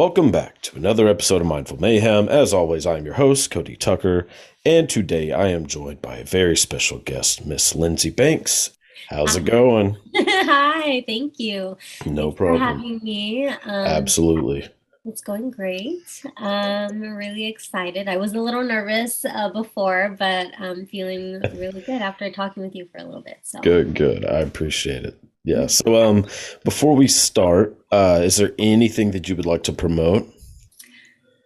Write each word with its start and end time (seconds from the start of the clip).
Welcome 0.00 0.30
back 0.30 0.62
to 0.62 0.74
another 0.76 1.08
episode 1.08 1.42
of 1.42 1.46
Mindful 1.46 1.78
Mayhem. 1.78 2.26
As 2.30 2.54
always, 2.54 2.86
I 2.86 2.96
am 2.96 3.04
your 3.04 3.16
host, 3.16 3.50
Cody 3.50 3.76
Tucker, 3.76 4.26
and 4.64 4.88
today 4.88 5.30
I 5.30 5.48
am 5.48 5.66
joined 5.66 6.00
by 6.00 6.16
a 6.16 6.24
very 6.24 6.56
special 6.56 6.96
guest, 7.00 7.44
Miss 7.44 7.74
Lindsay 7.74 8.08
Banks. 8.08 8.70
How's 9.10 9.36
it 9.36 9.44
going? 9.44 9.98
Hi, 10.16 11.04
thank 11.06 11.38
you. 11.38 11.76
No 12.06 12.30
for 12.30 12.56
problem. 12.56 12.62
having 12.62 13.00
me. 13.02 13.48
Um, 13.48 13.58
Absolutely. 13.66 14.66
It's 15.04 15.20
going 15.20 15.50
great. 15.50 16.22
Um, 16.38 17.02
I'm 17.02 17.14
really 17.14 17.44
excited. 17.44 18.08
I 18.08 18.16
was 18.16 18.32
a 18.32 18.40
little 18.40 18.62
nervous 18.64 19.26
uh, 19.26 19.50
before, 19.50 20.16
but 20.18 20.46
I'm 20.58 20.86
feeling 20.86 21.42
really 21.58 21.82
good 21.82 22.00
after 22.00 22.30
talking 22.30 22.62
with 22.62 22.74
you 22.74 22.88
for 22.90 23.02
a 23.02 23.04
little 23.04 23.20
bit. 23.20 23.40
So 23.42 23.60
Good, 23.60 23.94
good. 23.94 24.24
I 24.24 24.38
appreciate 24.38 25.04
it. 25.04 25.22
Yeah. 25.44 25.66
So, 25.66 26.02
um, 26.02 26.26
before 26.64 26.94
we 26.94 27.08
start, 27.08 27.78
uh, 27.90 28.20
is 28.22 28.36
there 28.36 28.52
anything 28.58 29.12
that 29.12 29.28
you 29.28 29.36
would 29.36 29.46
like 29.46 29.62
to 29.64 29.72
promote? 29.72 30.28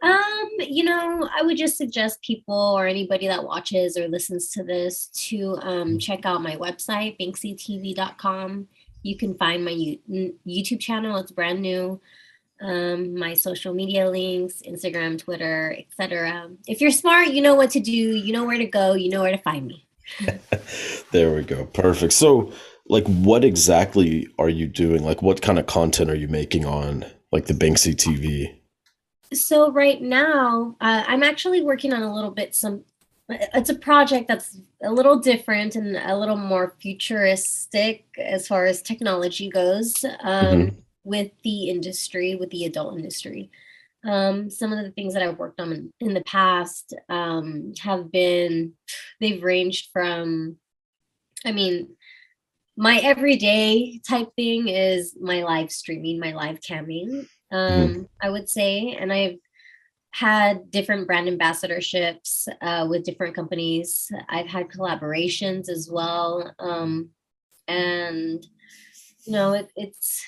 Um, 0.02 0.50
you 0.58 0.84
know, 0.84 1.28
I 1.34 1.42
would 1.42 1.56
just 1.56 1.78
suggest 1.78 2.20
people 2.20 2.74
or 2.76 2.86
anybody 2.86 3.26
that 3.28 3.44
watches 3.44 3.96
or 3.96 4.08
listens 4.08 4.50
to 4.50 4.62
this 4.62 5.06
to 5.28 5.56
um, 5.62 5.98
check 5.98 6.26
out 6.26 6.42
my 6.42 6.56
website, 6.56 7.18
banksytv.com. 7.18 8.68
You 9.02 9.16
can 9.16 9.34
find 9.34 9.64
my 9.64 9.70
U- 9.70 10.34
YouTube 10.46 10.80
channel, 10.80 11.16
it's 11.18 11.32
brand 11.32 11.60
new. 11.60 12.00
Um, 12.60 13.18
my 13.18 13.34
social 13.34 13.74
media 13.74 14.08
links, 14.08 14.62
Instagram, 14.66 15.18
Twitter, 15.18 15.76
etc. 15.78 16.50
If 16.66 16.80
you're 16.80 16.92
smart, 16.92 17.28
you 17.28 17.42
know 17.42 17.54
what 17.54 17.70
to 17.70 17.80
do, 17.80 17.90
you 17.90 18.32
know 18.32 18.44
where 18.44 18.58
to 18.58 18.66
go, 18.66 18.94
you 18.94 19.10
know 19.10 19.22
where 19.22 19.32
to 19.32 19.42
find 19.42 19.66
me. 19.66 19.86
There 21.10 21.32
we 21.32 21.42
go. 21.44 21.66
Perfect. 21.66 22.12
So, 22.12 22.52
like, 22.86 23.06
what 23.06 23.44
exactly 23.44 24.28
are 24.38 24.48
you 24.48 24.66
doing? 24.66 25.04
Like, 25.04 25.22
what 25.22 25.42
kind 25.42 25.58
of 25.58 25.66
content 25.66 26.10
are 26.10 26.16
you 26.16 26.28
making 26.28 26.64
on 26.64 27.06
like 27.32 27.46
the 27.46 27.54
Banksy 27.54 27.94
TV? 27.94 28.54
So 29.32 29.72
right 29.72 30.00
now, 30.00 30.76
uh, 30.80 31.04
I'm 31.06 31.22
actually 31.22 31.62
working 31.62 31.92
on 31.92 32.02
a 32.02 32.14
little 32.14 32.30
bit 32.30 32.54
some. 32.54 32.84
It's 33.28 33.70
a 33.70 33.74
project 33.74 34.28
that's 34.28 34.58
a 34.82 34.92
little 34.92 35.18
different 35.18 35.76
and 35.76 35.96
a 35.96 36.16
little 36.16 36.36
more 36.36 36.76
futuristic 36.78 38.04
as 38.18 38.46
far 38.46 38.66
as 38.66 38.82
technology 38.82 39.48
goes 39.48 40.04
um, 40.22 40.76
with 41.04 41.30
the 41.42 41.70
industry, 41.70 42.34
with 42.34 42.50
the 42.50 42.66
adult 42.66 42.98
industry. 42.98 43.50
Um, 44.04 44.50
some 44.50 44.74
of 44.74 44.84
the 44.84 44.90
things 44.90 45.14
that 45.14 45.22
I've 45.22 45.38
worked 45.38 45.58
on 45.58 45.72
in, 45.72 45.92
in 46.00 46.12
the 46.12 46.22
past 46.24 46.92
um, 47.08 47.72
have 47.80 48.12
been, 48.12 48.74
they've 49.20 49.42
ranged 49.42 49.88
from, 49.90 50.58
I 51.46 51.52
mean, 51.52 51.96
my 52.76 52.98
everyday 52.98 54.00
type 54.08 54.30
thing 54.36 54.68
is 54.68 55.16
my 55.20 55.42
live 55.42 55.70
streaming, 55.70 56.18
my 56.18 56.32
live 56.32 56.60
camming 56.60 57.26
um, 57.54 58.08
I 58.20 58.30
would 58.30 58.48
say. 58.48 58.96
And 58.98 59.12
I've 59.12 59.36
had 60.10 60.70
different 60.70 61.06
brand 61.06 61.28
ambassadorships 61.28 62.48
uh, 62.60 62.86
with 62.88 63.04
different 63.04 63.34
companies. 63.34 64.10
I've 64.28 64.48
had 64.48 64.68
collaborations 64.68 65.68
as 65.68 65.88
well. 65.90 66.52
Um, 66.58 67.10
and, 67.66 68.44
you 69.26 69.32
know, 69.32 69.52
it, 69.54 69.70
it's, 69.76 70.22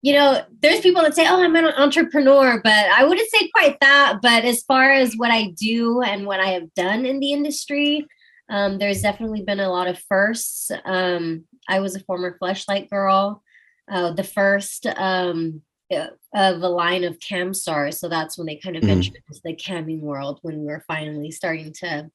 you 0.00 0.12
know, 0.12 0.42
there's 0.60 0.80
people 0.80 1.02
that 1.02 1.16
say, 1.16 1.26
oh, 1.26 1.42
I'm 1.42 1.56
an 1.56 1.64
entrepreneur, 1.64 2.60
but 2.62 2.72
I 2.72 3.04
wouldn't 3.04 3.30
say 3.30 3.48
quite 3.48 3.80
that. 3.80 4.18
But 4.22 4.44
as 4.44 4.62
far 4.62 4.92
as 4.92 5.14
what 5.16 5.30
I 5.30 5.50
do 5.58 6.02
and 6.02 6.24
what 6.24 6.40
I 6.40 6.50
have 6.50 6.72
done 6.74 7.04
in 7.04 7.18
the 7.18 7.32
industry, 7.32 8.06
um, 8.48 8.78
there's 8.78 9.02
definitely 9.02 9.42
been 9.42 9.60
a 9.60 9.70
lot 9.70 9.88
of 9.88 9.98
firsts. 10.08 10.70
Um, 10.84 11.44
I 11.68 11.80
was 11.80 11.94
a 11.94 12.00
former 12.00 12.38
fleshlight 12.40 12.88
girl 12.90 13.42
uh, 13.90 14.12
the 14.12 14.24
first 14.24 14.86
um, 14.96 15.62
uh, 15.90 16.08
of 16.34 16.62
a 16.62 16.68
line 16.68 17.04
of 17.04 17.18
cam 17.20 17.54
stars. 17.54 17.98
So 17.98 18.08
that's 18.08 18.36
when 18.36 18.46
they 18.46 18.56
kind 18.56 18.76
of 18.76 18.82
Mhm. 18.82 18.86
ventured 18.86 19.16
into 19.16 19.40
the 19.42 19.56
camming 19.56 20.00
world 20.00 20.38
when 20.42 20.60
we 20.60 20.66
were 20.66 20.84
finally 20.86 21.30
starting 21.30 21.72
to 21.80 22.10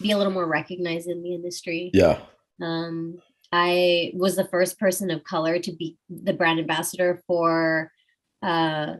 be 0.00 0.10
a 0.10 0.18
little 0.18 0.32
more 0.32 0.46
recognized 0.46 1.08
in 1.08 1.22
the 1.22 1.34
industry. 1.34 1.90
Yeah. 1.94 2.18
Um, 2.60 3.18
I 3.52 4.12
was 4.14 4.34
the 4.34 4.46
first 4.48 4.78
person 4.78 5.10
of 5.10 5.22
color 5.24 5.58
to 5.60 5.72
be 5.72 5.96
the 6.08 6.32
brand 6.32 6.58
ambassador 6.58 7.22
for 7.26 7.92
uh, 8.42 8.96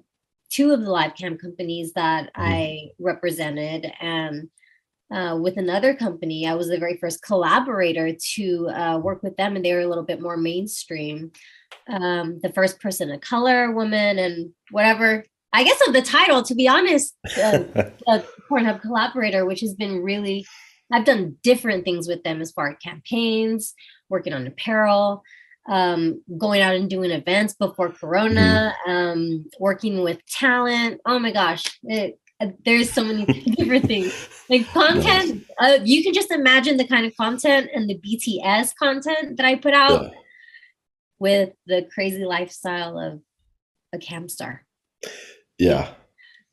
two 0.50 0.72
of 0.72 0.82
the 0.82 0.90
live 0.90 1.14
cam 1.16 1.38
companies 1.38 1.92
that 1.94 2.30
I 2.36 2.90
represented. 3.00 3.90
And 4.00 4.50
uh, 5.12 5.36
with 5.36 5.58
another 5.58 5.94
company, 5.94 6.46
I 6.46 6.54
was 6.54 6.68
the 6.68 6.78
very 6.78 6.96
first 6.96 7.22
collaborator 7.22 8.16
to 8.34 8.68
uh, 8.68 8.98
work 8.98 9.22
with 9.22 9.36
them, 9.36 9.56
and 9.56 9.64
they 9.64 9.74
were 9.74 9.80
a 9.80 9.86
little 9.86 10.04
bit 10.04 10.22
more 10.22 10.36
mainstream. 10.36 11.32
Um, 11.88 12.40
the 12.42 12.52
first 12.52 12.80
person 12.80 13.10
of 13.10 13.20
color, 13.20 13.72
woman, 13.72 14.18
and 14.18 14.50
whatever. 14.70 15.24
I 15.52 15.64
guess 15.64 15.86
of 15.86 15.92
the 15.92 16.02
title, 16.02 16.42
to 16.42 16.54
be 16.54 16.66
honest, 16.66 17.14
uh, 17.36 17.64
a 18.06 18.22
Pornhub 18.50 18.80
collaborator, 18.80 19.44
which 19.44 19.60
has 19.60 19.74
been 19.74 20.02
really, 20.02 20.46
I've 20.90 21.04
done 21.04 21.36
different 21.42 21.84
things 21.84 22.08
with 22.08 22.22
them 22.22 22.40
as 22.40 22.52
far 22.52 22.70
as 22.70 22.76
campaigns, 22.82 23.74
working 24.08 24.32
on 24.32 24.46
apparel, 24.46 25.22
um, 25.68 26.22
going 26.38 26.62
out 26.62 26.74
and 26.74 26.88
doing 26.88 27.10
events 27.10 27.54
before 27.54 27.90
Corona, 27.90 28.74
um, 28.86 29.44
working 29.60 30.02
with 30.02 30.24
talent. 30.26 31.00
Oh 31.04 31.18
my 31.18 31.32
gosh, 31.32 31.64
it, 31.84 32.18
there's 32.64 32.92
so 32.92 33.04
many 33.04 33.24
different 33.56 33.86
things. 33.86 34.12
Like 34.48 34.66
content, 34.68 35.44
uh, 35.58 35.78
you 35.84 36.02
can 36.02 36.12
just 36.12 36.30
imagine 36.30 36.76
the 36.76 36.86
kind 36.86 37.06
of 37.06 37.16
content 37.16 37.70
and 37.74 37.88
the 37.88 37.98
BTS 37.98 38.74
content 38.76 39.36
that 39.36 39.46
I 39.46 39.54
put 39.56 39.74
out 39.74 40.02
Yeah. 40.02 40.10
with 41.18 41.50
the 41.66 41.86
crazy 41.94 42.24
lifestyle 42.24 42.98
of 42.98 43.20
a 43.92 43.98
cam 43.98 44.28
star. 44.28 44.64
Yeah, 45.58 45.92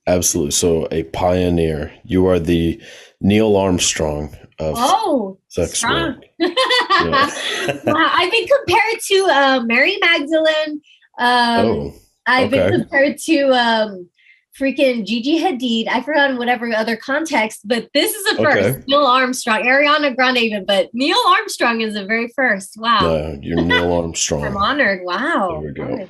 absolutely. 0.08 0.52
So, 0.52 0.88
a 0.92 1.04
pioneer. 1.04 1.92
You 2.04 2.28
are 2.28 2.40
the 2.40 2.82
Neil 3.22 3.56
Armstrong 3.56 4.36
of 4.60 4.76
Oh, 4.78 5.40
sex 5.48 5.78
strong. 5.78 6.16
work. 6.16 6.24
wow, 6.40 8.10
I've 8.14 8.32
been 8.32 8.48
compared 8.48 9.00
to 9.08 9.16
uh, 9.32 9.64
Mary 9.66 9.98
Magdalene. 10.02 10.82
Um, 11.20 11.66
oh, 11.66 11.94
I've 12.26 12.52
been 12.52 12.72
compared 12.82 13.18
to 13.20 13.50
um, 13.52 14.10
freaking 14.60 15.06
Gigi 15.06 15.40
Hadid. 15.40 15.88
I 15.88 16.02
forgot 16.02 16.30
in 16.32 16.38
whatever 16.38 16.72
other 16.74 16.98
context, 16.98 17.62
but 17.66 17.90
this 17.94 18.14
is 18.14 18.34
a 18.34 18.44
first. 18.44 18.58
Okay. 18.58 18.84
Neil 18.88 19.06
Armstrong, 19.06 19.62
Ariana 19.64 20.16
Grande, 20.16 20.38
even, 20.40 20.66
but 20.66 20.90
Neil 20.94 21.18
Armstrong 21.28 21.82
is 21.82 21.94
the 21.94 22.06
very 22.06 22.28
first. 22.36 22.76
Wow. 22.78 23.00
yeah, 23.16 23.36
you're 23.42 23.62
Neil 23.62 23.92
Armstrong. 24.02 24.44
I'm 24.44 24.58
honored. 24.58 25.02
Wow. 25.04 25.62
There 25.76 25.88
we 25.88 26.08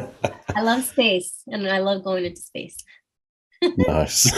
go. 0.00 0.10
I 0.54 0.62
love 0.62 0.84
space 0.84 1.42
and 1.46 1.68
I 1.68 1.78
love 1.78 2.02
going 2.04 2.24
into 2.24 2.40
space. 2.40 2.76
nice. 3.78 4.32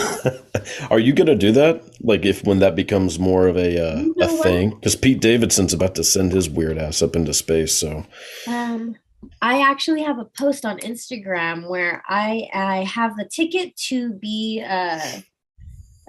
are 0.91 0.99
you 0.99 1.11
gonna 1.11 1.35
do 1.35 1.51
that? 1.51 1.83
Like, 2.01 2.25
if 2.25 2.43
when 2.43 2.59
that 2.59 2.75
becomes 2.75 3.17
more 3.17 3.47
of 3.47 3.57
a 3.57 3.93
uh, 3.93 3.99
You 4.01 4.15
a 4.21 4.27
what? 4.27 4.43
thing? 4.43 4.69
Because 4.71 4.95
Pete 4.95 5.19
Davidson's 5.19 5.73
about 5.73 5.95
to 5.95 6.03
send 6.03 6.31
his 6.31 6.47
weird 6.47 6.77
ass 6.77 7.01
up 7.01 7.15
into 7.15 7.33
space. 7.33 7.75
So, 7.75 8.05
Um, 8.47 8.95
I 9.41 9.61
actually 9.61 10.03
have 10.03 10.19
a 10.19 10.25
post 10.25 10.65
on 10.65 10.79
Instagram 10.79 11.69
where 11.69 12.03
I 12.07 12.49
I 12.53 12.83
have 12.83 13.15
the 13.17 13.25
ticket 13.25 13.75
to 13.87 14.13
be 14.13 14.63
uh, 14.67 15.21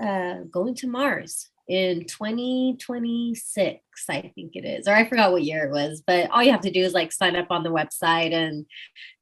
uh, 0.03 0.35
going 0.51 0.75
to 0.77 0.87
Mars 0.87 1.49
in 1.69 2.05
2026, 2.05 3.81
I 4.09 4.33
think 4.35 4.55
it 4.55 4.65
is, 4.65 4.87
or 4.87 4.95
I 4.95 5.09
forgot 5.09 5.33
what 5.33 5.43
year 5.43 5.65
it 5.65 5.73
was. 5.73 6.03
But 6.07 6.31
all 6.31 6.43
you 6.43 6.53
have 6.53 6.61
to 6.61 6.71
do 6.71 6.81
is 6.81 6.93
like 6.93 7.13
sign 7.13 7.35
up 7.37 7.49
on 7.51 7.63
the 7.63 7.71
website, 7.71 8.33
and 8.33 8.67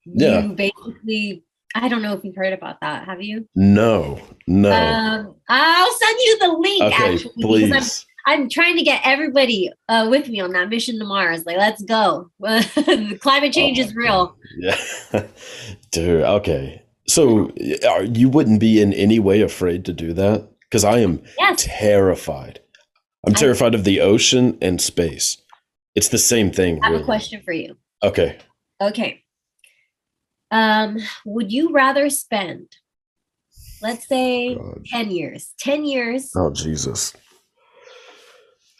Yeah. 0.04 0.42
you 0.42 0.52
basically. 0.54 1.44
I 1.76 1.88
don't 1.88 2.02
know 2.02 2.12
if 2.12 2.22
you've 2.22 2.36
heard 2.36 2.52
about 2.52 2.80
that. 2.82 3.04
Have 3.04 3.20
you? 3.20 3.48
no, 3.56 4.20
no. 4.46 4.70
Um, 4.70 5.34
I'll 5.48 5.92
send 5.92 6.18
you 6.20 6.38
the 6.38 6.52
link. 6.52 6.82
okay, 6.84 7.14
actually, 7.14 7.32
please. 7.42 8.06
I'm 8.26 8.48
trying 8.48 8.76
to 8.76 8.82
get 8.82 9.02
everybody 9.04 9.70
uh, 9.88 10.06
with 10.10 10.28
me 10.28 10.40
on 10.40 10.52
that 10.52 10.68
mission 10.70 10.98
to 10.98 11.04
Mars. 11.04 11.44
Like, 11.44 11.58
let's 11.58 11.82
go. 11.82 12.30
the 12.40 13.18
climate 13.20 13.52
change 13.52 13.78
is 13.78 13.94
real. 13.94 14.36
Yeah. 14.56 14.76
Dude, 15.90 16.22
okay. 16.22 16.82
So 17.08 17.50
are, 17.88 18.04
you 18.04 18.28
wouldn't 18.28 18.60
be 18.60 18.80
in 18.80 18.92
any 18.92 19.18
way 19.18 19.40
afraid 19.40 19.84
to 19.86 19.92
do 19.92 20.12
that? 20.12 20.48
Because 20.60 20.84
I 20.84 20.98
am 21.00 21.22
Yes. 21.38 21.64
terrified. 21.64 22.60
I'm 23.26 23.32
I- 23.34 23.38
terrified 23.38 23.74
of 23.74 23.82
the 23.84 24.00
ocean 24.00 24.56
and 24.62 24.80
space. 24.80 25.38
It's 25.96 26.08
the 26.08 26.18
same 26.18 26.50
thing. 26.52 26.78
I 26.82 26.86
have 26.86 26.92
really. 26.92 27.02
a 27.02 27.06
question 27.06 27.42
for 27.44 27.52
you. 27.52 27.76
Okay. 28.02 28.38
Okay. 28.80 29.24
Um, 30.50 30.98
would 31.26 31.50
you 31.52 31.72
rather 31.72 32.08
spend, 32.10 32.68
let's 33.82 34.06
say, 34.06 34.54
God. 34.54 34.84
10 34.86 35.10
years, 35.10 35.52
10 35.58 35.84
years 35.84 36.30
Oh 36.36 36.52
Jesus. 36.52 37.12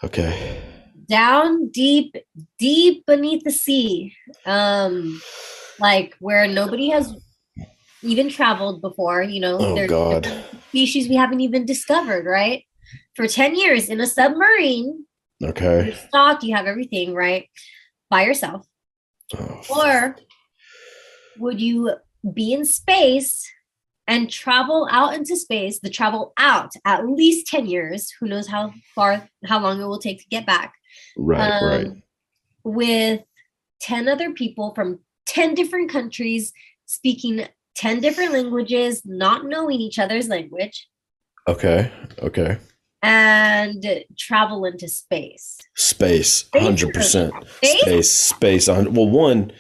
Okay. 0.05 0.61
down 1.09 1.69
deep, 1.71 2.15
deep 2.59 3.05
beneath 3.07 3.43
the 3.45 3.51
sea, 3.51 4.15
um, 4.45 5.21
like 5.79 6.15
where 6.21 6.47
nobody 6.47 6.91
has 6.91 7.15
even 8.03 8.29
traveled 8.29 8.83
before, 8.83 9.23
you 9.23 9.41
know, 9.41 9.57
Oh 9.59 9.75
there's 9.75 9.89
God. 9.89 10.31
species 10.69 11.09
we 11.09 11.17
haven't 11.17 11.41
even 11.41 11.65
discovered, 11.65 12.27
right? 12.27 12.65
For 13.17 13.27
10 13.27 13.57
years 13.57 13.89
in 13.89 14.01
a 14.01 14.07
submarine, 14.07 15.07
Okay. 15.43 15.87
you're 15.87 15.95
stocked, 15.95 16.43
you 16.43 16.55
have 16.55 16.67
everything, 16.67 17.15
right? 17.15 17.49
By 18.11 18.25
yourself. 18.25 18.67
Oh, 19.39 19.63
Or 19.71 20.17
would 21.39 21.61
you 21.61 21.95
be 22.35 22.53
in 22.53 22.65
space 22.65 23.43
and 24.07 24.31
travel 24.31 24.87
out 24.91 25.15
into 25.15 25.37
space, 25.37 25.81
the 25.81 25.91
travel 25.91 26.33
out 26.39 26.73
at 26.85 27.09
least 27.09 27.47
10 27.47 27.67
years, 27.67 28.11
who 28.21 28.27
knows 28.27 28.47
how 28.47 28.73
far, 28.95 29.29
how 29.47 29.61
long 29.61 29.81
it 29.81 29.85
will 29.87 29.99
take 29.99 30.19
to 30.21 30.29
get 30.29 30.47
back, 30.47 30.75
right. 31.17 31.63
right. 31.63 31.87
um, 31.87 32.03
with 32.65 33.23
10 33.81 34.09
other 34.09 34.33
people 34.33 34.75
from 34.75 34.99
10 35.27 35.55
different 35.55 35.91
countries 35.91 36.53
speaking 36.87 37.47
10 37.77 38.01
different 38.01 38.33
languages, 38.33 39.03
not 39.05 39.47
knowing 39.47 39.81
each 39.81 39.99
other's 39.99 40.29
language, 40.29 40.87
Okay. 41.49 41.91
Okay. 42.21 42.59
and 43.03 44.05
travel 44.19 44.65
into 44.65 44.89
space. 44.89 45.59
Space. 45.77 46.33
Space 46.35 46.63
Hundred 46.63 46.91
or 46.91 46.93
percent. 46.93 47.35
Space? 47.57 47.81
Space. 47.81 48.13
Space. 48.13 48.69
a 48.69 48.75
hun- 48.77 48.95
Well, 48.95 49.09
one. 49.09 49.53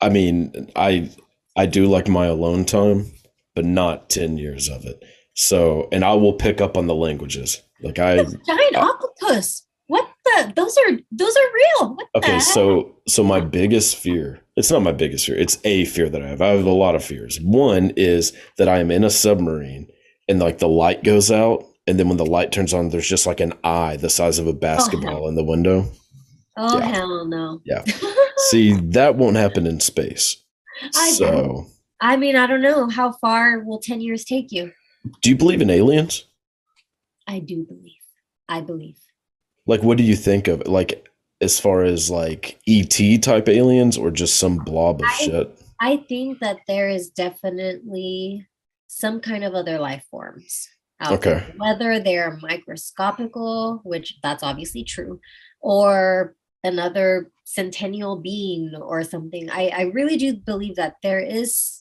I 0.00 0.08
mean, 0.10 0.70
I 0.76 1.10
I 1.56 1.66
do 1.66 1.86
like 1.86 2.06
my 2.08 2.26
alone 2.26 2.64
time, 2.66 3.10
but 3.56 3.64
not 3.64 4.08
ten 4.08 4.38
years 4.38 4.68
of 4.68 4.84
it. 4.84 5.02
So, 5.34 5.88
and 5.90 6.04
I 6.04 6.14
will 6.14 6.34
pick 6.34 6.60
up 6.60 6.76
on 6.76 6.86
the 6.86 6.94
languages. 6.94 7.60
Like 7.82 7.98
I. 7.98 8.16
Giant 8.16 8.76
octopus. 8.76 9.66
What 9.88 10.08
the? 10.24 10.52
Those 10.56 10.76
are 10.78 10.98
those 11.12 11.36
are 11.36 11.54
real. 11.54 11.94
What 11.94 12.06
Okay, 12.16 12.40
so 12.40 12.96
so 13.06 13.22
my 13.22 13.40
biggest 13.40 13.96
fear, 13.96 14.40
it's 14.56 14.70
not 14.70 14.82
my 14.82 14.92
biggest 14.92 15.26
fear, 15.26 15.36
it's 15.36 15.58
a 15.64 15.84
fear 15.84 16.08
that 16.08 16.22
I 16.22 16.28
have. 16.28 16.42
I 16.42 16.48
have 16.48 16.64
a 16.66 16.70
lot 16.70 16.94
of 16.94 17.04
fears. 17.04 17.38
One 17.40 17.92
is 17.96 18.32
that 18.58 18.68
I 18.68 18.78
am 18.78 18.90
in 18.90 19.04
a 19.04 19.10
submarine 19.10 19.88
and 20.28 20.40
like 20.40 20.58
the 20.58 20.68
light 20.68 21.04
goes 21.04 21.30
out 21.30 21.64
and 21.86 22.00
then 22.00 22.08
when 22.08 22.16
the 22.16 22.26
light 22.26 22.50
turns 22.50 22.74
on 22.74 22.88
there's 22.88 23.08
just 23.08 23.26
like 23.26 23.38
an 23.38 23.52
eye 23.62 23.96
the 23.96 24.10
size 24.10 24.40
of 24.40 24.46
a 24.46 24.50
oh, 24.50 24.54
basketball 24.54 25.28
in 25.28 25.36
the 25.36 25.44
window. 25.44 25.88
Oh 26.56 26.78
Yeah. 26.78 26.86
hell 26.86 27.24
no. 27.26 27.60
Yeah. 27.64 27.84
See, 28.50 28.72
that 28.72 29.14
won't 29.14 29.36
happen 29.36 29.66
in 29.66 29.78
space. 29.78 30.42
I 30.96 31.10
So, 31.12 31.66
I 32.00 32.16
mean, 32.16 32.36
I 32.36 32.46
don't 32.46 32.62
know 32.62 32.88
how 32.88 33.12
far 33.12 33.60
will 33.60 33.78
10 33.78 34.00
years 34.00 34.24
take 34.24 34.52
you. 34.52 34.72
do 35.22 35.30
you 35.30 35.36
believe 35.36 35.60
in 35.62 35.70
aliens? 35.70 36.24
I 37.26 37.38
do 37.40 37.64
believe. 37.64 37.92
I 38.48 38.60
believe. 38.60 38.98
Like 39.66 39.82
what 39.82 39.96
do 39.98 40.04
you 40.04 40.14
think 40.16 40.46
of 40.48 40.66
like 40.68 41.08
as 41.40 41.58
far 41.58 41.82
as 41.82 42.10
like 42.10 42.58
ET 42.68 43.22
type 43.22 43.48
aliens 43.48 43.96
or 43.98 44.10
just 44.10 44.36
some 44.38 44.58
blob 44.58 45.00
of 45.00 45.06
I- 45.08 45.14
shit? 45.24 45.58
I 45.80 45.98
think 46.08 46.38
that 46.40 46.58
there 46.66 46.88
is 46.88 47.10
definitely 47.10 48.46
some 48.86 49.20
kind 49.20 49.44
of 49.44 49.54
other 49.54 49.78
life 49.78 50.04
forms 50.10 50.68
out 51.00 51.20
there, 51.20 51.36
Okay. 51.42 51.54
whether 51.58 52.00
they're 52.00 52.38
microscopical, 52.40 53.80
which 53.84 54.16
that's 54.22 54.42
obviously 54.42 54.84
true, 54.84 55.20
or 55.60 56.34
another 56.64 57.30
centennial 57.44 58.16
being 58.16 58.74
or 58.74 59.04
something. 59.04 59.50
I, 59.50 59.68
I 59.68 59.82
really 59.92 60.16
do 60.16 60.34
believe 60.36 60.76
that 60.76 60.94
there 61.02 61.20
is, 61.20 61.75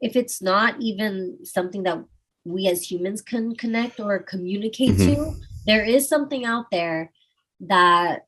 if 0.00 0.16
it's 0.16 0.40
not 0.40 0.80
even 0.80 1.38
something 1.44 1.82
that 1.84 2.04
we 2.44 2.68
as 2.68 2.90
humans 2.90 3.20
can 3.20 3.54
connect 3.56 4.00
or 4.00 4.18
communicate 4.20 4.90
Mhm. 4.96 5.06
to, 5.06 5.36
there 5.66 5.84
is 5.84 6.08
something 6.08 6.44
out 6.44 6.66
there 6.70 7.12
that 7.60 8.26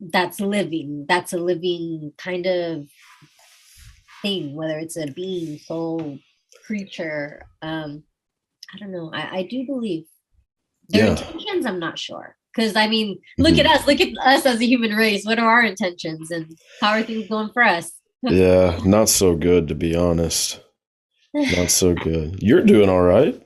that's 0.00 0.40
living 0.40 1.06
that's 1.08 1.32
a 1.32 1.38
living 1.38 2.12
kind 2.18 2.46
of 2.46 2.86
thing 4.22 4.54
whether 4.54 4.78
it's 4.78 4.96
a 4.96 5.06
being 5.06 5.58
soul 5.58 6.18
creature 6.66 7.46
um 7.62 8.02
i 8.74 8.78
don't 8.78 8.90
know 8.90 9.10
i, 9.14 9.38
I 9.38 9.42
do 9.44 9.64
believe 9.66 10.04
their 10.88 11.04
Yeah. 11.04 11.10
intentions 11.10 11.66
i'm 11.66 11.78
not 11.78 11.98
sure 11.98 12.36
because 12.54 12.74
i 12.74 12.88
mean 12.88 13.20
look 13.38 13.56
at 13.58 13.66
us 13.66 13.86
look 13.86 14.00
at 14.00 14.16
us 14.18 14.46
as 14.46 14.60
a 14.60 14.66
human 14.66 14.92
race 14.94 15.24
what 15.24 15.38
are 15.38 15.48
our 15.48 15.62
intentions 15.62 16.30
and 16.30 16.58
how 16.80 16.90
are 16.90 17.02
things 17.02 17.28
going 17.28 17.50
for 17.52 17.62
us 17.62 17.92
Yeah, 18.24 18.80
not 18.84 19.08
so 19.10 19.36
good 19.36 19.68
to 19.68 19.74
be 19.74 19.94
honest. 19.94 20.60
Not 21.34 21.70
so 21.70 21.94
good. 21.94 22.40
You're 22.42 22.62
doing 22.62 22.88
all 22.88 23.02
right. 23.02 23.40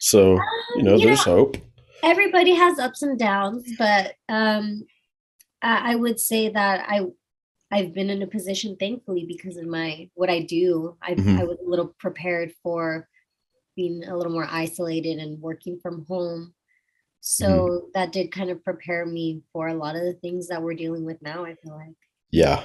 So, 0.00 0.38
you 0.76 0.82
know, 0.82 0.96
You 0.96 1.06
there's 1.06 1.24
hope. 1.24 1.56
everybody 2.02 2.54
has 2.54 2.78
ups 2.78 3.02
and 3.02 3.18
downs 3.18 3.64
but 3.78 4.14
um 4.28 4.84
I, 5.62 5.92
I 5.92 5.94
would 5.96 6.20
say 6.20 6.50
that 6.50 6.84
i 6.88 7.00
i've 7.72 7.94
been 7.94 8.10
in 8.10 8.22
a 8.22 8.26
position 8.26 8.76
thankfully 8.78 9.24
because 9.26 9.56
of 9.56 9.66
my 9.66 10.08
what 10.14 10.28
i 10.28 10.40
do 10.42 10.96
i 11.02 11.14
Mhm. 11.14 11.40
i 11.40 11.44
was 11.44 11.58
a 11.58 11.68
little 11.68 11.94
prepared 11.98 12.52
for 12.62 13.08
being 13.76 14.04
a 14.04 14.14
little 14.16 14.32
more 14.32 14.46
isolated 14.50 15.18
and 15.18 15.40
working 15.40 15.80
from 15.82 16.04
home 16.06 16.52
so 17.22 17.48
Mm-hmm. 17.48 17.86
that 17.94 18.12
did 18.12 18.30
kind 18.30 18.50
of 18.50 18.62
prepare 18.62 19.06
me 19.06 19.42
for 19.52 19.68
a 19.68 19.74
lot 19.74 19.96
of 19.96 20.02
the 20.02 20.14
things 20.20 20.46
that 20.48 20.62
we're 20.62 20.74
dealing 20.74 21.04
with 21.06 21.20
now 21.22 21.44
i 21.46 21.54
feel 21.62 21.74
like 21.74 21.96
Yeah. 22.30 22.62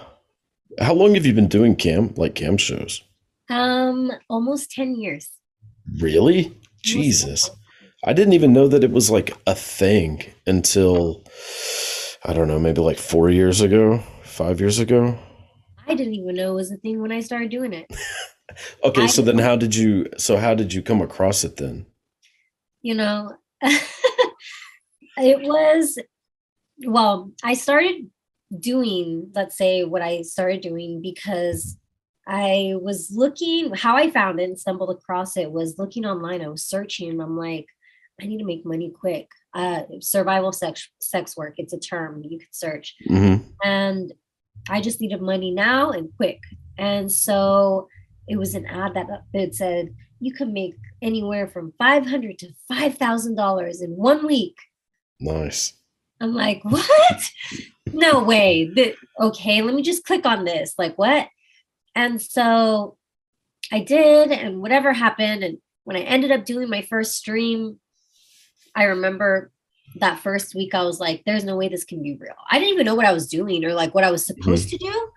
How 0.80 0.94
long 0.94 1.16
have 1.16 1.26
you 1.26 1.34
been 1.34 1.48
doing 1.58 1.76
cam 1.76 2.14
like 2.16 2.36
cam 2.36 2.58
shows? 2.58 3.02
Um 3.52 4.12
almost 4.30 4.72
10 4.72 4.96
years 4.96 5.30
Really? 6.00 6.46
Almost 6.46 6.60
Jesus. 6.84 7.26
years. 7.48 7.50
I 8.06 8.14
didn't 8.14 8.34
even 8.34 8.54
know 8.54 8.68
that 8.68 8.84
it 8.84 8.92
was 8.92 9.10
like 9.12 9.36
a 9.46 9.54
thing 9.56 10.24
until 10.48 11.24
I 12.24 12.34
don't 12.34 12.48
know, 12.48 12.60
maybe 12.60 12.82
like 12.82 12.98
4 12.98 13.30
years 13.30 13.62
ago, 13.62 14.02
5 14.24 14.60
years 14.60 14.80
ago. 14.80 15.18
i 15.88 15.94
didn't 15.96 16.14
even 16.16 16.36
know 16.36 16.52
it 16.54 16.56
was 16.64 16.72
a 16.72 16.78
thing 16.78 17.02
when 17.02 17.12
i 17.12 17.20
started 17.20 17.52
doing 17.52 17.74
it 17.74 17.88
Okay, 18.84 19.04
I 19.04 19.08
so 19.08 19.22
then 19.22 19.36
didn't- 19.38 19.48
how 19.50 19.56
did 19.56 19.76
you 19.76 20.08
so 20.18 20.38
how 20.38 20.54
did 20.54 20.74
you 20.74 20.82
come 20.82 21.02
across 21.02 21.44
it 21.44 21.58
then? 21.58 21.86
you 22.82 22.96
know 22.96 23.18
it 25.18 25.40
was 25.42 25.98
well 26.88 27.32
i 27.44 27.54
started 27.54 28.10
doing 28.60 29.30
let's 29.36 29.58
say 29.58 29.84
what 29.84 30.02
i 30.02 30.22
started 30.24 30.62
doing 30.62 31.02
because 31.02 31.78
i 32.28 32.74
was 32.82 33.12
looking 33.14 33.74
how 33.74 33.96
i 33.96 34.10
found 34.10 34.40
it 34.40 34.44
and 34.46 34.60
stumbled 34.60 34.90
across 34.96 35.36
it 35.38 35.52
was 35.52 35.78
looking 35.80 36.06
online 36.06 36.42
i 36.42 36.48
was 36.48 36.64
searching 36.64 37.10
and 37.10 37.22
i'm 37.22 37.38
like 37.38 37.66
i 38.22 38.26
need 38.26 38.38
to 38.38 38.46
make 38.46 38.66
money 38.66 38.90
quick 38.92 39.28
uh 39.54 39.82
survival 40.00 40.52
sex 40.52 40.90
sex 41.00 41.36
work 41.36 41.56
it's 41.58 41.74
a 41.74 41.80
term 41.80 42.24
you 42.24 42.38
could 42.40 42.54
search 42.54 42.96
Mhm. 43.10 43.44
and 43.64 44.14
I 44.70 44.80
just 44.80 45.02
needed 45.02 45.22
money 45.24 45.50
now 45.50 45.90
and 45.90 46.10
quick. 46.18 46.40
And 46.78 47.12
so 47.12 47.88
it 48.28 48.38
was 48.38 48.54
an 48.54 48.68
ad 48.68 48.94
that 48.94 49.08
it 49.34 49.56
said 49.56 49.96
you 50.20 50.34
can 50.34 50.54
make 50.54 50.76
anywhere 51.02 51.48
from 51.48 51.74
five 51.80 52.06
hundred 52.06 52.38
to 52.40 52.50
five 52.68 52.96
thousand 53.00 53.36
dollars 53.36 53.82
in 53.82 53.92
one 53.98 54.24
week. 54.28 54.56
Nice. 55.20 55.74
I'm 56.20 56.36
like, 56.36 56.62
what? 56.64 57.32
no 57.92 58.24
way. 58.24 58.70
Th- 58.76 58.96
okay, 59.20 59.64
let 59.64 59.74
me 59.74 59.82
just 59.82 60.04
click 60.06 60.28
on 60.28 60.46
this. 60.46 60.76
Like, 60.78 60.96
what? 60.96 61.28
And 61.96 62.22
so 62.22 62.98
I 63.72 63.80
did, 63.82 64.32
and 64.32 64.62
whatever 64.62 64.94
happened. 64.94 65.44
And 65.44 65.58
when 65.84 65.96
I 65.98 66.02
ended 66.02 66.32
up 66.32 66.46
doing 66.46 66.70
my 66.70 66.82
first 66.84 67.18
stream, 67.18 67.80
I 68.76 68.84
remember 68.86 69.52
that 70.00 70.20
first 70.20 70.56
week, 70.56 70.74
I 70.74 70.84
was 70.84 71.00
like, 71.00 71.24
there's 71.26 71.44
no 71.44 71.58
way 71.58 71.68
this 71.68 71.84
can 71.84 72.02
be 72.02 72.16
real. 72.20 72.34
I 72.50 72.60
didn't 72.60 72.74
even 72.74 72.86
know 72.86 72.96
what 72.96 73.06
I 73.06 73.12
was 73.12 73.28
doing 73.28 73.66
or 73.66 73.74
like 73.74 73.94
what 73.94 74.06
I 74.06 74.12
was 74.12 74.26
supposed 74.26 74.70
to 74.70 74.78
do. 74.78 75.10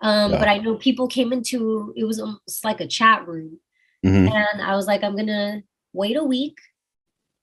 Um, 0.00 0.32
Yeah. 0.32 0.38
But 0.38 0.48
I 0.48 0.58
know 0.58 0.76
people 0.76 1.06
came 1.06 1.32
into 1.32 1.92
it 1.96 2.04
was 2.04 2.18
almost 2.18 2.64
like 2.64 2.80
a 2.80 2.86
chat 2.86 3.26
room. 3.28 3.60
Mhm. 4.04 4.32
And 4.32 4.62
I 4.62 4.74
was 4.74 4.86
like, 4.86 5.04
I'm 5.04 5.14
gonna 5.16 5.62
wait 5.92 6.16
a 6.16 6.24
week 6.24 6.56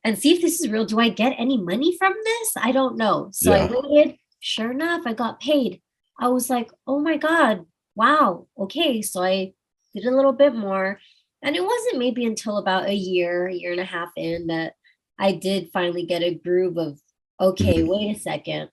and 0.04 0.18
see 0.18 0.34
if 0.34 0.42
this 0.42 0.60
is 0.60 0.70
real. 0.70 0.86
Do 0.86 1.00
I 1.00 1.10
get 1.10 1.36
any 1.38 1.58
money 1.58 1.96
from 1.98 2.14
this? 2.26 2.54
I 2.58 2.72
don't 2.72 2.98
know. 2.98 3.30
So 3.34 3.54
I 3.54 3.68
waited. 3.72 4.18
Sure 4.40 4.72
enough, 4.72 5.04
I 5.06 5.14
got 5.14 5.40
paid. 5.40 5.82
I 6.20 6.30
was 6.30 6.50
like, 6.50 6.72
oh 6.88 7.00
my 7.00 7.18
God, 7.18 7.66
wow. 8.00 8.48
Okay. 8.58 9.02
So 9.02 9.22
I 9.24 9.54
did 9.94 10.06
a 10.06 10.16
little 10.16 10.34
bit 10.34 10.56
more. 10.56 11.00
And 11.42 11.56
it 11.56 11.64
wasn't 11.64 12.00
maybe 12.00 12.26
until 12.26 12.58
about 12.58 12.88
a 12.90 12.94
year, 12.94 13.48
a 13.48 13.54
year 13.54 13.72
and 13.72 13.80
a 13.82 13.86
half 13.86 14.10
in 14.18 14.48
that 14.48 14.74
I 15.18 15.34
did 15.34 15.70
finally 15.74 16.06
get 16.06 16.22
a 16.24 16.34
groove 16.34 16.78
of, 16.78 17.00
okay, 17.40 17.82
Mhm. 17.82 17.88
wait 17.88 18.16
a 18.16 18.20
second. 18.20 18.70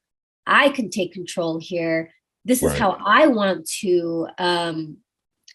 I 0.46 0.68
can 0.70 0.90
take 0.90 1.12
control 1.12 1.58
here. 1.60 2.12
This 2.44 2.62
is 2.62 2.70
Right. 2.70 2.80
how 2.80 2.90
I 3.04 3.26
want 3.26 3.68
to 3.82 4.28
um 4.38 4.98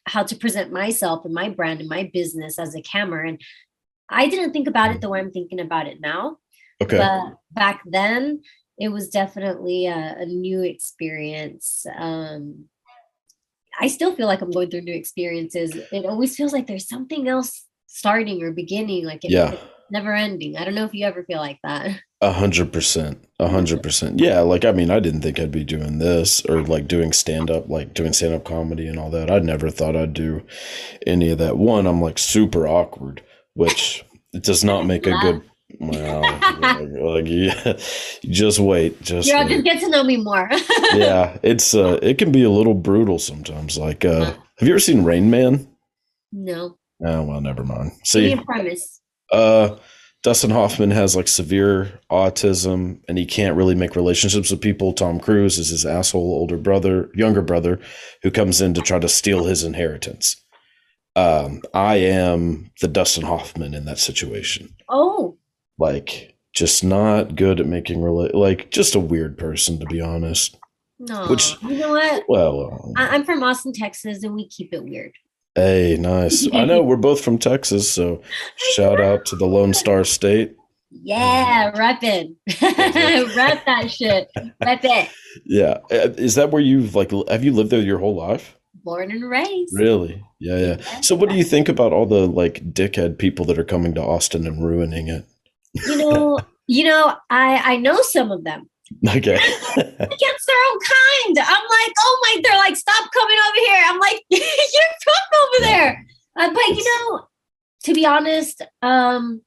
how 0.07 0.23
to 0.23 0.35
present 0.35 0.71
myself 0.71 1.25
and 1.25 1.33
my 1.33 1.47
brand 1.49 1.79
and 1.79 1.87
my 1.89 2.03
business 2.11 2.57
as 2.57 2.73
a 2.75 2.81
camera 2.81 3.27
and 3.29 3.39
i 4.09 4.23
didn't 4.27 4.51
think 4.51 4.67
about 4.67 4.89
it 4.93 4.99
the 4.99 5.07
way 5.11 5.19
i'm 5.19 5.31
thinking 5.31 5.59
about 5.59 5.85
it 5.91 6.01
now 6.01 6.37
Okay. 6.83 6.97
but 6.97 7.21
back 7.51 7.77
then 7.85 8.41
it 8.79 8.89
was 8.89 9.09
definitely 9.09 9.85
a, 9.85 10.01
a 10.17 10.25
new 10.25 10.61
experience 10.63 11.85
um 11.97 12.65
i 13.81 13.87
still 13.87 14.15
feel 14.15 14.27
like 14.27 14.41
i'm 14.41 14.51
going 14.51 14.69
through 14.69 14.81
new 14.81 14.93
experiences 14.93 15.75
it 15.75 16.05
always 16.05 16.35
feels 16.35 16.53
like 16.53 16.67
there's 16.67 16.87
something 16.87 17.27
else 17.27 17.65
starting 17.87 18.41
or 18.41 18.51
beginning 18.51 19.05
like 19.05 19.23
it, 19.25 19.31
yeah. 19.31 19.55
never 19.89 20.13
ending 20.13 20.55
i 20.55 20.63
don't 20.63 20.75
know 20.75 20.85
if 20.85 20.93
you 20.93 21.05
ever 21.05 21.23
feel 21.23 21.39
like 21.39 21.59
that 21.63 21.99
A 22.23 22.33
hundred 22.33 22.71
percent. 22.71 23.27
A 23.39 23.49
hundred 23.49 23.81
percent. 23.81 24.19
Yeah, 24.19 24.41
like 24.41 24.63
I 24.63 24.71
mean, 24.71 24.91
I 24.91 24.99
didn't 24.99 25.21
think 25.21 25.39
I'd 25.39 25.51
be 25.51 25.63
doing 25.63 25.97
this 25.97 26.45
or 26.45 26.61
like 26.61 26.87
doing 26.87 27.13
stand 27.13 27.49
up, 27.49 27.67
like 27.67 27.95
doing 27.95 28.13
stand 28.13 28.35
up 28.35 28.43
comedy 28.43 28.87
and 28.87 28.99
all 28.99 29.09
that. 29.09 29.31
I 29.31 29.39
never 29.39 29.71
thought 29.71 29.95
I'd 29.95 30.13
do 30.13 30.43
any 31.07 31.31
of 31.31 31.39
that. 31.39 31.57
One, 31.57 31.87
I'm 31.87 31.99
like 31.99 32.19
super 32.19 32.67
awkward, 32.67 33.23
which 33.55 34.05
it 34.33 34.43
does 34.43 34.63
not 34.63 34.85
make 34.85 35.07
a 35.07 35.17
good. 35.17 35.41
Well, 35.79 36.21
like, 36.59 36.89
like, 36.89 37.25
yeah, 37.27 37.77
just 38.23 38.59
wait, 38.59 39.01
just 39.01 39.33
wait. 39.33 39.47
just 39.47 39.63
get 39.63 39.79
to 39.81 39.89
know 39.89 40.03
me 40.03 40.17
more 40.17 40.49
yeah, 40.93 41.37
it's 41.43 41.73
uh, 41.73 41.99
it 42.01 42.17
can 42.17 42.31
be 42.31 42.43
a 42.43 42.49
little 42.49 42.73
brutal 42.73 43.19
sometimes. 43.19 43.77
Like, 43.77 44.05
uh, 44.05 44.25
have 44.25 44.67
you 44.67 44.73
ever 44.73 44.79
seen 44.79 45.03
Rain 45.03 45.29
Man? 45.29 45.67
no 46.31 46.77
Oh 47.03 47.23
well, 47.23 47.41
never 47.41 47.63
mind. 47.63 47.91
See, 48.03 48.35
premise 48.35 49.01
uh, 49.31 49.77
Dustin 50.23 50.51
Hoffman 50.51 50.91
has 50.91 51.15
like 51.15 51.27
severe 51.27 51.99
autism 52.11 53.01
and 53.07 53.17
he 53.17 53.25
can't 53.25 53.55
really 53.55 53.73
make 53.73 53.95
relationships 53.95 54.51
with 54.51 54.61
people. 54.61 54.93
Tom 54.93 55.19
Cruise 55.19 55.57
is 55.57 55.69
his 55.69 55.85
asshole 55.85 56.31
older 56.33 56.57
brother, 56.57 57.09
younger 57.15 57.41
brother, 57.41 57.79
who 58.21 58.29
comes 58.29 58.61
in 58.61 58.73
to 58.75 58.81
try 58.81 58.99
to 58.99 59.09
steal 59.09 59.45
his 59.45 59.63
inheritance. 59.63 60.35
Um, 61.15 61.61
I 61.73 61.95
am 61.95 62.71
the 62.81 62.87
Dustin 62.87 63.23
Hoffman 63.23 63.73
in 63.73 63.85
that 63.85 63.99
situation. 63.99 64.75
oh 64.89 65.37
Like, 65.81 66.35
just 66.53 66.83
not 66.83 67.35
good 67.35 67.59
at 67.59 67.65
making 67.65 67.99
rela- 67.99 68.33
like 68.33 68.69
just 68.71 68.93
a 68.95 68.99
weird 68.99 69.37
person 69.37 69.79
to 69.79 69.85
be 69.87 69.99
honest. 70.01 70.57
no 70.99 71.27
Which- 71.27 71.55
you 71.63 71.77
know 71.79 71.89
what 71.89 72.23
Well, 72.29 72.55
um, 72.71 72.93
I- 72.97 73.07
i'm 73.15 73.23
from 73.23 73.41
austin 73.41 73.73
texas 73.73 74.23
and 74.23 74.35
we 74.35 74.47
keep 74.49 74.73
it 74.73 74.83
weird 74.83 75.13
hey, 75.55 75.97
nice. 75.99 76.47
I 76.53 76.63
know 76.65 76.81
we're 76.81 76.95
both 76.95 77.19
from 77.21 77.37
Texas, 77.37 77.89
so 77.91 78.21
shout 78.75 79.01
out 79.01 79.25
to 79.25 79.35
the 79.35 79.45
Lone 79.45 79.73
Star 79.73 80.03
State. 80.05 80.55
yeah 80.91 81.71
reppin 81.71 82.35
rep 83.35 83.65
that 83.65 83.89
shit 83.89 84.29
rep 84.63 84.79
it 84.83 85.09
Yeah, 85.45 85.77
Uh, 85.91 86.11
is 86.17 86.35
that 86.35 86.51
where 86.51 86.61
you've 86.61 86.95
like 86.95 87.11
have 87.29 87.43
you 87.43 87.53
lived 87.53 87.69
there 87.71 87.81
your 87.81 87.99
whole 87.99 88.15
life? 88.15 88.57
born 88.83 89.11
and 89.11 89.29
raised 89.29 89.73
Really? 89.77 90.23
Yeah, 90.39 90.57
yeah. 90.57 91.01
So 91.01 91.15
what 91.15 91.29
do 91.29 91.35
you 91.35 91.43
think 91.43 91.69
about 91.69 91.93
all 91.93 92.05
the 92.07 92.27
like 92.27 92.73
dickhead 92.73 93.17
people 93.19 93.45
that 93.45 93.59
are 93.59 93.63
coming 93.63 93.93
to 93.95 94.01
Austin 94.01 94.47
and 94.47 94.63
ruining 94.65 95.07
it? 95.07 95.25
You 95.73 95.97
know 95.97 96.39
you 96.67 96.83
know 96.83 97.15
i 97.29 97.73
i 97.73 97.77
know 97.77 98.01
some 98.01 98.31
of 98.31 98.43
them 98.43 98.67
Okay. 99.07 99.35
against 99.35 100.47
their 100.47 100.61
own 100.69 100.79
kind 100.79 101.37
i'm 101.39 101.63
like 101.69 101.93
oh 101.99 102.19
my 102.23 102.41
they're 102.43 102.57
like 102.57 102.75
stop 102.75 103.09
coming 103.13 103.37
over 103.47 103.65
here 103.65 103.83
i'm 103.87 103.99
like 103.99 104.21
you're 104.29 104.41
from 105.03 105.39
over 105.41 105.65
there 105.65 106.05
uh, 106.37 106.53
but 106.53 106.67
you 106.67 106.83
know 107.09 107.21
to 107.83 107.93
be 107.93 108.05
honest 108.05 108.61
um 108.81 109.41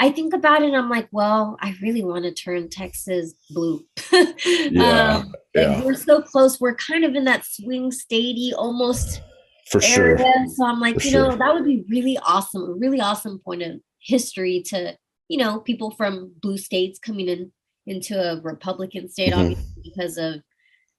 i 0.00 0.10
think 0.10 0.34
about 0.34 0.62
it 0.62 0.66
and 0.66 0.76
i'm 0.76 0.90
like 0.90 1.08
well 1.12 1.56
i 1.60 1.72
really 1.80 2.02
want 2.04 2.24
to 2.24 2.32
turn 2.34 2.68
texas 2.68 3.34
blue 3.50 3.84
Yeah, 4.12 5.18
um, 5.18 5.32
yeah. 5.54 5.84
we're 5.84 5.94
so 5.94 6.20
close 6.20 6.60
we're 6.60 6.74
kind 6.74 7.04
of 7.04 7.14
in 7.14 7.24
that 7.26 7.44
swing 7.44 7.92
statey 7.92 8.52
almost 8.56 9.22
For 9.70 9.80
sure. 9.80 10.18
area. 10.18 10.32
So 10.56 10.64
I'm 10.66 10.80
like, 10.80 11.00
For 11.00 11.06
you 11.06 11.12
know, 11.12 11.28
sure. 11.30 11.38
that 11.38 11.54
would 11.54 11.64
be 11.64 11.84
really 11.88 12.18
awesome, 12.24 12.62
a 12.62 12.72
really 12.74 13.00
awesome 13.00 13.38
point 13.38 13.62
of 13.62 13.80
history 14.00 14.62
to, 14.66 14.96
you 15.30 15.38
know, 15.38 15.60
people 15.60 15.92
from 15.92 16.32
blue 16.42 16.58
states 16.58 16.98
coming 16.98 17.28
in 17.28 17.52
into 17.86 18.14
a 18.20 18.40
Republican 18.40 19.08
state, 19.08 19.32
Mhm. 19.32 19.38
obviously 19.38 19.82
because 19.84 20.18
of 20.18 20.42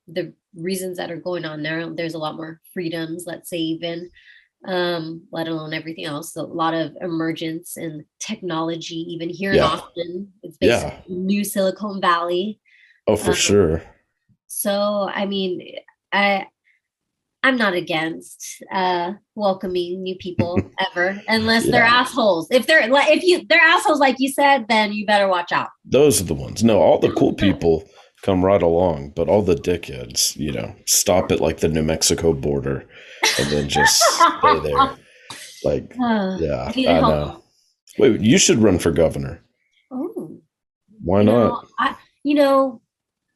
the 0.08 0.34
reasons 0.56 0.96
that 0.98 1.12
are 1.12 1.20
going 1.20 1.44
on 1.44 1.62
there. 1.64 1.90
There's 1.90 2.14
a 2.14 2.18
lot 2.26 2.38
more 2.38 2.62
freedoms, 2.74 3.26
let's 3.28 3.50
say, 3.50 3.58
even, 3.58 4.10
um, 4.66 5.28
let 5.32 5.50
alone 5.50 5.74
everything 5.74 6.06
else. 6.06 6.34
So 6.34 6.42
a 6.44 6.60
lot 6.64 6.74
of 6.74 6.96
emergence 7.02 7.76
in 7.76 8.06
technology, 8.20 9.00
even 9.14 9.30
here 9.30 9.54
Yeah. 9.54 9.66
in 9.66 9.80
Austin. 9.80 10.34
It's 10.44 10.58
Yeah. 10.62 11.04
new 11.10 11.44
Silicon 11.44 12.00
Valley. 12.00 12.62
Oh, 13.08 13.18
for 13.18 13.32
Um, 13.32 13.36
sure. 13.36 13.84
So 14.48 15.10
I 15.14 15.26
mean, 15.26 15.78
I 16.14 16.48
I'm 17.44 17.58
not 17.58 17.74
against 17.74 18.62
uh 18.72 19.14
welcoming 19.36 20.04
new 20.04 20.16
people 20.18 20.62
ever, 20.92 21.22
unless 21.28 21.66
they're 21.66 21.84
assholes. 21.84 22.48
If 22.52 22.68
they're 22.68 22.88
like 22.88 23.10
if 23.12 23.24
you 23.24 23.46
they're 23.50 23.60
assholes 23.62 24.00
like 24.00 24.18
you 24.20 24.32
said, 24.32 24.66
then 24.70 24.94
you 24.94 25.06
better 25.06 25.28
watch 25.28 25.52
out. 25.52 25.70
Those 25.86 26.22
are 26.22 26.26
the 26.26 26.34
ones. 26.36 26.64
No, 26.64 26.80
all 26.80 27.00
the 27.00 27.12
cool 27.14 27.34
people 27.34 27.84
come 28.24 28.46
right 28.46 28.62
along, 28.62 29.14
but 29.16 29.28
all 29.28 29.42
the 29.42 29.56
dickheads, 29.56 30.36
you 30.38 30.52
know, 30.52 30.76
stop 30.86 31.32
at 31.32 31.40
like 31.42 31.60
the 31.62 31.68
New 31.68 31.82
Mexico 31.82 32.34
border 32.34 32.88
and 33.40 33.48
then 33.50 33.68
just 33.68 34.00
stay 34.00 34.60
there. 34.64 34.96
Like, 35.64 35.96
Uh, 36.00 36.38
yeah, 36.40 36.66
I 36.68 36.72
need 36.76 36.88
I 36.88 36.94
help. 36.94 37.08
know. 37.08 37.44
Wait, 37.98 38.22
you 38.22 38.38
should 38.38 38.60
run 38.60 38.78
for 38.80 38.92
governor. 38.92 39.44
Oh, 39.92 40.40
Why 41.04 41.22
you 41.22 41.26
not? 41.26 41.34
know, 41.34 41.64
I, 41.80 41.96
you 42.24 42.36
know, 42.36 42.82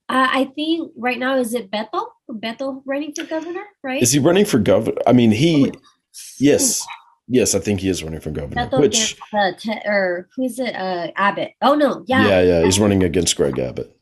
I, 0.08 0.42
I 0.42 0.46
think 0.56 0.92
right 0.98 1.18
now 1.20 1.38
is 1.38 1.54
it 1.56 1.72
Beto? 1.72 2.06
Beto 2.30 2.82
running 2.86 3.14
for 3.14 3.24
governor, 3.24 3.64
right? 3.84 4.02
Is 4.02 4.12
he 4.12 4.20
running 4.20 4.46
for 4.46 4.60
governor? 4.60 4.98
I 5.06 5.14
mean, 5.14 5.32
he, 5.32 5.72
Oh, 5.72 5.80
yes, 6.40 6.86
yes, 7.28 7.56
I 7.56 7.60
think 7.60 7.82
he 7.82 7.90
is 7.90 8.04
running 8.04 8.20
for 8.20 8.32
governor. 8.32 8.68
Beto 8.68 8.80
Which, 8.80 9.14
against, 9.14 9.34
uh, 9.34 9.52
Te- 9.58 9.88
or 9.88 10.28
who 10.36 10.46
is 10.46 10.60
it? 10.60 10.76
Uh, 10.76 11.12
Abbott. 11.16 11.52
Oh 11.62 11.76
no, 11.76 12.04
yeah, 12.08 12.28
yeah, 12.28 12.42
yeah, 12.42 12.64
he's 12.64 12.80
running 12.80 13.04
against 13.04 13.36
Greg 13.36 13.60
Abbott. 13.60 13.96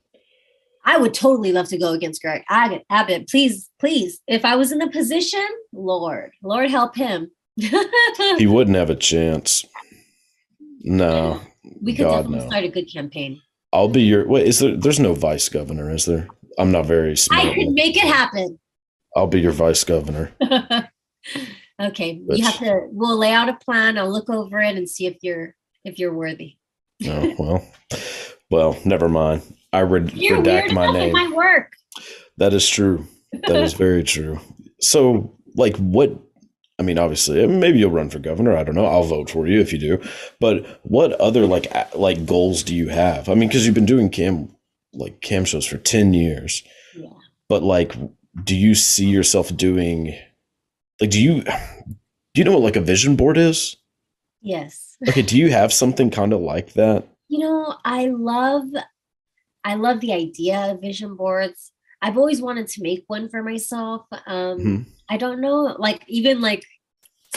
I 0.85 0.97
would 0.97 1.13
totally 1.13 1.53
love 1.53 1.69
to 1.69 1.77
go 1.77 1.93
against 1.93 2.21
Greg 2.21 2.43
Abbott. 2.49 2.83
Abbott, 2.89 3.29
please, 3.29 3.69
please. 3.79 4.19
If 4.27 4.43
I 4.43 4.55
was 4.55 4.71
in 4.71 4.79
the 4.79 4.89
position, 4.89 5.45
Lord, 5.71 6.31
Lord 6.41 6.69
help 6.69 6.95
him. 6.95 7.31
He 8.37 8.47
wouldn't 8.47 8.75
have 8.75 8.89
a 8.89 8.95
chance. 8.95 9.63
No, 10.81 11.39
we 11.81 11.95
could 11.95 12.03
God, 12.03 12.23
definitely 12.23 12.39
no. 12.39 12.47
start 12.47 12.63
a 12.65 12.69
good 12.69 12.91
campaign. 12.91 13.41
I'll 13.71 13.87
be 13.87 14.03
your. 14.03 14.27
Wait, 14.27 14.47
is 14.47 14.59
there? 14.59 14.75
There's 14.75 14.99
no 14.99 15.13
vice 15.13 15.49
governor, 15.49 15.89
is 15.91 16.05
there? 16.05 16.27
I'm 16.59 16.71
not 16.71 16.85
very 16.85 17.15
smart. 17.17 17.45
I 17.45 17.53
can 17.53 17.73
make 17.73 17.95
it 17.95 18.03
happen. 18.03 18.59
I'll 19.15 19.27
be 19.27 19.41
your 19.41 19.51
vice 19.51 19.83
governor. 19.83 20.31
okay, 21.81 22.19
Which- 22.25 22.39
you 22.39 22.45
have 22.45 22.57
to. 22.59 22.87
We'll 22.91 23.17
lay 23.17 23.31
out 23.31 23.49
a 23.49 23.53
plan. 23.55 23.97
I'll 23.97 24.11
look 24.11 24.29
over 24.29 24.59
it 24.59 24.75
and 24.75 24.89
see 24.89 25.05
if 25.05 25.17
you're 25.21 25.55
if 25.83 25.99
you're 25.99 26.13
worthy. 26.13 26.57
No, 26.99 27.35
well, 27.37 27.65
well, 28.49 28.77
never 28.85 29.09
mind. 29.09 29.41
I 29.73 29.81
red, 29.81 30.13
You're 30.15 30.37
redact 30.37 30.43
weird 30.45 30.73
my 30.73 30.91
name. 30.91 31.11
my 31.11 31.31
work. 31.35 31.73
That 32.37 32.53
is 32.53 32.67
true. 32.69 33.07
That 33.47 33.55
is 33.57 33.73
very 33.73 34.03
true. 34.03 34.39
So, 34.79 35.35
like, 35.55 35.75
what? 35.77 36.11
I 36.79 36.83
mean, 36.83 36.97
obviously, 36.99 37.45
maybe 37.47 37.79
you'll 37.79 37.91
run 37.91 38.09
for 38.09 38.19
governor. 38.19 38.55
I 38.55 38.63
don't 38.63 38.75
know. 38.75 38.85
I'll 38.85 39.03
vote 39.03 39.29
for 39.29 39.47
you 39.47 39.59
if 39.59 39.73
you 39.73 39.79
do. 39.79 40.01
But 40.39 40.79
what 40.83 41.13
other 41.13 41.45
like 41.45 41.67
like 41.95 42.25
goals 42.25 42.63
do 42.63 42.75
you 42.75 42.89
have? 42.89 43.27
I 43.29 43.33
mean, 43.35 43.49
because 43.49 43.65
you've 43.65 43.75
been 43.75 43.85
doing 43.85 44.09
cam 44.09 44.55
like 44.93 45.21
cam 45.21 45.45
shows 45.45 45.65
for 45.65 45.77
ten 45.77 46.13
years. 46.13 46.63
Yeah. 46.95 47.09
But 47.49 47.63
like, 47.63 47.95
do 48.43 48.55
you 48.55 48.75
see 48.75 49.05
yourself 49.05 49.55
doing? 49.55 50.15
Like, 51.01 51.09
do 51.09 51.21
you 51.21 51.41
do 51.43 52.35
you 52.35 52.43
know 52.43 52.53
what 52.53 52.61
like 52.61 52.75
a 52.75 52.81
vision 52.81 53.15
board 53.15 53.37
is? 53.37 53.75
Yes. 54.41 54.97
Okay, 55.07 55.21
do 55.21 55.37
you 55.37 55.51
have 55.51 55.73
something 55.73 56.09
kind 56.09 56.33
of 56.33 56.41
like 56.41 56.73
that? 56.73 57.07
You 57.29 57.39
know, 57.39 57.75
I 57.83 58.07
love 58.07 58.65
I 59.63 59.75
love 59.75 59.99
the 60.01 60.13
idea 60.13 60.71
of 60.71 60.81
vision 60.81 61.15
boards. 61.15 61.71
I've 62.01 62.17
always 62.17 62.41
wanted 62.41 62.67
to 62.67 62.81
make 62.83 63.03
one 63.07 63.29
for 63.29 63.43
myself. 63.43 64.05
Um 64.27 64.59
Mhm. 64.59 64.85
I 65.09 65.17
don't 65.17 65.41
know, 65.41 65.75
like 65.79 66.03
even 66.07 66.41
like 66.41 66.63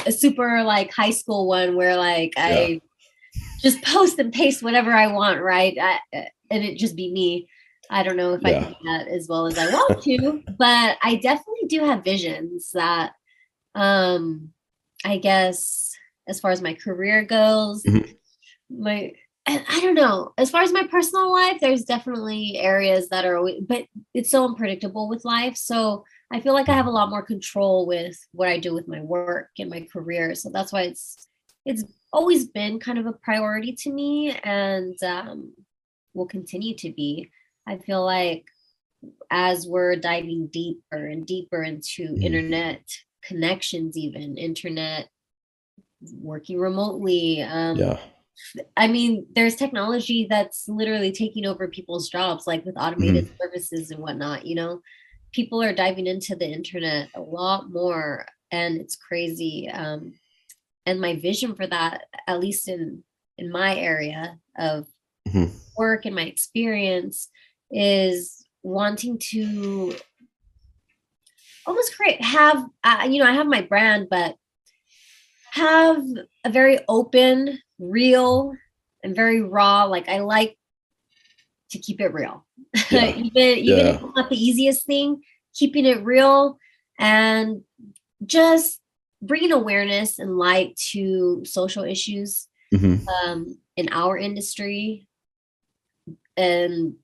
a 0.04 0.12
super 0.12 0.62
like 0.62 0.92
high 0.92 1.10
school 1.10 1.48
one 1.48 1.76
where 1.76 1.96
like 1.96 2.32
I 2.36 2.80
just 3.60 3.82
post 3.82 4.18
and 4.18 4.32
paste 4.32 4.62
whatever 4.62 4.92
I 4.92 5.06
want, 5.08 5.40
right? 5.40 5.76
I, 5.80 6.28
and 6.50 6.64
it 6.64 6.78
just 6.78 6.96
be 6.96 7.12
me. 7.12 7.48
I 7.90 8.02
don't 8.02 8.16
know 8.16 8.34
if 8.34 8.44
I 8.44 8.50
Yeah. 8.50 8.64
can 8.64 8.72
do 8.72 8.76
that 8.84 9.08
as 9.08 9.28
well 9.28 9.46
as 9.46 9.58
I 9.58 9.66
want 9.70 10.02
to, 10.04 10.42
but 10.58 10.98
I 11.02 11.16
definitely 11.16 11.68
do 11.68 11.84
have 11.84 12.04
visions 12.04 12.70
that 12.72 13.12
um 13.74 14.50
I 15.04 15.18
guess 15.18 15.92
as 16.28 16.40
far 16.40 16.50
as 16.50 16.62
my 16.62 16.74
career 16.74 17.24
goes, 17.24 17.84
Mhm. 17.84 18.16
my 18.70 19.12
I 19.46 19.64
I 19.68 19.80
don't 19.80 19.94
know. 19.94 20.32
As 20.38 20.50
far 20.50 20.62
as 20.62 20.72
my 20.72 20.86
personal 20.88 21.30
life, 21.32 21.58
there's 21.60 21.84
definitely 21.84 22.56
areas 22.56 23.08
that 23.10 23.24
are, 23.24 23.36
always, 23.36 23.60
but 23.62 23.86
it's 24.14 24.30
so 24.30 24.44
unpredictable 24.44 25.08
with 25.08 25.24
life. 25.24 25.56
So 25.56 26.04
I 26.32 26.40
feel 26.40 26.54
like 26.54 26.68
I 26.68 26.74
have 26.74 26.86
a 26.86 26.90
lot 26.90 27.10
more 27.10 27.22
control 27.22 27.86
with 27.86 28.16
what 28.32 28.48
I 28.48 28.58
do 28.58 28.74
with 28.74 28.88
my 28.88 29.00
work 29.02 29.50
and 29.58 29.70
my 29.70 29.86
career. 29.92 30.34
So 30.34 30.50
that's 30.50 30.72
why 30.72 30.82
it's 30.82 31.28
it's 31.64 31.84
always 32.12 32.48
been 32.48 32.80
kind 32.80 32.98
of 32.98 33.06
a 33.06 33.12
priority 33.12 33.72
to 33.82 33.92
me, 33.92 34.32
and 34.42 35.00
um, 35.04 35.52
will 36.16 36.26
continue 36.26 36.74
to 36.76 36.92
be. 36.92 37.30
I 37.66 37.76
feel 37.78 38.04
like 38.04 38.46
as 39.30 39.66
we're 39.68 39.94
diving 39.96 40.48
deeper 40.48 41.06
and 41.06 41.26
deeper 41.26 41.62
into 41.62 42.08
Mhm. 42.14 42.22
internet 42.22 42.82
connections, 43.22 43.96
even 43.96 44.38
internet, 44.38 45.08
working 46.20 46.58
remotely. 46.58 47.42
Um, 47.42 47.78
Yeah. 47.78 47.98
I 48.76 48.86
mean, 48.86 49.26
there's 49.34 49.56
technology 49.56 50.26
that's 50.28 50.68
literally 50.68 51.10
taking 51.10 51.46
over 51.46 51.68
people's 51.68 52.08
jobs, 52.08 52.46
like 52.46 52.64
with 52.64 52.76
automated 52.76 53.28
services 53.40 53.90
and 53.90 54.00
whatnot. 54.00 54.46
You 54.46 54.54
know, 54.56 54.82
people 55.32 55.62
are 55.62 55.74
diving 55.74 56.06
into 56.06 56.36
the 56.36 56.46
internet 56.46 57.08
a 57.14 57.20
lot 57.20 57.70
more, 57.70 58.26
and 58.50 58.78
it's 58.80 58.94
crazy. 58.96 59.68
Um, 59.70 60.18
and 60.84 61.00
my 61.00 61.16
vision 61.16 61.54
for 61.54 61.66
that, 61.66 62.04
at 62.26 62.40
least 62.40 62.68
in 62.68 63.02
in 63.38 63.50
my 63.50 63.76
area 63.76 64.38
of 64.56 64.86
Mhm. 65.28 65.50
Work 65.76 66.06
and 66.06 66.14
my 66.14 66.22
experience, 66.22 67.28
is 67.70 68.44
wanting 68.62 69.18
to 69.18 69.96
almost 71.66 71.96
create 71.96 72.22
have 72.22 72.64
uh, 72.84 73.08
you 73.10 73.22
know 73.22 73.28
I 73.28 73.32
have 73.32 73.46
my 73.46 73.62
brand, 73.62 74.08
but 74.10 74.36
have 75.50 76.02
a 76.44 76.50
very 76.50 76.78
open, 76.88 77.58
real, 77.78 78.52
and 79.02 79.16
very 79.16 79.42
raw. 79.42 79.84
Like 79.84 80.08
I 80.08 80.20
like 80.20 80.56
to 81.70 81.78
keep 81.78 82.00
it 82.00 82.12
real, 82.12 82.46
Yeah. 82.90 83.16
even 83.16 83.58
even 83.58 83.86
Yeah. 83.86 83.94
if 83.94 84.02
it's 84.02 84.16
not 84.16 84.30
the 84.30 84.42
easiest 84.42 84.86
thing. 84.86 85.22
Keeping 85.54 85.86
it 85.86 86.04
real 86.04 86.58
and 86.98 87.62
just 88.26 88.78
bringing 89.22 89.52
awareness 89.52 90.18
and 90.18 90.36
light 90.36 90.76
to 90.92 91.42
social 91.46 91.82
issues 91.82 92.48
hmm 92.74 92.96
um, 93.24 93.58
in 93.76 93.88
our 93.90 94.18
industry 94.18 95.06
and 96.36 96.94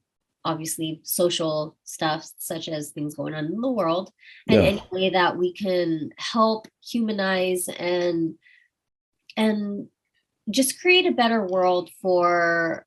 obviously 0.44 1.00
social 1.04 1.76
stuff 1.84 2.28
such 2.36 2.68
as 2.68 2.90
things 2.90 3.14
going 3.14 3.34
on 3.34 3.46
in 3.46 3.60
the 3.60 3.70
world 3.70 4.12
and 4.48 4.62
Yeah. 4.62 4.68
any 4.68 4.82
way 4.90 5.10
that 5.10 5.36
we 5.36 5.52
can 5.52 6.10
help 6.18 6.66
humanize 6.84 7.68
and 7.68 8.34
and 9.36 9.88
just 10.50 10.80
create 10.80 11.06
a 11.06 11.12
better 11.12 11.46
world 11.46 11.90
for 12.00 12.84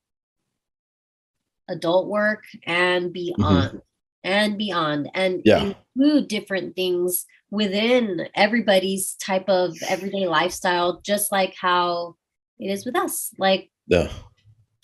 adult 1.69 2.07
work 2.07 2.43
and 2.65 3.05
mm-hmm. 3.05 3.13
beyond 3.13 3.81
and 4.23 4.57
beyond 4.57 5.09
and 5.13 5.41
Yeah. 5.45 5.73
include 5.95 6.27
different 6.27 6.75
things 6.75 7.25
within 7.51 8.27
everybody's 8.35 9.13
type 9.15 9.47
of 9.47 9.77
everyday 9.87 10.27
lifestyle 10.27 10.99
just 11.01 11.31
like 11.31 11.55
how 11.59 12.15
it 12.59 12.67
is 12.67 12.85
with 12.85 12.97
us 12.97 13.31
like 13.37 13.71
Yeah. 13.87 14.11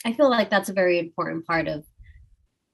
I 0.06 0.14
feel 0.14 0.30
like 0.30 0.50
that's 0.50 0.70
a 0.70 0.74
very 0.74 1.00
important 1.00 1.46
part 1.46 1.68
of 1.68 1.86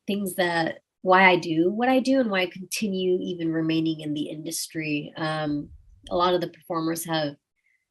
things 0.06 0.36
that 0.36 0.80
why 1.02 1.30
I 1.30 1.36
do 1.38 1.72
what 1.72 1.90
I 1.90 2.00
do 2.00 2.20
and 2.20 2.30
why 2.32 2.42
I 2.42 2.46
continue 2.48 3.18
even 3.22 3.52
remaining 3.52 4.02
in 4.02 4.14
the 4.14 4.30
industry. 4.30 5.14
Um, 5.18 5.70
a 6.10 6.16
lot 6.16 6.34
of 6.34 6.42
the 6.42 6.48
performers 6.50 7.06
have 7.06 7.36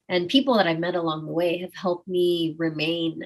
and 0.08 0.28
people 0.28 0.54
that 0.56 0.66
I've 0.66 0.78
met 0.78 0.94
along 0.94 1.26
the 1.26 1.32
way 1.32 1.58
have 1.58 1.74
helped 1.74 2.06
me 2.08 2.54
remain 2.58 3.20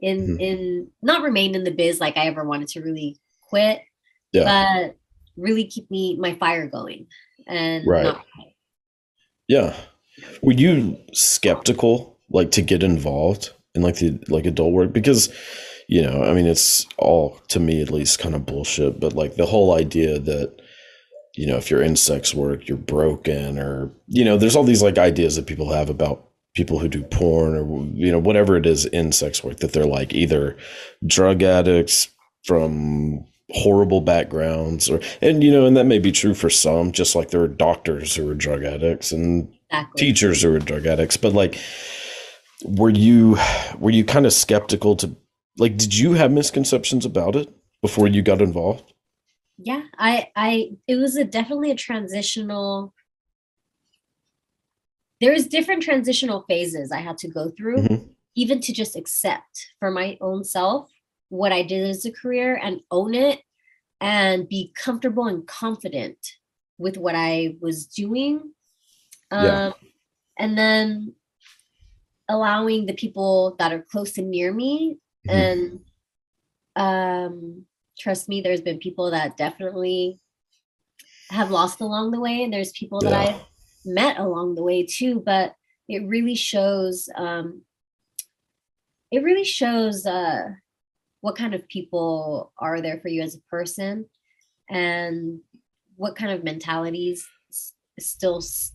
in 0.00 0.26
Mhm. 0.36 0.40
in 0.40 0.90
not 1.02 1.22
remain 1.22 1.54
in 1.54 1.64
the 1.64 1.70
biz 1.70 2.00
like 2.00 2.16
I 2.16 2.26
ever 2.26 2.44
wanted 2.44 2.68
to 2.68 2.80
really 2.82 3.18
quit, 3.48 3.80
Yeah. 4.32 4.44
but 4.84 4.96
really 5.36 5.64
keep 5.64 5.90
me 5.90 6.16
my 6.16 6.34
fire 6.34 6.66
going 6.68 7.06
and 7.46 7.86
Right. 7.86 8.04
not 8.04 8.26
Yeah. 9.48 9.76
Were 10.42 10.52
you 10.52 10.98
skeptical 11.12 12.18
like 12.30 12.50
to 12.52 12.62
get 12.62 12.82
involved 12.82 13.52
in 13.76 13.82
like 13.82 13.96
the 13.96 14.18
like 14.28 14.46
adult 14.46 14.72
work 14.72 14.92
because 14.92 15.32
you 15.88 16.02
know, 16.02 16.24
I 16.24 16.32
mean 16.32 16.46
it's 16.46 16.86
all 16.98 17.40
to 17.48 17.60
me 17.60 17.80
at 17.80 17.90
least 17.90 18.18
kind 18.18 18.34
of 18.34 18.46
bullshit, 18.46 18.98
but 18.98 19.12
like 19.12 19.36
the 19.36 19.46
whole 19.46 19.74
idea 19.74 20.18
that 20.18 20.60
you 21.36 21.46
know, 21.46 21.56
if 21.56 21.70
you're 21.70 21.82
in 21.82 21.96
sex 21.96 22.34
work, 22.34 22.66
you're 22.66 22.78
broken 22.78 23.58
or 23.58 23.90
you 24.08 24.24
know, 24.24 24.36
there's 24.36 24.56
all 24.56 24.64
these 24.64 24.82
like 24.82 24.98
ideas 24.98 25.36
that 25.36 25.46
people 25.46 25.72
have 25.72 25.90
about 25.90 26.28
people 26.54 26.78
who 26.78 26.88
do 26.88 27.02
porn 27.02 27.54
or 27.54 27.86
you 27.94 28.10
know, 28.10 28.18
whatever 28.18 28.56
it 28.56 28.66
is 28.66 28.86
in 28.86 29.12
sex 29.12 29.44
work 29.44 29.58
that 29.58 29.72
they're 29.72 29.84
like 29.84 30.14
either 30.14 30.56
drug 31.06 31.42
addicts 31.42 32.08
from 32.44 33.24
horrible 33.50 34.00
backgrounds 34.00 34.90
or 34.90 35.00
and 35.22 35.44
you 35.44 35.52
know 35.52 35.66
and 35.66 35.76
that 35.76 35.86
may 35.86 36.00
be 36.00 36.10
true 36.10 36.34
for 36.34 36.50
some 36.50 36.90
just 36.90 37.14
like 37.14 37.30
there 37.30 37.42
are 37.42 37.48
doctors 37.48 38.16
who 38.16 38.28
are 38.28 38.34
drug 38.34 38.64
addicts 38.64 39.12
and 39.12 39.48
exactly. 39.70 40.00
teachers 40.00 40.42
who 40.42 40.52
are 40.52 40.58
drug 40.58 40.84
addicts 40.84 41.16
but 41.16 41.32
like 41.32 41.56
were 42.66 42.90
you 42.90 43.36
were 43.78 43.90
you 43.90 44.04
kind 44.04 44.26
of 44.26 44.32
skeptical 44.32 44.96
to 44.96 45.14
like 45.58 45.76
did 45.76 45.96
you 45.96 46.12
have 46.14 46.30
misconceptions 46.32 47.04
about 47.06 47.36
it 47.36 47.48
before 47.82 48.08
you 48.08 48.22
got 48.22 48.40
involved 48.42 48.92
yeah 49.58 49.82
i 49.98 50.28
i 50.36 50.70
it 50.86 50.96
was 50.96 51.16
a 51.16 51.24
definitely 51.24 51.70
a 51.70 51.74
transitional 51.74 52.92
there's 55.20 55.46
different 55.46 55.82
transitional 55.82 56.44
phases 56.48 56.92
i 56.92 56.98
had 57.00 57.18
to 57.18 57.28
go 57.28 57.50
through 57.50 57.78
Mhm. 57.78 58.08
even 58.34 58.60
to 58.60 58.72
just 58.72 58.96
accept 58.96 59.66
for 59.78 59.90
my 59.90 60.18
own 60.20 60.44
self 60.44 60.90
what 61.28 61.52
i 61.52 61.62
did 61.62 61.88
as 61.88 62.04
a 62.04 62.12
career 62.12 62.58
and 62.62 62.80
own 62.90 63.14
it 63.14 63.40
and 64.00 64.48
be 64.48 64.72
comfortable 64.74 65.26
and 65.26 65.46
confident 65.46 66.18
with 66.78 66.96
what 66.98 67.14
i 67.14 67.56
was 67.60 67.86
doing 67.86 68.52
um 69.30 69.44
Yeah. 69.44 69.72
and 70.38 70.58
then 70.58 71.14
allowing 72.28 72.86
the 72.86 72.94
people 72.94 73.54
that 73.58 73.72
are 73.72 73.82
close 73.82 74.18
and 74.18 74.30
near 74.30 74.52
me 74.52 74.98
Mhm. 75.28 75.34
and 75.34 75.80
um 76.76 77.66
trust 77.98 78.28
me 78.28 78.40
there's 78.40 78.60
been 78.60 78.78
people 78.78 79.10
that 79.10 79.36
definitely 79.36 80.20
have 81.30 81.50
lost 81.50 81.80
along 81.80 82.10
the 82.10 82.20
way 82.20 82.42
and 82.42 82.52
there's 82.52 82.72
people 82.72 83.00
that 83.00 83.12
i've 83.12 83.42
met 83.84 84.18
along 84.18 84.54
the 84.54 84.62
way 84.62 84.84
too 84.84 85.20
but 85.24 85.54
it 85.88 86.06
really 86.06 86.34
shows 86.34 87.08
um 87.16 87.62
it 89.10 89.22
really 89.22 89.44
shows 89.44 90.04
uh 90.06 90.50
what 91.20 91.36
kind 91.36 91.54
of 91.54 91.66
people 91.68 92.52
are 92.58 92.80
there 92.80 93.00
for 93.00 93.08
you 93.08 93.22
as 93.22 93.34
a 93.34 93.40
person 93.50 94.08
and 94.68 95.40
what 95.96 96.14
kind 96.16 96.30
of 96.32 96.44
mentalities 96.44 97.26
s- 97.50 97.72
still 97.98 98.38
s- 98.38 98.72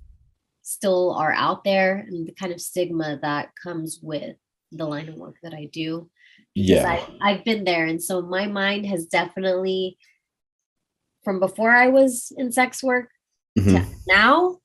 still 0.72 1.14
are 1.14 1.34
out 1.34 1.64
there 1.64 1.98
and 2.08 2.28
the 2.28 2.34
kind 2.34 2.52
of 2.54 2.62
stigma 2.62 3.20
that 3.22 3.50
comes 3.62 4.00
with 4.02 4.36
the 4.72 4.86
line 4.86 5.10
of 5.10 5.16
work 5.16 5.36
that 5.44 5.54
I 5.54 5.66
do. 5.72 6.10
Yeah 6.56 6.88
I, 6.88 7.32
I've 7.32 7.44
been 7.46 7.64
there. 7.66 7.86
And 7.86 8.02
so 8.02 8.22
my 8.22 8.48
mind 8.48 8.86
has 8.86 9.06
definitely, 9.06 9.98
from 11.24 11.40
before 11.40 11.72
I 11.72 11.88
was 11.88 12.32
in 12.38 12.52
sex 12.52 12.82
work 12.84 13.10
Mhm. 13.60 13.72
to 13.86 13.96
now, 14.08 14.58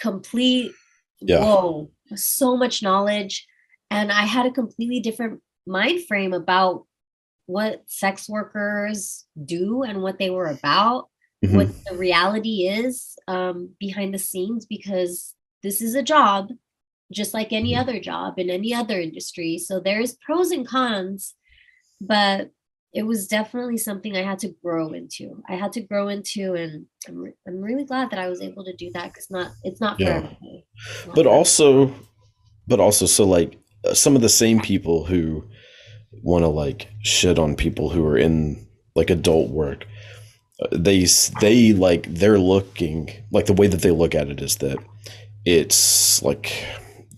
complete, 0.00 0.72
Yeah. 1.20 1.40
whoa, 1.44 1.90
so 2.14 2.56
much 2.56 2.82
knowledge. 2.82 3.46
And 3.90 4.12
I 4.12 4.22
had 4.22 4.46
a 4.46 4.52
completely 4.52 5.00
different 5.00 5.42
mind 5.66 6.06
frame 6.06 6.32
about 6.32 6.86
what 7.46 7.82
sex 7.86 8.28
workers 8.28 9.26
do 9.44 9.82
and 9.82 10.02
what 10.02 10.18
they 10.18 10.30
were 10.30 10.46
about 10.46 11.08
Mhm. 11.44 11.54
what 11.54 11.68
the 11.88 11.96
reality 11.96 12.66
is 12.68 13.16
um, 13.28 13.70
behind 13.78 14.12
the 14.12 14.18
scenes 14.18 14.66
because 14.66 15.34
this 15.62 15.80
is 15.80 15.94
a 15.94 16.02
job 16.02 16.48
just 17.12 17.32
like 17.32 17.52
any 17.52 17.72
Mhm. 17.74 17.78
other 17.80 18.00
job 18.00 18.38
in 18.38 18.50
any 18.50 18.74
other 18.74 19.00
industry 19.00 19.56
so 19.58 19.78
there's 19.80 20.16
pros 20.16 20.50
and 20.50 20.66
cons 20.66 21.34
but 22.00 22.50
it 22.92 23.02
was 23.04 23.28
definitely 23.28 23.76
something 23.76 24.16
i 24.16 24.22
had 24.22 24.38
to 24.40 24.48
grow 24.64 24.92
into 24.92 25.42
i 25.48 25.54
had 25.54 25.72
to 25.72 25.80
grow 25.80 26.08
into 26.08 26.54
and 26.54 26.86
i'm, 27.06 27.16
re- 27.18 27.32
I'm 27.46 27.60
really 27.60 27.84
glad 27.84 28.10
that 28.10 28.18
i 28.18 28.28
was 28.28 28.40
able 28.40 28.64
to 28.64 28.74
do 28.74 28.90
that 28.94 29.12
because 29.12 29.30
not 29.30 29.52
it's 29.62 29.80
not 29.80 29.96
for 29.98 30.02
Yeah. 30.04 30.20
not 31.06 31.14
but 31.14 31.24
for 31.24 31.28
also 31.30 31.94
but 32.66 32.80
also 32.80 33.06
so 33.06 33.24
like 33.24 33.58
uh, 33.84 33.94
some 33.94 34.16
of 34.16 34.22
the 34.22 34.28
same 34.28 34.60
people 34.60 35.04
who 35.04 35.44
want 36.22 36.42
to 36.42 36.48
like 36.48 36.88
shit 37.02 37.38
on 37.38 37.54
people 37.56 37.90
who 37.90 38.04
are 38.04 38.18
in 38.18 38.66
like 38.96 39.10
adult 39.10 39.50
work 39.50 39.86
they 40.72 41.06
they 41.40 41.72
like 41.72 42.06
they're 42.12 42.38
looking 42.38 43.10
like 43.30 43.46
the 43.46 43.52
way 43.52 43.66
that 43.66 43.82
they 43.82 43.90
look 43.90 44.14
at 44.14 44.28
it 44.28 44.40
is 44.40 44.56
that 44.56 44.78
it's 45.44 46.22
like 46.22 46.66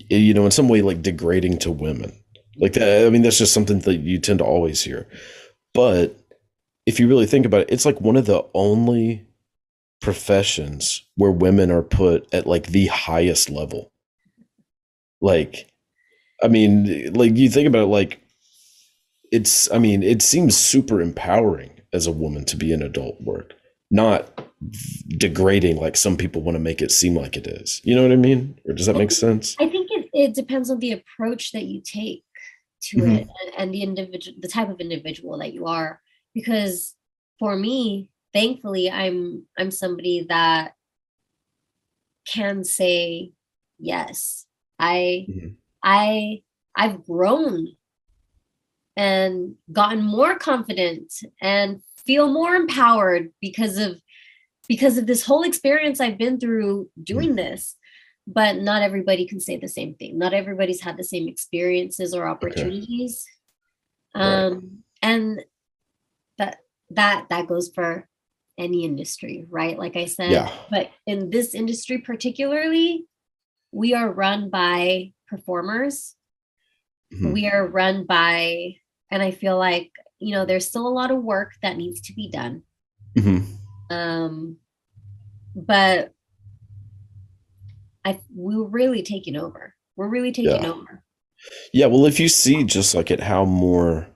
you 0.08 0.34
know 0.34 0.44
in 0.44 0.50
some 0.50 0.68
way 0.68 0.82
like 0.82 1.02
degrading 1.02 1.58
to 1.58 1.70
women. 1.70 2.12
Like 2.58 2.74
that 2.74 3.06
i 3.06 3.10
mean 3.10 3.22
that's 3.22 3.38
just 3.38 3.54
something 3.54 3.80
that 3.80 3.96
you 3.96 4.18
tend 4.18 4.40
to 4.40 4.44
always 4.44 4.82
hear. 4.82 5.08
But 5.72 6.16
if 6.86 7.00
you 7.00 7.08
really 7.08 7.26
think 7.26 7.46
about 7.46 7.62
it 7.62 7.70
it's 7.70 7.86
like 7.86 8.00
one 8.00 8.16
of 8.16 8.26
the 8.26 8.44
only 8.54 9.26
professions 10.00 11.06
where 11.16 11.30
women 11.30 11.70
are 11.70 11.82
put 11.82 12.32
at 12.34 12.46
like 12.46 12.66
the 12.68 12.86
highest 12.88 13.48
level. 13.50 13.90
Like 15.20 15.70
i 16.42 16.48
mean 16.48 17.12
like 17.14 17.36
you 17.36 17.48
think 17.48 17.68
about 17.68 17.84
it 17.84 17.86
like 17.86 18.20
it's 19.32 19.70
i 19.72 19.78
mean 19.78 20.02
it 20.02 20.22
seems 20.22 20.56
super 20.56 21.00
empowering 21.00 21.69
as 21.92 22.06
a 22.06 22.12
woman 22.12 22.44
to 22.44 22.56
be 22.56 22.72
in 22.72 22.82
adult 22.82 23.20
work 23.20 23.54
not 23.90 24.40
degrading 25.08 25.76
like 25.76 25.96
some 25.96 26.16
people 26.16 26.42
want 26.42 26.54
to 26.54 26.60
make 26.60 26.80
it 26.80 26.90
seem 26.92 27.14
like 27.14 27.36
it 27.36 27.46
is 27.46 27.80
you 27.84 27.94
know 27.94 28.02
what 28.02 28.12
i 28.12 28.16
mean 28.16 28.58
or 28.66 28.74
does 28.74 28.86
that 28.86 28.96
make 28.96 29.10
sense 29.10 29.56
I 29.58 29.68
think 29.68 29.88
it, 29.90 30.08
it 30.12 30.34
depends 30.34 30.70
on 30.70 30.78
the 30.78 30.92
approach 30.92 31.52
that 31.52 31.64
you 31.64 31.80
take 31.80 32.24
to 32.82 32.98
Mhm. 32.98 33.18
it 33.20 33.28
and, 33.44 33.54
and 33.58 33.74
the 33.74 33.82
individual 33.82 34.36
the 34.40 34.48
type 34.48 34.70
of 34.70 34.80
individual 34.80 35.38
that 35.38 35.52
you 35.52 35.66
are. 35.66 36.00
Because 36.34 36.94
for 37.38 37.56
me, 37.56 38.10
thankfully, 38.32 38.90
I'm 38.90 39.46
I'm 39.58 39.70
somebody 39.70 40.26
that 40.28 40.74
can 42.26 42.64
say 42.64 43.32
yes. 43.78 44.46
I 44.78 45.26
Mhm. 45.28 45.56
I 45.82 46.42
I've 46.76 47.04
grown 47.04 47.76
and 49.00 49.54
gotten 49.72 50.02
more 50.02 50.38
confident 50.38 51.10
and 51.40 51.80
feel 52.04 52.28
more 52.30 52.54
empowered 52.54 53.30
because 53.40 53.78
of 53.78 53.98
because 54.68 54.98
of 54.98 55.06
this 55.06 55.24
whole 55.24 55.42
experience 55.42 56.00
I've 56.00 56.18
been 56.18 56.38
through 56.38 56.90
doing 57.02 57.34
this. 57.34 57.76
But 58.26 58.56
not 58.58 58.82
everybody 58.82 59.26
can 59.26 59.40
say 59.40 59.56
the 59.56 59.68
same 59.68 59.94
thing. 59.94 60.18
Not 60.18 60.34
everybody's 60.34 60.82
had 60.82 60.98
the 60.98 61.02
same 61.02 61.28
experiences 61.28 62.14
or 62.14 62.28
opportunities. 62.28 63.26
Right. 64.14 64.44
Um 64.44 64.84
and 65.00 65.42
that 66.36 66.58
that 66.90 67.28
that 67.30 67.48
goes 67.48 67.70
for 67.74 68.06
any 68.58 68.84
industry, 68.84 69.46
right? 69.48 69.78
Like 69.78 69.96
I 69.96 70.04
said, 70.04 70.30
Yeah. 70.32 70.52
but 70.70 70.90
in 71.06 71.30
this 71.30 71.54
industry 71.54 71.98
particularly, 71.98 73.06
we 73.72 73.94
are 73.94 74.12
run 74.12 74.50
by 74.50 75.12
performers 75.26 76.16
Mhm. 77.14 77.32
we 77.32 77.46
are 77.48 77.66
run 77.66 78.04
by 78.04 78.76
and 79.10 79.22
i 79.22 79.30
feel 79.30 79.58
like 79.58 79.90
you 80.18 80.34
know 80.34 80.44
there's 80.44 80.66
still 80.66 80.86
a 80.86 80.96
lot 81.00 81.10
of 81.10 81.22
work 81.22 81.52
that 81.62 81.76
needs 81.76 82.00
to 82.00 82.12
be 82.14 82.28
done 82.30 82.62
Mhm. 83.18 83.44
um 83.90 84.56
but 85.54 86.12
i 88.04 88.18
we're 88.34 88.64
really 88.64 89.02
taking 89.02 89.36
over 89.36 89.74
we're 89.96 90.08
really 90.08 90.32
taking 90.32 90.62
Yeah. 90.62 90.70
over 90.72 91.02
Yeah, 91.72 91.86
well, 91.86 92.04
if 92.04 92.20
you 92.20 92.28
see 92.28 92.64
just 92.64 92.94
like 92.94 93.10
at 93.10 93.20
how 93.20 93.46
more, 93.46 94.06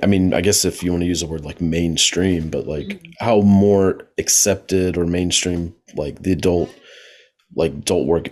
I 0.00 0.06
mean, 0.06 0.32
I 0.32 0.40
guess 0.40 0.64
if 0.64 0.80
you 0.80 0.92
want 0.92 1.02
to 1.02 1.08
use 1.08 1.22
the 1.22 1.26
word 1.26 1.44
like 1.44 1.60
mainstream, 1.60 2.50
but 2.50 2.68
like 2.68 2.86
Mhm. 2.86 3.12
how 3.18 3.40
more 3.40 4.08
accepted 4.16 4.96
or 4.96 5.06
mainstream 5.06 5.74
like 5.96 6.22
the 6.22 6.30
adult, 6.32 6.70
like 7.56 7.72
adult 7.72 8.06
work 8.06 8.28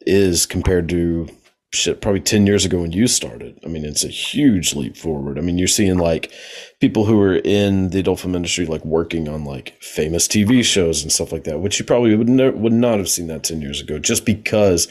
is 0.00 0.44
compared 0.44 0.88
to 0.88 1.28
shit 1.76 2.00
probably 2.00 2.20
10 2.20 2.46
years 2.46 2.64
ago 2.64 2.80
when 2.80 2.92
you 2.92 3.06
started. 3.06 3.58
I 3.64 3.68
mean, 3.68 3.84
it's 3.84 4.04
a 4.04 4.08
huge 4.08 4.74
leap 4.74 4.96
forward. 4.96 5.38
I 5.38 5.42
mean, 5.42 5.58
you're 5.58 5.68
seeing 5.68 5.98
like 5.98 6.32
people 6.80 7.04
who 7.04 7.20
are 7.20 7.36
in 7.36 7.90
the 7.90 8.00
adult 8.00 8.20
film 8.20 8.34
industry 8.34 8.66
like 8.66 8.84
working 8.84 9.28
on 9.28 9.44
like 9.44 9.80
famous 9.82 10.26
TV 10.26 10.64
shows 10.64 11.02
and 11.02 11.12
stuff 11.12 11.32
like 11.32 11.44
that, 11.44 11.60
which 11.60 11.78
you 11.78 11.84
probably 11.84 12.16
would 12.16 12.28
would 12.28 12.72
not 12.72 12.98
have 12.98 13.08
seen 13.08 13.28
that 13.28 13.44
10 13.44 13.60
years 13.60 13.80
ago 13.80 13.98
just 13.98 14.24
because 14.24 14.88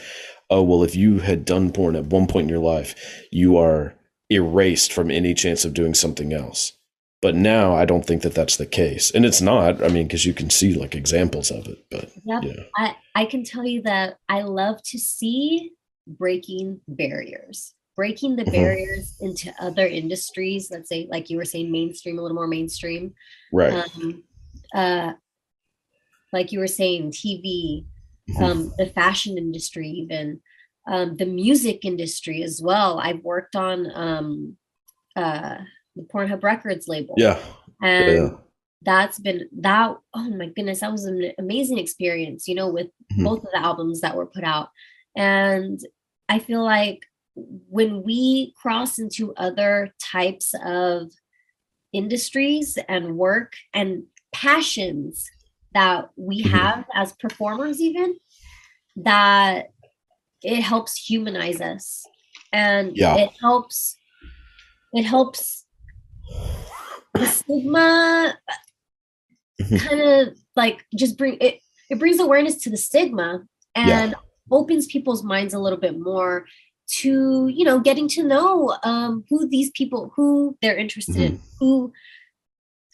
oh 0.50 0.62
well 0.62 0.82
if 0.82 0.94
you 0.94 1.18
had 1.18 1.44
done 1.44 1.72
porn 1.72 1.96
at 1.96 2.06
one 2.06 2.26
point 2.26 2.44
in 2.44 2.48
your 2.48 2.58
life 2.58 2.94
you 3.30 3.56
are 3.56 3.94
erased 4.30 4.92
from 4.92 5.10
any 5.10 5.34
chance 5.34 5.64
of 5.64 5.74
doing 5.74 5.94
something 5.94 6.32
else 6.32 6.72
but 7.22 7.34
now 7.34 7.74
i 7.74 7.84
don't 7.84 8.04
think 8.04 8.22
that 8.22 8.34
that's 8.34 8.56
the 8.56 8.66
case 8.66 9.10
and 9.12 9.24
it's 9.24 9.40
not 9.40 9.82
i 9.82 9.88
mean 9.88 10.06
because 10.06 10.26
you 10.26 10.34
can 10.34 10.50
see 10.50 10.74
like 10.74 10.94
examples 10.94 11.50
of 11.50 11.66
it 11.66 11.84
but 11.90 12.10
yep 12.24 12.42
yeah 12.42 12.62
i 12.76 12.94
i 13.14 13.24
can 13.24 13.44
tell 13.44 13.64
you 13.64 13.82
that 13.82 14.18
i 14.28 14.42
love 14.42 14.80
to 14.82 14.98
see 14.98 15.70
breaking 16.06 16.80
barriers 16.88 17.74
breaking 17.96 18.36
the 18.36 18.44
Mhm. 18.44 18.52
barriers 18.52 19.14
into 19.20 19.52
other 19.58 19.86
industries 19.86 20.70
let's 20.70 20.88
say 20.88 21.06
like 21.10 21.30
you 21.30 21.36
were 21.36 21.44
saying 21.44 21.70
mainstream 21.70 22.18
a 22.18 22.22
little 22.22 22.34
more 22.34 22.46
mainstream 22.46 23.14
right 23.52 23.72
um 23.72 24.22
uh 24.74 25.12
like 26.32 26.52
you 26.52 26.58
were 26.58 26.66
saying 26.66 27.10
tv 27.10 27.84
Mhm. 28.28 28.42
um, 28.42 28.72
the 28.76 28.86
fashion 28.86 29.38
industry, 29.38 29.88
even 29.88 30.40
um, 30.88 31.16
the 31.16 31.26
music 31.26 31.84
industry 31.84 32.42
as 32.42 32.60
well. 32.60 32.98
I've 32.98 33.22
worked 33.22 33.54
on 33.54 33.88
um, 33.94 34.56
uh, 35.14 35.58
the 35.94 36.02
Pornhub 36.02 36.42
Records 36.42 36.88
label, 36.88 37.14
yeah 37.16 37.38
and 37.80 38.12
yeah 38.12 38.28
that's 38.82 39.20
been 39.20 39.48
that. 39.60 39.96
Oh 40.12 40.30
my 40.30 40.46
goodness, 40.46 40.80
that 40.80 40.90
was 40.90 41.04
an 41.04 41.32
amazing 41.38 41.78
experience. 41.78 42.48
You 42.48 42.56
know, 42.56 42.68
with 42.68 42.88
Mhm. 43.12 43.24
both 43.24 43.44
of 43.44 43.50
the 43.52 43.60
albums 43.60 44.00
that 44.00 44.16
were 44.16 44.26
put 44.26 44.42
out, 44.44 44.70
and 45.14 45.78
I 46.28 46.38
feel 46.38 46.62
like 46.62 47.06
when 47.34 48.02
we 48.02 48.54
cross 48.60 48.98
into 48.98 49.34
other 49.34 49.94
types 50.02 50.54
of 50.64 51.10
industries 51.92 52.78
and 52.88 53.16
work 53.16 53.52
and 53.74 54.04
passions 54.32 55.28
that 55.74 56.10
we 56.16 56.42
Mhm. 56.42 56.50
have 56.50 56.84
as 56.94 57.12
performers 57.14 57.80
even 57.80 58.16
that 58.96 59.70
it 60.42 60.60
helps 60.62 60.96
humanize 60.96 61.60
us 61.60 62.04
and 62.52 62.96
Yeah. 62.96 63.16
it 63.16 63.30
helps 63.40 63.98
it 64.92 65.02
helps 65.04 65.66
the 67.14 67.26
stigma 67.26 68.38
Mhm. 69.60 69.78
kind 69.80 70.00
of 70.00 70.38
like 70.54 70.84
just 70.96 71.16
bring 71.18 71.36
it 71.40 71.60
it 71.90 71.98
brings 71.98 72.20
awareness 72.20 72.56
to 72.56 72.70
the 72.70 72.76
stigma 72.76 73.42
and 73.74 74.14
opens 74.50 74.86
people's 74.86 75.22
minds 75.24 75.54
a 75.54 75.58
little 75.58 75.78
bit 75.78 75.98
more 75.98 76.46
to 76.88 77.48
you 77.48 77.64
know 77.64 77.80
getting 77.80 78.06
to 78.08 78.22
know 78.22 78.76
um 78.84 79.24
who 79.28 79.48
these 79.48 79.70
people 79.70 80.12
who 80.14 80.56
they're 80.62 80.76
interested 80.76 81.16
in 81.16 81.40
who 81.58 81.92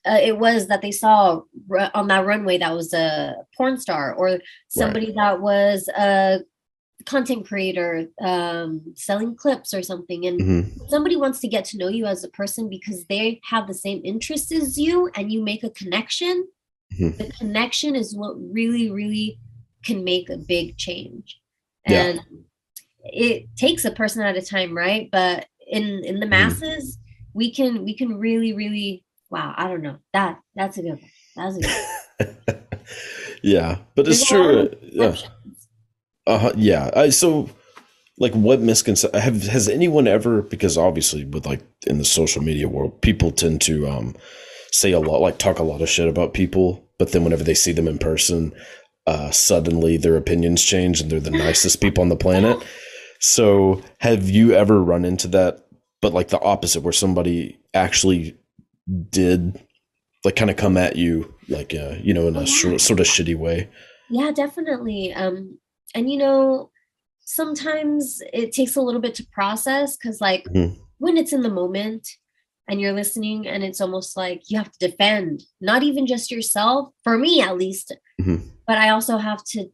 uh, 0.06 0.18
it 0.20 0.38
was 0.38 0.66
that 0.68 0.82
they 0.82 0.90
saw 0.90 1.40
ru- 1.68 1.86
on 1.94 2.08
that 2.08 2.24
runway 2.26 2.58
that 2.58 2.74
was 2.74 2.92
a 2.92 3.36
porn 3.56 3.78
star 3.78 4.14
or 4.14 4.40
somebody 4.68 5.12
that 5.12 5.40
was 5.40 5.88
a 5.96 6.40
content 7.04 7.46
creator 7.46 8.06
um 8.20 8.80
selling 8.94 9.34
clips 9.36 9.74
or 9.74 9.82
something. 9.82 10.24
And 10.26 10.40
Mhm. 10.40 10.88
somebody 10.88 11.16
wants 11.16 11.40
to 11.40 11.48
get 11.48 11.64
to 11.66 11.78
know 11.78 11.88
you 11.88 12.06
as 12.06 12.24
a 12.24 12.28
person 12.28 12.68
because 12.68 13.04
they 13.06 13.40
have 13.50 13.66
the 13.66 13.74
same 13.74 14.00
interests 14.04 14.52
as 14.52 14.78
you 14.78 15.10
and 15.16 15.30
you 15.32 15.42
make 15.42 15.62
a 15.64 15.70
connection. 15.70 16.48
Mhm. 16.98 17.16
the 17.18 17.30
connection 17.32 17.94
is 17.96 18.14
what 18.14 18.34
really 18.52 18.90
really 18.90 19.38
can 19.84 20.04
make 20.04 20.28
a 20.30 20.36
big 20.36 20.76
change 20.76 21.40
Yeah. 21.86 22.02
and 22.04 22.20
it 23.04 23.46
takes 23.56 23.84
a 23.84 23.90
person 23.90 24.22
at 24.22 24.36
a 24.36 24.42
time 24.42 24.76
right 24.76 25.08
but 25.10 25.46
in 25.66 26.04
in 26.04 26.20
the 26.20 26.26
Mhm. 26.26 26.30
masses 26.30 26.98
we 27.34 27.52
can 27.52 27.84
we 27.84 27.96
can 27.96 28.18
really 28.18 28.52
really 28.52 29.04
wow 29.30 29.54
i 29.56 29.66
don't 29.68 29.82
know 29.82 29.98
that 30.12 30.38
that's 30.54 30.78
a 30.78 30.82
good 30.82 30.90
one 31.00 31.10
that's 31.36 31.56
a 31.56 31.60
good 31.60 32.46
one. 32.46 32.56
yeah 33.42 33.78
but 33.94 34.06
it's 34.06 34.28
There's 34.28 34.68
true 34.68 34.70
yeah. 34.92 35.16
Uh-huh. 36.24 36.52
Yeah. 36.56 36.88
I, 36.94 37.08
so 37.08 37.50
like 38.18 38.32
what 38.34 38.60
misconception 38.60 39.20
have 39.20 39.42
has 39.48 39.68
anyone 39.68 40.06
ever 40.06 40.42
because 40.42 40.78
obviously 40.78 41.24
with 41.24 41.44
like 41.46 41.62
in 41.86 41.98
the 41.98 42.04
social 42.04 42.42
media 42.42 42.68
world 42.68 43.00
people 43.02 43.32
tend 43.32 43.60
to 43.62 43.88
um 43.88 44.14
say 44.70 44.92
a 44.92 45.00
lot 45.00 45.20
like 45.20 45.38
talk 45.38 45.58
a 45.58 45.64
lot 45.64 45.82
of 45.82 45.88
shit 45.88 46.08
about 46.08 46.32
people 46.34 46.86
but 46.98 47.10
then 47.10 47.24
whenever 47.24 47.42
they 47.42 47.54
see 47.54 47.72
them 47.72 47.88
in 47.88 47.98
person 47.98 48.52
uh 49.06 49.30
suddenly 49.30 49.96
their 49.96 50.16
opinions 50.16 50.62
change 50.62 51.00
and 51.00 51.10
they're 51.10 51.20
the 51.20 51.30
nicest 51.30 51.80
people 51.80 52.02
on 52.02 52.08
the 52.08 52.16
planet 52.16 52.56
so 53.20 53.82
have 53.98 54.28
you 54.30 54.52
ever 54.52 54.82
run 54.82 55.04
into 55.04 55.28
that 55.28 55.66
but 56.00 56.12
like 56.12 56.28
the 56.28 56.40
opposite 56.40 56.82
where 56.82 56.92
somebody 56.92 57.58
actually 57.74 58.36
did 59.10 59.60
like 60.24 60.36
kind 60.36 60.50
of 60.50 60.56
come 60.56 60.76
at 60.76 60.96
you 60.96 61.32
like 61.48 61.74
uh 61.74 61.94
you 62.02 62.12
know 62.14 62.26
in 62.28 62.36
a 62.36 62.40
yeah. 62.40 62.44
short, 62.46 62.80
sort 62.80 63.00
of 63.00 63.06
shitty 63.06 63.36
way 63.36 63.68
Yeah, 64.10 64.30
definitely. 64.30 65.12
Um, 65.14 65.58
and 65.94 66.10
you 66.10 66.18
know, 66.18 66.70
sometimes 67.24 68.20
it 68.32 68.52
takes 68.52 68.76
a 68.76 68.82
little 68.82 69.00
bit 69.00 69.14
to 69.16 69.26
process 69.32 69.96
because, 69.96 70.20
like, 70.20 70.44
Mhm. 70.54 70.76
when 70.98 71.16
it's 71.16 71.32
in 71.32 71.42
the 71.42 71.48
moment 71.48 72.06
and 72.72 72.80
you're 72.80 72.94
listening, 72.94 73.46
and 73.46 73.62
it's 73.62 73.82
almost 73.82 74.16
like 74.16 74.40
you 74.48 74.56
have 74.56 74.72
to 74.72 74.88
defend 74.88 75.42
not 75.60 75.82
even 75.82 76.06
just 76.06 76.30
yourself, 76.30 76.88
for 77.04 77.18
me 77.18 77.42
at 77.42 77.58
least, 77.58 77.94
Mhm. 78.20 78.40
but 78.66 78.78
I 78.78 78.88
also 78.88 79.18
have 79.18 79.44
to, 79.52 79.68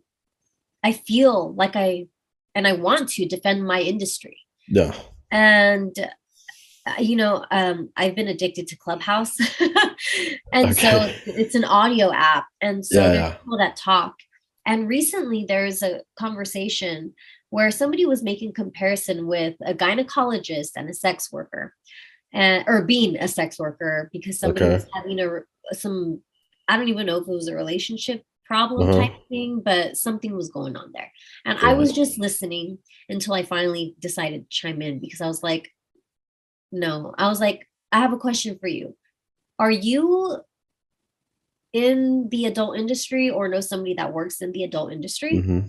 I 0.82 0.90
feel 0.92 1.54
like 1.54 1.76
I, 1.76 2.08
and 2.56 2.66
I 2.66 2.72
want 2.72 3.08
to 3.10 3.24
defend 3.26 3.64
my 3.64 3.80
industry. 3.80 4.36
yeah 4.78 4.92
And, 5.30 5.94
uh, 6.86 7.00
you 7.10 7.16
know, 7.16 7.44
um, 7.52 7.78
I've 7.96 8.16
been 8.16 8.28
addicted 8.28 8.66
to 8.68 8.76
Clubhouse. 8.76 9.34
and 10.52 10.76
so 10.76 10.90
it's 11.26 11.54
an 11.54 11.64
audio 11.64 12.06
app. 12.12 12.46
And 12.60 12.84
so 12.84 13.00
Yeah, 13.00 13.08
there's 13.08 13.18
yeah. 13.30 13.34
people 13.36 13.58
that 13.58 13.76
talk. 13.76 14.14
And 14.66 14.88
recently 14.88 15.44
there's 15.46 15.82
a 15.82 16.02
conversation 16.24 17.14
where 17.50 17.70
somebody 17.70 18.04
was 18.06 18.22
making 18.30 18.52
comparison 18.54 19.26
with 19.26 19.54
a 19.64 19.72
gynecologist 19.82 20.72
and 20.76 20.90
a 20.90 20.94
sex 20.94 21.30
worker. 21.32 21.64
And, 22.32 22.64
or 22.66 22.82
being 22.84 23.16
a 23.16 23.26
sex 23.26 23.58
worker 23.58 24.10
because 24.12 24.38
somebody 24.38 24.66
Okay. 24.66 24.74
was 24.74 24.86
having 24.92 25.18
a 25.20 25.74
some 25.74 26.20
I 26.68 26.76
don't 26.76 26.88
even 26.88 27.06
know 27.06 27.16
if 27.16 27.26
it 27.26 27.32
was 27.32 27.48
a 27.48 27.54
relationship 27.56 28.22
problem 28.44 28.88
Uh-huh. 28.90 29.00
type 29.00 29.12
thing, 29.30 29.62
but 29.64 29.96
something 29.96 30.34
was 30.34 30.50
going 30.50 30.76
on 30.76 30.92
there. 30.92 31.10
And 31.46 31.58
I 31.58 31.72
was 31.74 31.92
just 31.92 32.18
listening 32.18 32.78
until 33.08 33.32
I 33.34 33.42
finally 33.42 33.94
decided 33.98 34.42
to 34.42 34.48
chime 34.50 34.82
in 34.82 34.98
because 34.98 35.20
I 35.22 35.26
was 35.26 35.42
like, 35.42 35.70
no, 36.72 37.14
I 37.16 37.28
was 37.28 37.40
like, 37.40 37.66
I 37.92 37.98
have 38.00 38.12
a 38.12 38.18
question 38.18 38.58
for 38.58 38.68
you. 38.68 38.96
Are 39.58 39.70
you 39.70 40.38
in 41.72 42.28
the 42.30 42.46
adult 42.46 42.76
industry 42.78 43.30
or 43.30 43.48
know 43.48 43.60
somebody 43.60 43.94
that 43.94 44.12
works 44.12 44.40
in 44.40 44.52
the 44.52 44.64
adult 44.64 44.92
industry? 44.92 45.40
hmm 45.40 45.60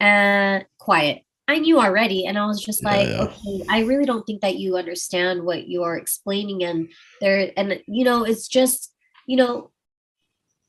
And 0.00 0.66
quiet. 0.78 1.22
I 1.46 1.58
knew 1.58 1.78
already. 1.78 2.26
And 2.26 2.38
I 2.38 2.46
was 2.46 2.62
just 2.62 2.82
like, 2.82 3.06
yeah. 3.06 3.24
okay, 3.24 3.64
I 3.68 3.80
really 3.80 4.06
don't 4.06 4.24
think 4.24 4.40
that 4.40 4.56
you 4.56 4.76
understand 4.76 5.44
what 5.44 5.68
you're 5.68 5.96
explaining. 5.96 6.64
And 6.64 6.88
there, 7.20 7.50
and 7.56 7.82
you 7.86 8.04
know, 8.04 8.24
it's 8.24 8.48
just, 8.48 8.94
you 9.26 9.36
know, 9.36 9.70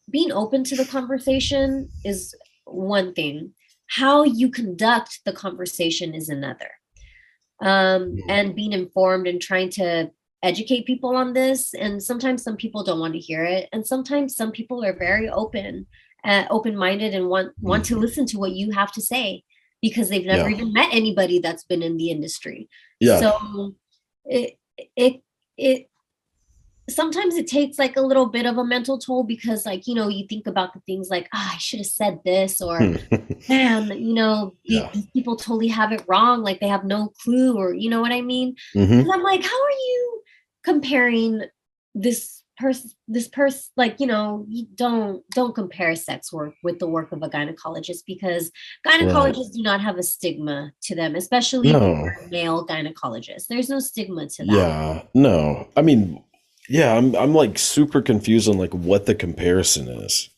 being 0.09 0.31
open 0.31 0.63
to 0.65 0.75
the 0.75 0.85
conversation 0.85 1.89
is 2.03 2.35
one 2.65 3.13
thing. 3.13 3.53
How 3.87 4.23
you 4.23 4.49
conduct 4.49 5.21
the 5.25 5.33
conversation 5.33 6.13
is 6.13 6.29
another. 6.29 6.71
Um, 7.61 8.17
and 8.27 8.53
being 8.53 8.73
informed 8.73 9.27
and 9.27 9.41
trying 9.41 9.69
to 9.71 10.11
educate 10.43 10.85
people 10.85 11.15
on 11.15 11.31
this. 11.31 11.73
And 11.73 12.03
sometimes 12.03 12.43
some 12.43 12.57
people 12.57 12.83
don't 12.83 12.99
want 12.99 13.13
to 13.13 13.19
hear 13.19 13.45
it. 13.45 13.69
And 13.71 13.87
sometimes 13.87 14.35
some 14.35 14.51
people 14.51 14.83
are 14.83 14.97
very 14.97 15.29
open, 15.29 15.87
uh, 16.25 16.45
open-minded 16.49 17.13
and 17.13 17.29
want 17.29 17.53
want 17.61 17.85
to 17.85 17.97
listen 17.97 18.25
to 18.27 18.39
what 18.39 18.51
you 18.51 18.71
have 18.71 18.91
to 18.91 19.01
say 19.01 19.43
because 19.81 20.09
they've 20.09 20.25
never 20.25 20.49
Yeah. 20.49 20.55
even 20.55 20.73
met 20.73 20.89
anybody 20.91 21.39
that's 21.39 21.63
been 21.63 21.81
in 21.83 21.97
the 21.97 22.09
industry. 22.11 22.69
Yeah. 22.99 23.19
So 23.19 23.75
it 24.25 24.57
it 24.95 25.21
it 25.57 25.89
sometimes 26.89 27.35
it 27.35 27.47
takes 27.47 27.79
like 27.79 27.97
a 27.97 28.01
little 28.01 28.27
bit 28.27 28.45
of 28.45 28.57
a 28.59 28.63
mental 28.63 28.99
toll 28.99 29.23
because 29.23 29.65
like 29.65 29.87
you 29.87 29.95
know 29.95 30.07
you 30.07 30.25
think 30.27 30.45
about 30.45 30.73
the 30.73 30.79
things 30.81 31.09
like 31.09 31.27
ah 31.33 31.53
I 31.55 31.57
should 31.57 31.79
have 31.79 31.87
said 31.87 32.19
this 32.23 32.61
or 32.61 32.79
man 33.49 33.87
you 33.99 34.13
know 34.13 34.53
the- 34.65 34.75
Yeah. 34.75 34.89
these 34.93 35.07
people 35.11 35.35
totally 35.35 35.67
have 35.69 35.91
it 35.91 36.03
wrong 36.07 36.43
like 36.43 36.59
they 36.59 36.67
have 36.67 36.83
no 36.85 37.11
clue 37.23 37.57
or 37.57 37.73
you 37.73 37.89
know 37.89 38.01
what 38.01 38.11
I 38.11 38.21
mean 38.21 38.55
Mhm. 38.75 38.99
and 38.99 39.11
I'm 39.11 39.23
like 39.23 39.41
how 39.43 39.63
are 39.63 39.71
you 39.71 40.21
comparing 40.63 41.41
this 41.95 42.43
person 42.57 42.89
this 43.07 43.27
person 43.27 43.61
like 43.75 43.99
you 43.99 44.07
know 44.07 44.45
you 44.47 44.65
don't 44.75 45.23
don't 45.31 45.53
compare 45.55 45.95
sex 45.95 46.31
work 46.31 46.53
with 46.63 46.79
the 46.79 46.87
work 46.87 47.11
of 47.11 47.21
a 47.21 47.29
gynecologist 47.29 48.03
because 48.07 48.51
gynecologists 48.87 49.53
do 49.53 49.61
not 49.61 49.81
have 49.81 49.97
a 49.97 50.03
stigma 50.03 50.71
to 50.81 50.95
them 50.95 51.15
especially 51.15 51.71
No. 51.73 52.09
male 52.29 52.65
gynecologists 52.65 53.47
there's 53.47 53.69
no 53.69 53.79
stigma 53.79 54.27
to 54.27 54.45
that 54.45 54.53
Yeah, 54.53 55.01
no. 55.13 55.67
I 55.75 55.81
mean, 55.81 56.23
yeah, 56.69 56.95
I'm 56.95 57.15
I'm 57.15 57.33
like 57.33 57.59
super 57.59 58.01
confused 58.01 58.47
on 58.49 58.57
like 58.57 58.73
what 58.73 59.05
the 59.05 59.15
comparison 59.15 59.87
is. 59.87 60.29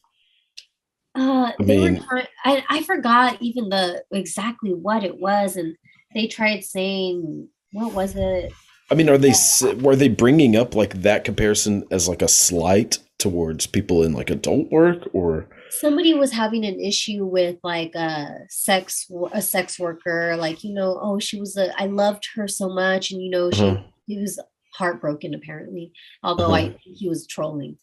Uh, 1.16 1.52
I 1.60 1.64
mean- 1.64 2.04
trying. 2.04 2.28
I 2.46 2.64
I 2.70 2.84
forgot 2.84 3.38
even 3.42 3.70
the 3.70 4.04
exactly 4.12 4.72
what 4.74 5.04
it 5.04 5.20
was, 5.20 5.56
and 5.56 5.76
they 6.14 6.28
tried 6.28 6.64
saying 6.64 7.48
what 7.72 7.94
was 7.94 8.16
it? 8.16 8.52
I 8.90 8.96
mean, 8.96 9.10
are 9.10 9.18
they 9.18 9.34
were 9.82 9.96
they 9.96 10.08
bringing 10.08 10.56
up 10.56 10.74
like 10.76 11.02
that 11.02 11.24
comparison 11.26 11.86
as 11.92 12.08
like 12.08 12.22
a 12.22 12.28
slight 12.28 13.00
towards 13.20 13.68
people 13.68 14.04
in 14.04 14.14
like 14.14 14.30
adult 14.30 14.72
work 14.72 15.10
or 15.14 15.48
Somebody 15.70 16.14
was 16.14 16.32
having 16.32 16.64
an 16.66 16.80
issue 16.80 17.26
with 17.26 17.58
like 17.64 17.94
a 17.96 18.40
sex 18.50 19.06
a 19.34 19.42
sex 19.42 19.78
worker, 19.78 20.36
like 20.38 20.64
you 20.64 20.74
know, 20.74 20.98
oh 21.02 21.20
she 21.20 21.40
was 21.40 21.58
a 21.58 21.78
I 21.80 21.88
loved 21.88 22.26
her 22.36 22.48
so 22.48 22.70
much, 22.70 23.12
and 23.12 23.22
you 23.22 23.30
know 23.30 23.52
she 23.52 23.62
Uh-huh. 23.64 23.84
he 24.06 24.18
was 24.20 24.40
heartbroken 24.74 25.34
apparently, 25.34 25.92
although 26.24 26.54
I 26.54 26.62
Uh-huh. 26.62 26.70
think 26.84 26.98
he 26.98 27.10
was 27.10 27.28
trolling, 27.28 27.78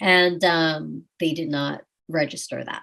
and 0.00 0.42
um 0.44 1.04
they 1.20 1.32
did 1.32 1.48
not 1.48 1.82
register 2.08 2.64
that, 2.64 2.82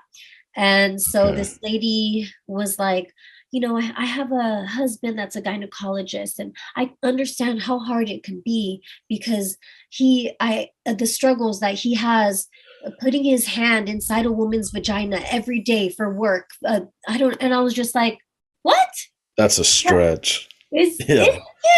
and 0.55 1.01
so 1.01 1.27
Okay. 1.27 1.35
this 1.37 1.59
lady 1.61 2.29
was 2.47 2.79
like. 2.79 3.11
You 3.55 3.61
know, 3.61 3.77
I, 3.77 3.93
I 3.95 4.05
have 4.05 4.31
a 4.33 4.65
husband 4.65 5.17
that's 5.17 5.37
a 5.37 5.41
gynecologist, 5.41 6.39
and 6.39 6.53
I 6.75 6.91
understand 7.03 7.61
how 7.61 7.79
hard 7.79 8.09
it 8.09 8.21
can 8.23 8.41
be 8.43 8.81
because 9.07 9.55
he, 9.91 10.35
I, 10.41 10.69
uh, 10.85 10.93
the 10.93 11.05
struggles 11.05 11.61
that 11.61 11.75
he 11.75 11.93
has 11.93 12.47
uh, 12.85 12.89
putting 12.99 13.23
his 13.23 13.45
hand 13.47 13.87
inside 13.87 14.25
a 14.25 14.31
woman's 14.31 14.71
vagina 14.71 15.21
every 15.31 15.61
day 15.61 15.87
for 15.87 16.13
work. 16.13 16.49
Uh, 16.65 16.81
I 17.07 17.17
don't, 17.17 17.37
and 17.39 17.53
I 17.53 17.61
was 17.61 17.73
just 17.73 17.95
like, 17.95 18.17
what? 18.63 18.89
that's 19.37 19.57
a 19.57 19.63
stretch. 19.63 20.49
Is, 20.73 20.97
Yeah. 21.07 21.23
is 21.23 21.35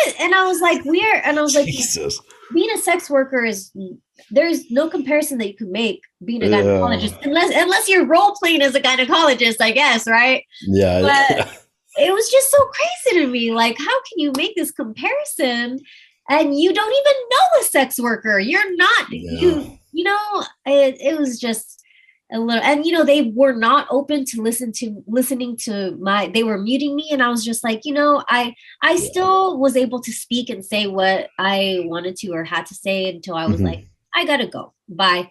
it? 0.08 0.16
And 0.20 0.34
I 0.34 0.48
was 0.48 0.60
like, 0.62 0.84
weird. 0.84 1.22
And 1.26 1.38
I 1.38 1.44
was 1.44 1.54
like, 1.54 1.68
Jesus. 1.68 2.20
being 2.56 2.72
a 2.72 2.78
sex 2.80 3.08
worker 3.08 3.46
is 3.46 3.72
there's 4.32 4.72
no 4.72 4.90
comparison 4.90 5.38
that 5.38 5.48
you 5.48 5.56
can 5.56 5.72
make 5.72 6.02
being 6.26 6.42
a 6.42 6.48
Yeah. 6.48 6.62
gynecologist 6.64 7.24
unless 7.24 7.52
unless 7.54 7.88
you're 7.88 8.08
role 8.08 8.34
playing 8.42 8.64
as 8.64 8.74
a 8.74 8.82
gynecologist, 8.82 9.58
I 9.62 9.72
guess, 9.72 10.08
right? 10.08 10.44
Yeah. 10.68 11.02
But- 11.02 11.64
It 11.98 12.14
was 12.14 12.30
just 12.30 12.52
so 12.52 12.58
crazy 12.68 13.22
to 13.22 13.28
me. 13.32 13.52
Like, 13.52 13.78
how 13.78 13.86
can 13.86 14.18
you 14.18 14.32
make 14.38 14.56
this 14.56 14.72
comparison 14.72 15.80
and 16.30 16.60
you 16.60 16.74
don't 16.74 16.92
even 16.94 17.14
know 17.32 17.60
a 17.62 17.64
sex 17.64 18.00
worker? 18.00 18.40
You're 18.40 18.76
not 18.76 19.12
Yeah. 19.12 19.32
you 19.42 19.80
you 19.94 20.04
know, 20.04 20.44
it, 20.66 20.98
it 21.02 21.18
was 21.18 21.40
just 21.40 21.84
a 22.32 22.40
little 22.40 22.62
and 22.62 22.86
you 22.86 22.92
know 22.92 23.06
they 23.06 23.32
were 23.34 23.54
not 23.54 23.88
open 23.90 24.26
to 24.26 24.42
listen 24.42 24.72
to 24.74 25.02
listening 25.08 25.56
to 25.56 25.96
my 26.00 26.28
they 26.28 26.44
were 26.44 26.58
muting 26.58 26.94
me 26.94 27.08
and 27.10 27.24
i 27.24 27.30
was 27.30 27.42
just 27.46 27.64
like 27.64 27.86
you 27.86 27.94
know 27.94 28.22
i 28.28 28.54
i 28.82 28.92
Yeah. 28.92 28.98
still 29.10 29.58
was 29.58 29.78
able 29.78 30.02
to 30.02 30.12
speak 30.12 30.50
and 30.50 30.66
say 30.66 30.88
what 30.88 31.30
i 31.40 31.80
wanted 31.86 32.18
to 32.18 32.32
or 32.34 32.44
had 32.44 32.66
to 32.66 32.76
say 32.76 33.10
until 33.10 33.36
i 33.36 33.46
was 33.46 33.62
Mhm. 33.62 33.66
like 33.68 33.88
i 34.14 34.26
gotta 34.26 34.46
go 34.46 34.74
bye 34.90 35.30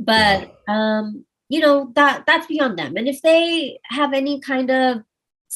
but 0.00 0.52
um 0.66 1.24
you 1.48 1.60
know 1.60 1.92
that 1.94 2.24
that's 2.26 2.48
beyond 2.48 2.76
them 2.76 2.96
and 2.96 3.06
if 3.06 3.22
they 3.22 3.78
have 3.84 4.12
any 4.12 4.40
kind 4.40 4.68
of 4.72 5.02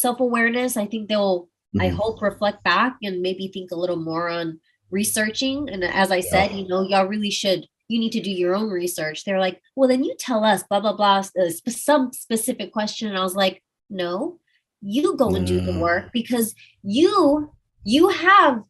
self-awareness 0.03 0.77
i 0.77 0.87
think 0.87 1.09
they'll 1.09 1.49
i 1.81 1.89
Mhm. 1.89 1.95
hope 2.01 2.21
reflect 2.23 2.63
back 2.65 2.93
and 3.03 3.23
maybe 3.27 3.49
think 3.49 3.71
a 3.71 3.81
little 3.83 3.97
more 4.11 4.29
on 4.29 4.47
researching. 4.91 5.69
And 5.73 5.83
as 6.03 6.11
i 6.19 6.21
said 6.21 6.53
you 6.57 6.65
know 6.69 6.83
y'all 6.91 7.07
really 7.15 7.31
should 7.41 7.67
you 7.89 7.99
need 8.03 8.13
to 8.19 8.21
do 8.29 8.31
your 8.43 8.55
own 8.59 8.69
research. 8.83 9.25
They're 9.25 9.45
like 9.47 9.61
well 9.77 9.89
then 9.89 10.03
you 10.05 10.15
tell 10.29 10.43
us 10.53 10.63
blah 10.69 10.81
blah 10.81 10.97
blah 11.01 11.19
uh, 11.41 11.51
sp- 11.59 11.81
some 11.91 12.13
specific 12.13 12.69
question. 12.73 13.09
And 13.09 13.17
i 13.19 13.23
was 13.29 13.35
like 13.45 13.57
no 13.91 14.39
you 14.83 15.17
go 15.17 15.29
and 15.35 15.47
do 15.47 15.59
the 15.61 15.79
work 15.87 16.05
because 16.13 16.55
you 16.83 17.51
you 17.85 18.09
have 18.09 18.63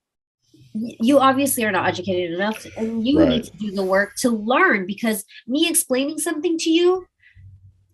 you 0.75 1.19
obviously 1.19 1.65
are 1.67 1.73
not 1.79 1.89
educated 1.89 2.33
enough 2.39 2.67
and 2.77 3.07
you 3.07 3.19
Right. 3.19 3.29
need 3.31 3.45
to 3.45 3.57
do 3.65 3.71
the 3.73 3.85
work 3.97 4.11
to 4.23 4.31
learn 4.31 4.87
because 4.87 5.25
me 5.47 5.61
explaining 5.69 6.19
something 6.19 6.57
to 6.65 6.71
you 6.71 6.89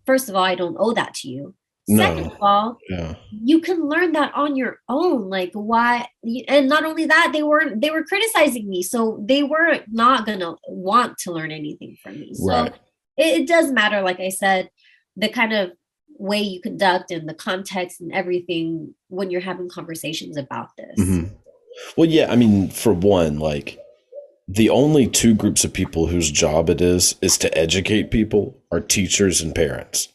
first 0.05 0.29
of 0.29 0.35
all 0.35 0.43
i 0.43 0.55
don't 0.61 0.77
owe 0.79 0.93
that 0.93 1.13
to 1.19 1.29
you 1.29 1.55
second 1.89 2.23
No. 2.23 2.31
of 2.31 2.37
all 2.41 2.77
Yeah. 2.89 3.15
you 3.31 3.59
can 3.59 3.87
learn 3.89 4.13
that 4.13 4.31
on 4.35 4.55
your 4.55 4.79
own 4.87 5.29
like 5.29 5.51
why 5.53 6.07
and 6.47 6.69
not 6.69 6.85
only 6.85 7.05
that 7.05 7.31
they 7.33 7.43
weren't 7.43 7.81
they 7.81 7.89
were 7.91 8.03
criticizing 8.03 8.69
me 8.69 8.81
so 8.83 9.21
they 9.27 9.43
were 9.43 9.79
not 9.91 10.25
gonna 10.25 10.55
want 10.67 11.17
to 11.19 11.31
learn 11.31 11.51
anything 11.51 11.97
from 12.01 12.19
me 12.21 12.33
so 12.33 12.45
Right. 12.47 12.73
it, 13.17 13.41
it 13.41 13.47
does 13.47 13.71
matter 13.71 14.01
like 14.01 14.19
i 14.21 14.29
said 14.29 14.69
the 15.17 15.27
kind 15.29 15.51
of 15.53 15.71
way 16.17 16.39
you 16.41 16.61
conduct 16.61 17.11
and 17.11 17.27
the 17.27 17.33
context 17.33 17.99
and 17.99 18.13
everything 18.13 18.93
when 19.09 19.29
you're 19.29 19.41
having 19.41 19.67
conversations 19.69 20.37
about 20.37 20.69
this 20.77 20.97
Mhm. 20.99 21.31
Well, 21.97 22.07
yeah, 22.07 22.31
I 22.31 22.35
mean, 22.35 22.69
for 22.69 22.93
one, 22.93 23.39
like 23.39 23.79
the 24.47 24.69
only 24.69 25.07
two 25.07 25.33
groups 25.33 25.63
of 25.65 25.73
people 25.73 26.05
whose 26.05 26.29
job 26.29 26.69
it 26.69 26.81
is 26.81 27.15
is 27.19 27.35
to 27.39 27.57
educate 27.57 28.11
people 28.11 28.55
are 28.71 28.79
teachers 28.79 29.41
and 29.41 29.55
parents. 29.55 30.09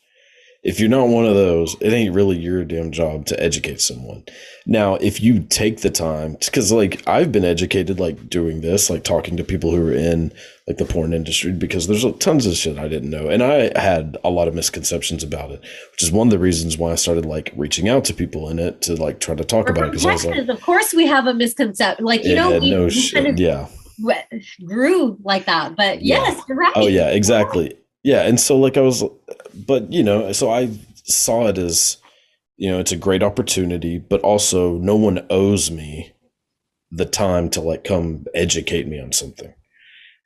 If 0.64 0.80
you're 0.80 0.88
not 0.88 1.08
one 1.08 1.24
of 1.24 1.34
those, 1.34 1.76
it 1.80 1.92
ain't 1.92 2.14
really 2.14 2.36
your 2.36 2.64
damn 2.64 2.90
job 2.90 3.26
to 3.26 3.40
educate 3.42 3.80
someone. 3.80 4.24
Now, 4.66 4.96
if 4.96 5.22
you 5.22 5.40
take 5.40 5.80
the 5.80 5.88
time, 5.90 6.36
because 6.44 6.72
like 6.72 7.06
I've 7.08 7.30
been 7.30 7.44
educated, 7.44 8.00
like 8.00 8.28
doing 8.28 8.60
this, 8.60 8.90
like 8.90 9.04
talking 9.04 9.36
to 9.36 9.44
people 9.44 9.70
who 9.70 9.86
are 9.88 9.92
in 9.92 10.32
like 10.66 10.76
the 10.76 10.84
porn 10.84 11.14
industry, 11.14 11.52
because 11.52 11.86
there's 11.86 12.04
tons 12.18 12.44
of 12.44 12.54
shit 12.54 12.76
I 12.76 12.88
didn't 12.88 13.08
know, 13.08 13.28
and 13.28 13.42
I 13.42 13.78
had 13.80 14.18
a 14.24 14.30
lot 14.30 14.48
of 14.48 14.54
misconceptions 14.54 15.22
about 15.22 15.52
it, 15.52 15.60
which 15.92 16.02
is 16.02 16.12
one 16.12 16.26
of 16.26 16.32
the 16.32 16.38
reasons 16.38 16.76
why 16.76 16.90
I 16.92 16.96
started 16.96 17.24
like 17.24 17.52
reaching 17.56 17.88
out 17.88 18.04
to 18.06 18.12
people 18.14 18.50
in 18.50 18.58
it 18.58 18.82
to 18.82 18.94
like 18.96 19.20
try 19.20 19.36
to 19.36 19.44
talk 19.44 19.66
We're 19.66 19.72
about 19.72 19.84
it. 19.86 19.92
Because 19.92 20.24
like, 20.26 20.48
of 20.48 20.60
course 20.60 20.92
we 20.92 21.06
have 21.06 21.26
a 21.26 21.34
misconception 21.34 22.04
like 22.04 22.24
you 22.24 22.34
know 22.34 22.58
we, 22.58 22.70
no 22.70 22.84
we 22.84 22.90
shit. 22.90 23.14
kind 23.14 23.26
of 23.28 23.38
yeah. 23.40 23.68
re- 24.04 24.42
grew 24.66 25.16
like 25.22 25.46
that 25.46 25.76
but 25.76 26.02
Yeah. 26.02 26.16
yes 26.24 26.42
you're 26.48 26.58
right 26.58 26.72
Oh 26.76 26.88
yeah, 26.88 27.08
exactly. 27.10 27.78
Yeah, 28.04 28.22
and 28.22 28.38
so 28.38 28.56
like 28.56 28.76
I 28.76 28.80
was, 28.80 29.02
but 29.66 29.92
you 29.92 30.02
know, 30.02 30.32
so 30.32 30.50
I 30.50 30.70
saw 31.04 31.48
it 31.48 31.58
as, 31.58 31.98
you 32.56 32.70
know, 32.70 32.78
it's 32.78 32.92
a 32.92 32.96
great 32.96 33.22
opportunity, 33.22 33.98
but 33.98 34.20
also 34.22 34.78
no 34.78 34.96
one 34.96 35.26
owes 35.30 35.70
me 35.70 36.12
the 36.90 37.04
time 37.04 37.50
to 37.50 37.60
like 37.60 37.84
come 37.84 38.26
educate 38.34 38.86
me 38.86 39.00
on 39.00 39.12
something. 39.12 39.52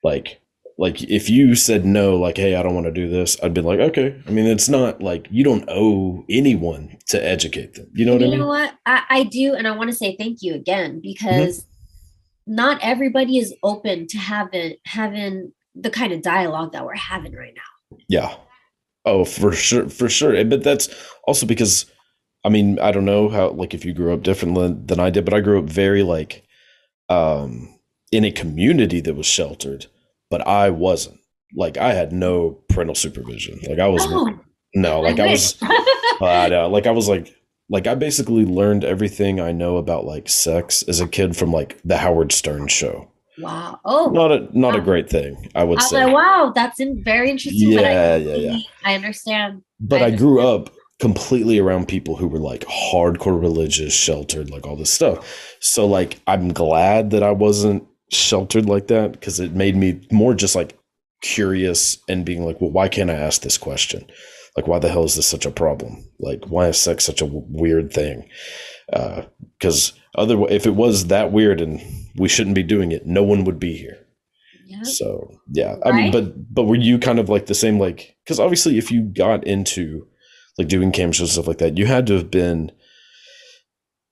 Like, 0.02 0.40
like 0.78 1.02
if 1.02 1.28
you 1.28 1.54
said 1.54 1.84
no, 1.84 2.16
like, 2.16 2.36
hey, 2.36 2.56
I 2.56 2.62
don't 2.62 2.74
want 2.74 2.86
to 2.86 2.92
do 2.92 3.08
this, 3.08 3.36
I'd 3.42 3.54
be 3.54 3.60
like, 3.60 3.78
okay. 3.80 4.20
I 4.26 4.30
mean, 4.30 4.46
it's 4.46 4.68
not 4.68 5.02
like 5.02 5.28
you 5.30 5.44
don't 5.44 5.68
owe 5.68 6.24
anyone 6.28 6.96
to 7.08 7.24
educate 7.24 7.74
them. 7.74 7.90
You 7.94 8.06
know 8.06 8.12
what 8.12 8.20
you 8.20 8.26
I 8.26 8.30
mean? 8.30 8.38
You 8.38 8.44
know 8.44 8.48
what 8.48 8.74
I, 8.86 9.02
I 9.10 9.22
do 9.24 9.54
and 9.54 9.66
i 9.66 9.76
want 9.76 9.90
to 9.90 9.96
say 9.96 10.16
thank 10.16 10.38
you 10.42 10.54
again 10.54 10.92
mm-hmm. 10.92 11.00
because 11.00 11.66
not 12.46 12.78
everybody 12.82 13.38
is 13.38 13.54
open 13.62 14.06
to 14.08 14.18
having 14.18 14.76
having 14.84 15.52
the 15.74 15.90
kind 15.90 16.12
of 16.12 16.22
dialogue 16.22 16.72
that 16.72 16.84
we're 16.84 16.94
having 16.96 17.34
right 17.34 17.54
now 17.54 17.98
Yeah. 18.08 18.34
Oh, 19.04 19.24
for 19.24 19.52
sure, 19.52 19.88
for 19.88 20.08
sure. 20.08 20.44
But 20.44 20.62
that's 20.62 20.88
also 21.26 21.46
because, 21.46 21.86
I 22.44 22.48
mean, 22.48 22.78
I 22.78 22.92
don't 22.92 23.04
know 23.04 23.28
how, 23.28 23.50
like, 23.50 23.74
if 23.74 23.84
you 23.84 23.92
grew 23.92 24.12
up 24.12 24.22
different 24.22 24.86
than, 24.88 25.00
I 25.00 25.10
did, 25.10 25.24
but 25.24 25.34
I 25.34 25.40
grew 25.40 25.58
up 25.58 25.64
very, 25.66 26.02
like, 26.02 26.44
um, 27.08 27.78
in 28.12 28.24
a 28.24 28.30
community 28.32 29.00
that 29.00 29.14
was 29.14 29.26
sheltered, 29.26 29.86
but 30.30 30.46
I 30.46 30.70
wasn't. 30.70 31.20
Like, 31.54 31.76
I 31.76 31.92
had 31.94 32.12
no 32.12 32.62
parental 32.68 32.94
supervision. 32.94 33.58
Like, 33.68 33.78
I 33.78 33.88
was, 33.88 34.02
Oh, 34.06 34.38
no, 34.74 35.00
like, 35.00 35.20
I 35.20 35.26
was, 35.26 35.60
wish. 35.60 35.70
I 36.22 36.48
know, 36.48 36.68
like, 36.68 36.86
I 36.86 36.92
was 36.92 37.08
like, 37.08 37.34
like, 37.68 37.86
I 37.86 37.94
basically 37.94 38.44
learned 38.44 38.84
everything 38.84 39.40
I 39.40 39.52
know 39.52 39.76
about, 39.76 40.04
like, 40.04 40.28
sex 40.28 40.82
as 40.84 41.00
a 41.00 41.08
kid 41.08 41.36
from, 41.36 41.52
like, 41.52 41.80
the 41.84 41.98
Howard 41.98 42.32
Stern 42.32 42.68
show. 42.68 43.11
Wow 43.38 43.78
oh 43.84 44.10
Not 44.10 44.30
a, 44.32 44.48
not 44.58 44.76
a 44.76 44.80
great 44.80 45.08
thing, 45.08 45.50
I 45.54 45.64
would 45.64 45.78
I 45.78 45.82
say. 45.82 46.04
like, 46.04 46.14
wow 46.14 46.52
that's 46.54 46.80
in, 46.80 47.02
very 47.02 47.30
interesting 47.30 47.74
but 47.74 47.84
I, 47.84 47.90
Yeah, 47.92 48.16
yeah, 48.16 48.34
yeah. 48.36 48.58
I 48.84 48.94
understand 48.94 49.62
but 49.80 50.02
I 50.02 50.06
I 50.06 50.10
grew 50.10 50.40
up 50.46 50.70
completely 51.00 51.58
around 51.58 51.88
people 51.88 52.14
who 52.14 52.28
were 52.28 52.38
like 52.38 52.60
hardcore 52.66 53.40
religious, 53.40 53.92
sheltered, 53.92 54.50
like 54.50 54.66
all 54.66 54.76
this 54.76 54.92
stuff. 54.92 55.56
So 55.60 55.84
like 55.84 56.20
I'm 56.28 56.52
glad 56.52 57.10
that 57.10 57.24
I 57.24 57.32
wasn't 57.32 57.84
sheltered 58.12 58.66
like 58.66 58.86
that 58.86 59.10
because 59.12 59.40
it 59.40 59.52
made 59.52 59.74
me 59.74 60.06
more 60.12 60.32
just 60.32 60.54
like 60.54 60.78
curious 61.20 61.98
and 62.08 62.24
being 62.24 62.44
like, 62.44 62.60
well, 62.60 62.70
why 62.70 62.88
can't 62.88 63.10
I 63.10 63.14
ask 63.14 63.42
this 63.42 63.58
question? 63.58 64.04
Like, 64.56 64.68
why 64.68 64.78
the 64.78 64.90
hell 64.90 65.04
is 65.04 65.16
this 65.16 65.26
such 65.26 65.46
a 65.46 65.50
problem? 65.50 66.04
Like, 66.20 66.44
why 66.46 66.68
is 66.68 66.78
sex 66.78 67.04
such 67.04 67.22
a 67.22 67.26
w- 67.26 67.46
weird 67.48 67.92
thing? 67.92 68.28
Uh, 68.92 69.22
because 69.58 69.94
other 70.14 70.36
if 70.50 70.66
it 70.66 70.74
was 70.74 71.06
that 71.06 71.32
weird 71.32 71.60
and 71.60 71.80
we 72.16 72.28
shouldn't 72.28 72.54
be 72.56 72.62
doing 72.62 72.92
it, 72.92 73.06
no 73.06 73.22
one 73.22 73.44
would 73.44 73.58
be 73.58 73.76
here. 73.76 73.98
Yeah. 74.66 74.82
So 74.84 75.38
yeah, 75.52 75.76
I 75.84 75.92
mean, 75.92 76.12
but 76.12 76.54
but 76.54 76.64
were 76.64 76.76
you 76.76 76.98
kind 76.98 77.18
of 77.18 77.28
like 77.28 77.46
the 77.46 77.54
same 77.54 77.78
like 77.78 78.16
because 78.24 78.40
obviously 78.40 78.78
if 78.78 78.90
you 78.90 79.02
got 79.02 79.44
into 79.46 80.06
like 80.58 80.68
doing 80.68 80.92
cam 80.92 81.12
shows 81.12 81.28
and 81.28 81.30
stuff 81.30 81.46
like 81.48 81.58
that, 81.58 81.76
you 81.78 81.86
had 81.86 82.06
to 82.08 82.14
have 82.14 82.30
been 82.30 82.72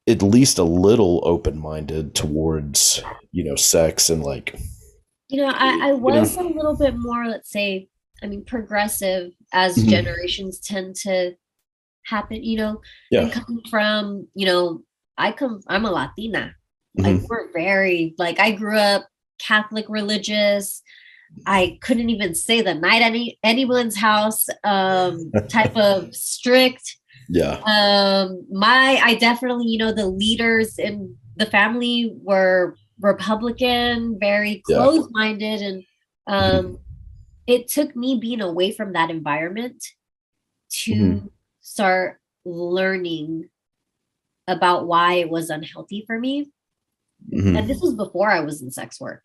at 0.08 0.22
least 0.22 0.58
a 0.58 0.64
little 0.64 1.20
open 1.24 1.58
minded 1.58 2.14
towards 2.14 3.02
you 3.32 3.44
know 3.44 3.56
sex 3.56 4.10
and 4.10 4.22
like 4.22 4.54
You 5.28 5.42
know, 5.42 5.52
I, 5.54 5.68
I 5.82 5.86
you 5.88 5.92
know. 5.92 5.96
was 5.98 6.36
a 6.36 6.42
little 6.42 6.76
bit 6.76 6.94
more, 6.98 7.26
let's 7.28 7.50
say, 7.52 7.88
I 8.22 8.26
mean, 8.26 8.44
progressive 8.44 9.32
as 9.52 9.76
Mhm. 9.76 9.88
generations 9.88 10.58
tend 10.60 10.96
to 11.04 11.36
happen, 12.06 12.42
you 12.42 12.56
know, 12.58 12.80
yeah 13.10 13.28
coming 13.30 13.62
from, 13.70 14.26
you 14.34 14.46
know, 14.46 14.82
I 15.20 15.32
come, 15.32 15.60
I'm 15.68 15.84
a 15.84 15.90
Latina. 15.90 16.54
Like, 16.96 17.14
mhm, 17.14 17.26
we're 17.28 17.52
very, 17.52 18.14
like, 18.18 18.40
I 18.40 18.52
grew 18.52 18.78
up 18.78 19.06
Catholic 19.38 19.86
religious. 19.88 20.82
I 21.46 21.78
couldn't 21.82 22.10
even 22.10 22.34
say 22.34 22.62
the 22.62 22.74
night 22.74 23.02
any 23.02 23.38
anyone's 23.44 23.96
house, 23.96 24.46
um, 24.64 25.32
type 25.48 25.76
of 25.76 26.14
strict. 26.14 26.96
yeah 27.28 27.60
um 27.66 28.44
my 28.50 28.98
i 29.04 29.14
definitely 29.20 29.66
you 29.66 29.78
know 29.78 29.92
the 29.92 30.06
leaders 30.08 30.78
in 30.78 31.14
the 31.36 31.46
family 31.46 32.12
were 32.22 32.74
republican 33.00 34.18
very 34.18 34.54
Yeah. 34.68 34.76
close-minded 34.78 35.60
and 35.68 35.84
um 36.26 36.78
it 37.46 37.68
took 37.68 37.94
me 37.94 38.18
being 38.18 38.40
away 38.40 38.72
from 38.72 38.92
that 38.94 39.10
environment 39.10 39.78
to 40.70 40.94
Mhm. 40.94 41.30
start 41.60 42.18
learning 42.44 43.48
about 44.50 44.86
why 44.86 45.14
it 45.14 45.30
was 45.30 45.50
unhealthy 45.50 46.04
for 46.06 46.18
me. 46.18 46.50
Mhm, 47.32 47.56
and 47.58 47.68
this 47.68 47.80
was 47.80 47.94
before 47.94 48.30
i 48.30 48.40
was 48.40 48.62
in 48.62 48.70
sex 48.70 49.00
work. 49.00 49.22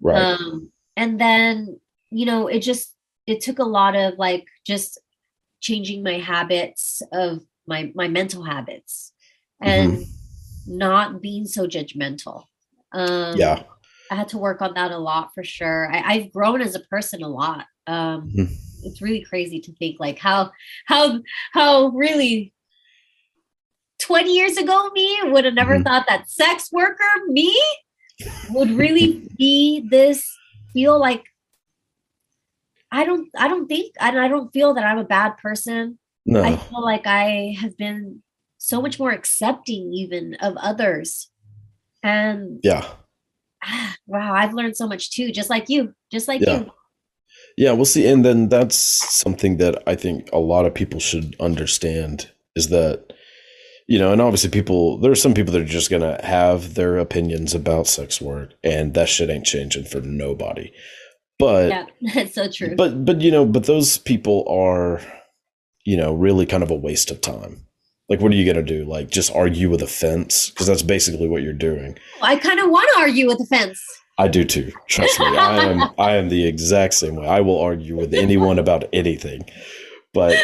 Right. 0.00 0.16
Um 0.22 0.70
and 0.96 1.20
then 1.20 1.80
you 2.10 2.26
know 2.26 2.46
it 2.48 2.60
just 2.60 2.94
it 3.26 3.40
took 3.40 3.58
a 3.58 3.64
lot 3.78 3.94
of 3.96 4.14
like 4.18 4.44
just 4.66 5.00
changing 5.60 6.02
my 6.02 6.18
habits 6.18 7.02
of 7.12 7.40
my 7.66 7.80
my 7.94 8.08
mental 8.08 8.42
habits 8.44 9.12
and 9.60 9.92
Mm-hmm. 9.92 10.78
not 10.86 11.20
being 11.26 11.46
so 11.46 11.66
judgmental. 11.66 12.44
Um 12.92 13.38
yeah. 13.38 13.62
I 14.10 14.14
had 14.14 14.28
to 14.28 14.38
work 14.38 14.60
on 14.62 14.74
that 14.74 14.90
a 14.92 14.98
lot 14.98 15.30
for 15.34 15.44
sure. 15.44 15.80
I, 15.94 15.98
i've 16.12 16.32
grown 16.32 16.60
as 16.62 16.74
a 16.76 16.80
person 16.94 17.22
a 17.22 17.28
lot. 17.28 17.64
Um 17.86 18.20
Mhm. 18.38 18.48
it's 18.86 19.02
really 19.02 19.24
crazy 19.30 19.60
to 19.60 19.72
think 19.80 19.94
like 20.06 20.18
how 20.28 20.50
how 20.86 21.04
how 21.52 21.88
really 22.04 22.52
20 24.02 24.34
years 24.34 24.56
ago 24.56 24.90
me 24.94 25.18
would 25.24 25.44
have 25.44 25.54
never 25.54 25.78
Mhm. 25.78 25.84
thought 25.84 26.06
that 26.08 26.28
sex 26.30 26.70
worker 26.72 27.04
me 27.28 27.54
would 28.50 28.70
really 28.70 29.22
be 29.38 29.86
this 29.90 30.24
feel 30.72 30.98
like 30.98 31.24
i 32.90 33.04
don't 33.04 33.28
i 33.36 33.48
don't 33.48 33.66
think 33.68 33.94
i, 34.00 34.08
I 34.16 34.28
don't 34.28 34.52
feel 34.52 34.74
that 34.74 34.84
i'm 34.84 34.98
a 34.98 35.04
bad 35.04 35.36
person 35.38 35.98
no 36.26 36.42
i 36.42 36.56
feel 36.56 36.82
like 36.82 37.06
i 37.06 37.54
have 37.60 37.76
been 37.76 38.22
so 38.58 38.80
much 38.82 38.98
more 38.98 39.10
accepting 39.12 39.92
even 39.92 40.34
of 40.40 40.56
others 40.56 41.30
and 42.02 42.60
yeah 42.62 42.86
ah, 43.64 43.94
wow 44.06 44.34
i've 44.34 44.54
learned 44.54 44.76
so 44.76 44.86
much 44.88 45.10
too 45.10 45.30
just 45.30 45.50
like 45.50 45.68
you 45.68 45.94
just 46.10 46.28
like 46.28 46.40
Yeah. 46.40 46.60
you 46.60 46.70
Yeah, 47.56 47.72
we'll 47.72 47.84
see. 47.86 48.06
And 48.06 48.24
then 48.24 48.48
that's 48.48 48.76
something 48.76 49.56
that 49.58 49.82
I 49.86 49.94
think 49.94 50.28
a 50.32 50.38
lot 50.38 50.64
of 50.66 50.74
people 50.74 51.00
should 51.00 51.34
understand 51.40 52.30
is 52.56 52.68
that, 52.68 53.12
you 53.92 53.98
know, 53.98 54.10
and 54.10 54.22
obviously 54.22 54.48
people, 54.48 54.96
there 54.96 55.12
are 55.12 55.14
some 55.14 55.34
people 55.34 55.52
that 55.52 55.60
are 55.60 55.66
just 55.66 55.90
going 55.90 56.00
to 56.00 56.18
have 56.24 56.76
their 56.76 56.96
opinions 56.96 57.54
about 57.54 57.86
sex 57.86 58.22
work 58.22 58.54
and 58.64 58.94
that 58.94 59.06
shit 59.06 59.28
ain't 59.28 59.44
changing 59.44 59.84
for 59.84 60.00
nobody. 60.00 60.72
But, 61.38 61.68
yeah 61.68 61.84
that's 62.14 62.34
so 62.34 62.50
true 62.50 62.74
but, 62.74 63.04
but, 63.04 63.20
you 63.20 63.30
know, 63.30 63.44
but 63.44 63.64
those 63.64 63.98
people 63.98 64.46
are, 64.48 65.02
you 65.84 65.98
know, 65.98 66.14
really 66.14 66.46
kind 66.46 66.62
of 66.62 66.70
a 66.70 66.74
waste 66.74 67.10
of 67.10 67.20
time. 67.20 67.66
Like, 68.08 68.22
what 68.22 68.32
are 68.32 68.34
you 68.34 68.50
going 68.50 68.64
to 68.64 68.78
do? 68.78 68.86
Like, 68.86 69.10
just 69.10 69.30
argue 69.34 69.68
with 69.68 69.82
a 69.82 69.86
fence? 69.86 70.48
Because 70.48 70.68
that's 70.68 70.82
basically 70.82 71.28
what 71.28 71.42
you're 71.42 71.52
doing. 71.52 71.98
i 72.22 72.36
kind 72.36 72.60
of 72.60 72.70
want 72.70 72.88
to 72.94 73.00
argue 73.00 73.26
with 73.26 73.36
the 73.36 73.46
fence 73.46 73.78
I 74.16 74.28
do 74.28 74.44
too. 74.44 74.72
Trust 74.88 75.18
me. 75.20 75.26
I 75.26 75.64
am 75.64 75.82
I 75.98 76.16
am 76.16 76.30
the 76.30 76.46
exact 76.46 76.94
same 76.94 77.16
way. 77.16 77.26
I 77.26 77.40
will 77.40 77.60
argue 77.60 77.96
with 77.96 78.14
anyone 78.14 78.58
about 78.58 78.84
anything. 78.92 79.42
But 80.14 80.36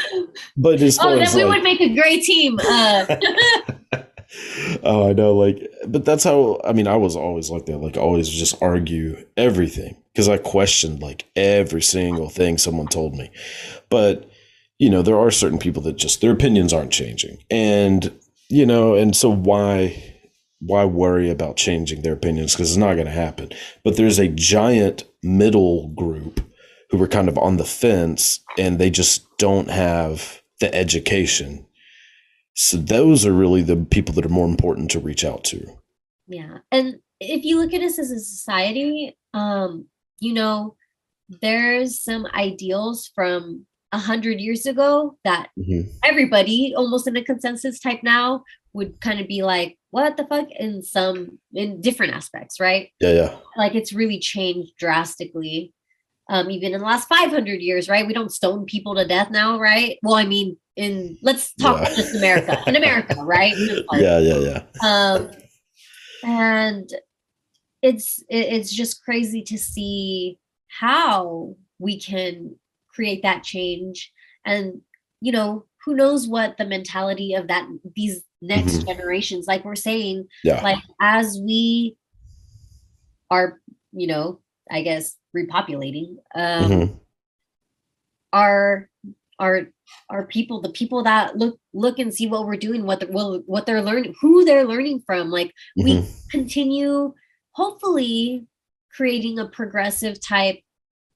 but 0.56 0.80
as 0.80 0.96
far 0.96 1.08
oh 1.08 1.14
then 1.14 1.22
as 1.22 1.34
we 1.34 1.44
like, 1.44 1.56
would 1.56 1.64
make 1.64 1.80
a 1.80 1.94
great 1.94 2.22
team 2.22 2.58
uh 2.60 3.16
oh, 4.82 5.08
I 5.08 5.12
know. 5.12 5.34
Like, 5.34 5.70
but 5.86 6.04
that's 6.04 6.24
how. 6.24 6.60
I 6.64 6.72
mean, 6.72 6.86
I 6.86 6.96
was 6.96 7.16
always 7.16 7.50
like 7.50 7.66
that. 7.66 7.78
Like, 7.78 7.96
always 7.96 8.28
just 8.28 8.60
argue 8.62 9.24
everything 9.36 9.96
because 10.12 10.28
I 10.28 10.38
questioned 10.38 11.00
like 11.00 11.26
every 11.36 11.82
single 11.82 12.28
thing 12.28 12.58
someone 12.58 12.88
told 12.88 13.14
me. 13.14 13.30
But 13.88 14.30
you 14.78 14.90
know, 14.90 15.02
there 15.02 15.18
are 15.18 15.30
certain 15.30 15.58
people 15.58 15.82
that 15.82 15.96
just 15.96 16.20
their 16.20 16.32
opinions 16.32 16.72
aren't 16.72 16.92
changing, 16.92 17.38
and 17.50 18.12
you 18.48 18.66
know, 18.66 18.94
and 18.94 19.16
so 19.16 19.30
why 19.30 20.14
why 20.60 20.84
worry 20.84 21.30
about 21.30 21.56
changing 21.56 22.02
their 22.02 22.14
opinions 22.14 22.52
because 22.52 22.70
it's 22.70 22.76
not 22.76 22.94
going 22.94 23.06
to 23.06 23.12
happen. 23.12 23.50
But 23.84 23.96
there's 23.96 24.18
a 24.18 24.28
giant 24.28 25.04
middle 25.22 25.88
group 25.88 26.40
who 26.90 26.96
were 26.98 27.08
kind 27.08 27.28
of 27.28 27.36
on 27.38 27.56
the 27.56 27.64
fence, 27.64 28.40
and 28.58 28.78
they 28.78 28.90
just 28.90 29.26
don't 29.38 29.70
have 29.70 30.42
the 30.60 30.74
education 30.74 31.64
so 32.60 32.76
those 32.76 33.24
are 33.24 33.32
really 33.32 33.62
the 33.62 33.76
people 33.76 34.12
that 34.16 34.26
are 34.26 34.30
more 34.30 34.48
important 34.48 34.90
to 34.90 34.98
reach 34.98 35.24
out 35.24 35.44
to. 35.44 35.64
Yeah. 36.26 36.58
And 36.72 36.96
if 37.20 37.44
you 37.44 37.56
look 37.60 37.72
at 37.72 37.82
us 37.82 38.00
as 38.00 38.10
a 38.10 38.18
society, 38.18 39.16
um, 39.32 39.86
you 40.18 40.32
know, 40.34 40.74
there's 41.28 42.02
some 42.02 42.26
ideals 42.34 43.12
from 43.14 43.64
a 43.92 43.98
hundred 43.98 44.40
years 44.40 44.66
ago 44.66 45.16
that 45.22 45.50
Mhm. 45.56 45.88
everybody, 46.02 46.74
almost 46.76 47.06
in 47.06 47.16
a 47.16 47.22
consensus 47.22 47.78
type 47.78 48.00
now, 48.02 48.42
would 48.72 49.00
kind 49.00 49.20
of 49.20 49.28
be 49.28 49.42
like, 49.44 49.78
what 49.92 50.16
the 50.16 50.26
fuck? 50.26 50.48
In 50.58 50.82
some 50.82 51.38
in 51.54 51.80
different 51.80 52.12
aspects, 52.12 52.58
right? 52.58 52.88
Yeah, 53.00 53.12
yeah, 53.12 53.36
Like 53.56 53.76
it's 53.76 53.92
really 53.92 54.18
changed 54.18 54.72
drastically. 54.78 55.72
Um, 56.30 56.50
even 56.50 56.74
in 56.74 56.80
the 56.80 56.86
last 56.86 57.08
500 57.08 57.60
years, 57.62 57.88
right? 57.88 58.06
We 58.06 58.12
don't 58.12 58.30
stone 58.32 58.66
people 58.66 58.94
to 58.94 59.06
death 59.06 59.30
now, 59.30 59.58
right? 59.58 59.98
Well, 60.02 60.14
I 60.16 60.26
mean, 60.26 60.58
in 60.76 61.16
let's 61.22 61.54
talk 61.54 61.80
Yeah. 61.80 61.94
just 61.94 62.14
America. 62.14 62.62
In 62.66 62.76
America, 62.76 63.14
right? 63.24 63.56
Like, 63.90 64.02
yeah, 64.02 64.18
yeah, 64.18 64.38
yeah. 64.38 64.62
um 64.82 65.30
and 66.22 66.88
it's 67.82 68.22
it's 68.28 68.72
just 68.72 69.02
crazy 69.02 69.42
to 69.44 69.56
see 69.56 70.38
how 70.68 71.54
we 71.78 71.98
can 72.00 72.56
create 72.90 73.22
that 73.22 73.44
change 73.44 74.12
and 74.44 74.80
you 75.20 75.30
know 75.32 75.64
who 75.84 75.94
knows 75.94 76.26
what 76.26 76.56
the 76.58 76.64
mentality 76.64 77.34
of 77.34 77.46
that 77.48 77.66
these 77.94 78.22
next 78.42 78.80
Mhm. 78.80 78.86
generations 78.88 79.46
like 79.46 79.64
we're 79.64 79.76
saying 79.76 80.26
Yeah, 80.44 80.62
like 80.62 80.82
as 81.00 81.40
we 81.40 81.96
are 83.30 83.60
you 83.92 84.06
know 84.08 84.40
i 84.70 84.82
guess 84.82 85.16
repopulating 85.36 86.16
um 86.34 86.70
Mhm. 86.70 87.00
our 88.32 88.88
our 89.38 89.68
our 90.10 90.26
people 90.26 90.60
the 90.60 90.70
people 90.70 91.02
that 91.04 91.36
look 91.36 91.58
look 91.72 91.98
and 91.98 92.12
see 92.12 92.26
what 92.26 92.46
we're 92.46 92.56
doing 92.56 92.84
what 92.84 93.00
the, 93.00 93.06
well 93.10 93.42
what 93.46 93.66
they're 93.66 93.82
learning 93.82 94.14
who 94.20 94.44
they're 94.44 94.64
learning 94.66 95.00
from 95.06 95.30
like 95.30 95.52
we 95.76 95.94
Mhm. 95.94 96.30
continue 96.30 97.14
hopefully 97.52 98.46
creating 98.90 99.38
a 99.38 99.46
progressive 99.48 100.20
type 100.20 100.60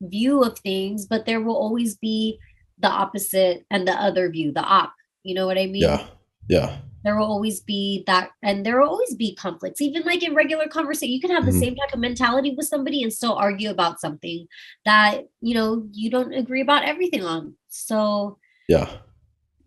view 0.01 0.43
of 0.43 0.59
things 0.59 1.07
but 1.07 1.26
there 1.26 1.41
will 1.41 1.57
always 1.57 1.97
be 1.97 2.39
the 2.79 2.89
opposite 2.89 3.64
and 3.70 3.87
the 3.87 3.93
other 3.93 4.31
view 4.31 4.53
the 4.53 4.62
op 4.62 4.93
you 5.22 5.35
know 5.35 5.47
what 5.47 5.59
i 5.59 5.66
mean 5.66 5.83
yeah, 5.83 6.07
yeah, 6.49 6.79
there 7.05 7.16
will 7.16 7.26
always 7.26 7.61
be 7.61 8.05
that 8.07 8.30
and 8.42 8.64
there 8.64 8.80
will 8.80 8.88
always 8.88 9.14
be 9.14 9.34
conflicts 9.34 9.80
even 9.80 10.03
like 10.05 10.22
in 10.22 10.34
regular 10.34 10.66
conversation 10.68 11.12
you 11.12 11.20
can 11.20 11.30
have 11.30 11.44
the 11.44 11.53
Mhm. 11.53 11.61
same 11.61 11.74
type 11.76 11.92
of 11.92 12.00
mentality 12.00 12.55
with 12.57 12.66
somebody 12.66 13.03
and 13.03 13.12
still 13.12 13.34
argue 13.34 13.70
about 13.70 14.00
something 14.00 14.46
that 14.84 15.26
you 15.40 15.55
know 15.55 15.86
you 15.92 16.11
don't 16.11 16.32
agree 16.32 16.61
about 16.61 16.84
everything 16.84 17.24
on 17.24 17.55
so 17.68 18.38
yeah. 18.68 18.88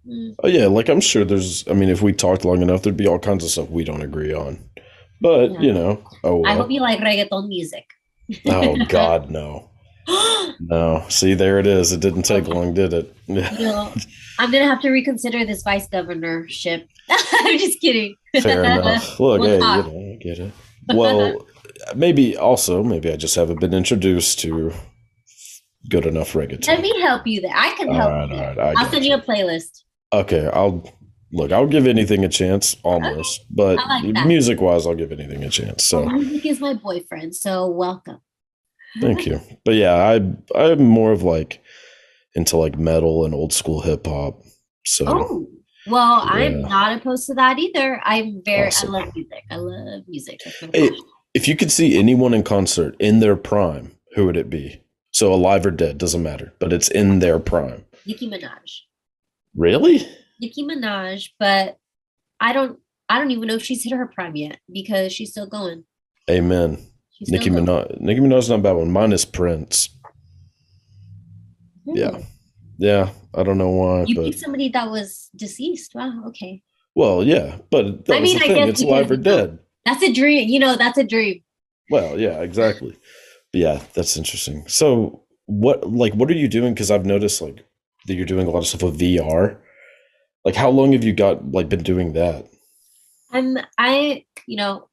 mm, 0.07 0.33
Oh 0.43 0.47
yeah, 0.47 0.67
like 0.67 0.89
I'm 0.89 1.01
sure 1.01 1.25
there's. 1.25 1.67
I 1.67 1.73
mean, 1.73 1.89
if 1.89 2.01
we 2.01 2.13
talked 2.13 2.45
long 2.45 2.61
enough, 2.61 2.81
there'd 2.83 2.97
be 2.97 3.07
all 3.07 3.19
kinds 3.19 3.43
of 3.43 3.49
stuff 3.51 3.69
we 3.69 3.83
don't 3.83 4.01
agree 4.01 4.33
on. 4.33 4.57
But 5.21 5.51
Yeah. 5.51 5.61
you 5.61 5.73
know, 5.73 6.01
oh 6.23 6.43
i 6.45 6.53
hope 6.55 6.71
you 6.71 6.81
like 6.81 6.99
reggaeton 6.99 7.47
music 7.47 7.86
oh 8.47 8.75
God, 8.88 9.29
no. 9.39 9.69
No, 10.59 11.03
see, 11.09 11.33
there 11.33 11.59
it 11.59 11.67
is. 11.67 11.91
It 11.91 11.99
didn't 11.99 12.23
take 12.23 12.47
long, 12.47 12.73
did 12.73 12.93
it? 12.93 13.13
Yeah, 13.27 13.93
I'm 14.39 14.51
gonna 14.51 14.65
have 14.67 14.81
to 14.81 14.89
reconsider 14.89 15.45
this 15.45 15.63
vice 15.63 15.88
governorship. 15.88 16.88
I'm 17.10 17.58
just 17.60 17.80
kidding. 17.80 18.16
fair 18.41 18.64
enough. 18.64 19.20
Look, 19.20 19.41
We'll 19.41 19.49
hey, 19.49 19.56
you 19.56 19.60
know, 19.60 20.14
I 20.14 20.18
get 20.22 20.39
it. 20.39 20.51
Well, 20.93 21.45
maybe 21.95 22.38
also, 22.38 22.84
maybe 22.84 23.12
I 23.12 23.16
just 23.16 23.36
haven't 23.36 23.60
been 23.60 23.74
introduced 23.74 24.39
to 24.39 24.74
good 25.89 26.06
enough 26.06 26.34
reggaeton. 26.34 26.68
Let 26.68 26.82
me 26.82 26.99
help 27.01 27.28
you 27.28 27.41
there. 27.41 27.53
I 27.56 27.72
can 27.76 27.89
All 27.89 27.95
help 27.95 28.10
right, 28.12 28.30
you. 28.30 28.36
all 28.36 28.41
right, 28.41 28.58
I 28.60 28.74
I'll 28.82 28.89
send 28.91 29.06
you 29.06 29.16
a 29.16 29.22
playlist. 29.22 29.84
Okay, 30.14 30.47
I'll 30.53 30.89
look. 31.32 31.51
I'll 31.51 31.68
give 31.68 31.86
anything 31.88 32.24
a 32.26 32.30
chance, 32.30 32.76
almost. 32.84 33.41
But 33.49 33.78
like 33.78 34.26
music 34.26 34.62
wise, 34.62 34.86
I'll 34.88 34.95
give 34.95 35.12
anything 35.12 35.43
a 35.43 35.49
chance. 35.49 35.84
So 35.84 36.06
Music 36.06 36.45
is 36.45 36.60
my 36.60 36.74
boyfriend, 36.74 37.36
so 37.36 37.68
welcome. 37.68 38.20
thank 39.01 39.26
you. 39.26 39.41
But 39.64 39.76
yeah, 39.76 39.93
I 39.95 40.22
I'm 40.60 40.84
more 40.86 41.12
of 41.12 41.24
like 41.24 41.62
into 42.36 42.58
like 42.58 42.78
metal 42.78 43.26
and 43.26 43.34
old 43.34 43.53
school 43.53 43.82
hip 43.82 44.06
hop. 44.08 44.41
So 44.86 45.06
Oh, 45.08 45.47
well, 45.88 46.21
I'm 46.23 46.61
not 46.61 46.97
opposed 46.97 47.27
to 47.27 47.33
that 47.36 47.59
either. 47.59 48.01
I'm 48.03 48.41
very, 48.43 48.67
Awesome. 48.67 48.95
I 48.95 48.99
love 48.99 49.13
music. 49.15 49.43
I 49.49 49.55
love 49.55 50.03
music. 50.07 50.39
Hey, 50.73 50.91
if 51.33 51.47
you 51.47 51.55
could 51.55 51.71
see 51.71 51.97
anyone 51.97 52.33
in 52.33 52.43
concert 52.43 52.95
in 52.99 53.19
their 53.19 53.36
prime, 53.36 53.95
who 54.15 54.25
would 54.25 54.38
it 54.38 54.49
be? 54.49 54.81
So 55.11 55.33
alive 55.33 55.65
or 55.65 55.71
dead 55.71 55.97
doesn't 55.97 56.23
matter, 56.23 56.53
but 56.59 56.73
it's 56.73 56.89
in 56.89 57.19
their 57.19 57.39
prime. 57.39 57.86
Nicki 58.05 58.29
Minaj. 58.29 58.81
Really? 59.55 60.07
Nicki 60.41 60.63
Minaj, 60.63 61.29
but 61.39 61.77
I 62.39 62.51
don't, 62.51 62.79
I 63.07 63.19
don't 63.19 63.31
even 63.31 63.47
know 63.47 63.55
if 63.55 63.63
she's 63.63 63.83
hit 63.83 63.93
her 63.93 64.07
prime 64.07 64.36
yet 64.36 64.59
because 64.71 65.13
she's 65.13 65.31
still 65.31 65.47
going. 65.47 65.86
Amen. 66.29 66.77
She's 67.11 67.29
Nicki. 67.29 67.49
Minaj. 67.49 67.99
Nicki 68.01 68.19
Minaj's 68.19 68.49
not 68.49 68.59
a 68.59 68.63
bad 68.63 68.73
one. 68.73 68.91
Mine 68.91 69.13
is 69.13 69.23
Prince. 69.23 69.89
Hmm. 71.86 71.95
Yeah. 71.95 72.17
Yeah, 72.78 73.09
I 73.34 73.43
don't 73.43 73.57
know 73.57 73.69
why, 73.71 74.03
You 74.05 74.15
but 74.15 74.26
picked 74.26 74.39
somebody 74.39 74.69
that 74.69 74.89
was 74.89 75.30
deceased. 75.36 75.95
Wow. 75.95 76.23
Okay. 76.28 76.61
well, 76.95 77.23
yeah, 77.23 77.57
but 77.71 77.86
I 78.09 78.19
mean, 78.19 78.38
I 78.38 78.47
thing. 78.47 78.55
guess 78.55 78.69
It's 78.69 78.82
alive 78.82 79.09
or 79.11 79.17
dead. 79.17 79.59
That's 79.86 80.03
a 80.03 80.11
dream. 80.11 80.49
You 80.49 80.59
know, 80.59 80.76
that's 80.76 80.97
a 80.97 81.03
dream. 81.03 81.41
Well, 81.89 82.19
yeah, 82.19 82.41
exactly. 82.41 82.97
But 83.53 83.61
yeah, 83.61 83.82
that's 83.93 84.17
interesting. 84.17 84.67
So, 84.67 85.23
what 85.45 85.88
like 85.89 86.13
what 86.13 86.30
are 86.30 86.34
you 86.34 86.47
doing? 86.47 86.73
Because 86.73 86.91
I've 86.91 87.05
noticed 87.05 87.41
like 87.41 87.63
that 88.07 88.15
you're 88.15 88.26
doing 88.26 88.47
a 88.47 88.49
lot 88.49 88.59
of 88.59 88.67
stuff 88.67 88.84
with 88.84 88.99
VR. 88.99 89.57
Like, 90.43 90.55
how 90.55 90.69
long 90.69 90.93
have 90.93 91.03
you 91.03 91.13
got 91.13 91.51
like 91.51 91.69
been 91.69 91.84
doing 91.84 92.13
that? 92.13 92.47
I'm 93.32 93.57
I 93.78 94.26
you 94.47 94.57
know 94.57 94.89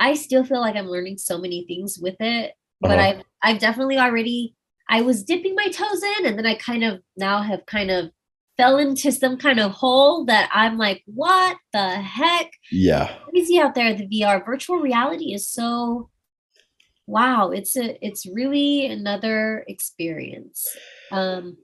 I 0.00 0.14
still 0.14 0.44
feel 0.44 0.60
like 0.60 0.76
I'm 0.76 0.88
learning 0.88 1.18
so 1.18 1.38
many 1.38 1.64
things 1.66 1.98
with 1.98 2.16
it, 2.20 2.52
but 2.80 2.92
Uh-huh. 2.98 3.00
I've 3.08 3.22
I've 3.42 3.58
definitely 3.60 3.98
already 3.98 4.54
I 4.88 5.00
was 5.02 5.22
dipping 5.24 5.54
my 5.54 5.68
toes 5.68 6.02
in 6.18 6.26
and 6.26 6.38
then 6.38 6.46
I 6.46 6.54
kind 6.54 6.84
of 6.84 7.00
now 7.16 7.42
have 7.42 7.66
kind 7.66 7.90
of 7.90 8.10
fell 8.56 8.78
into 8.78 9.10
some 9.10 9.36
kind 9.36 9.58
of 9.58 9.72
hole 9.72 10.24
that 10.26 10.48
I'm 10.52 10.78
like, 10.78 11.02
what 11.06 11.56
the 11.72 11.88
heck? 11.96 12.50
Yeah, 12.70 13.14
Crazy 13.30 13.58
out 13.58 13.74
there, 13.74 13.94
the 13.94 14.06
VR 14.06 14.44
virtual 14.44 14.76
reality 14.78 15.34
is 15.34 15.48
so 15.48 16.10
wow, 17.06 17.50
it's 17.50 17.76
a 17.76 17.98
it's 18.04 18.26
really 18.26 18.86
another 18.86 19.64
experience. 19.68 20.76
Um 21.10 21.56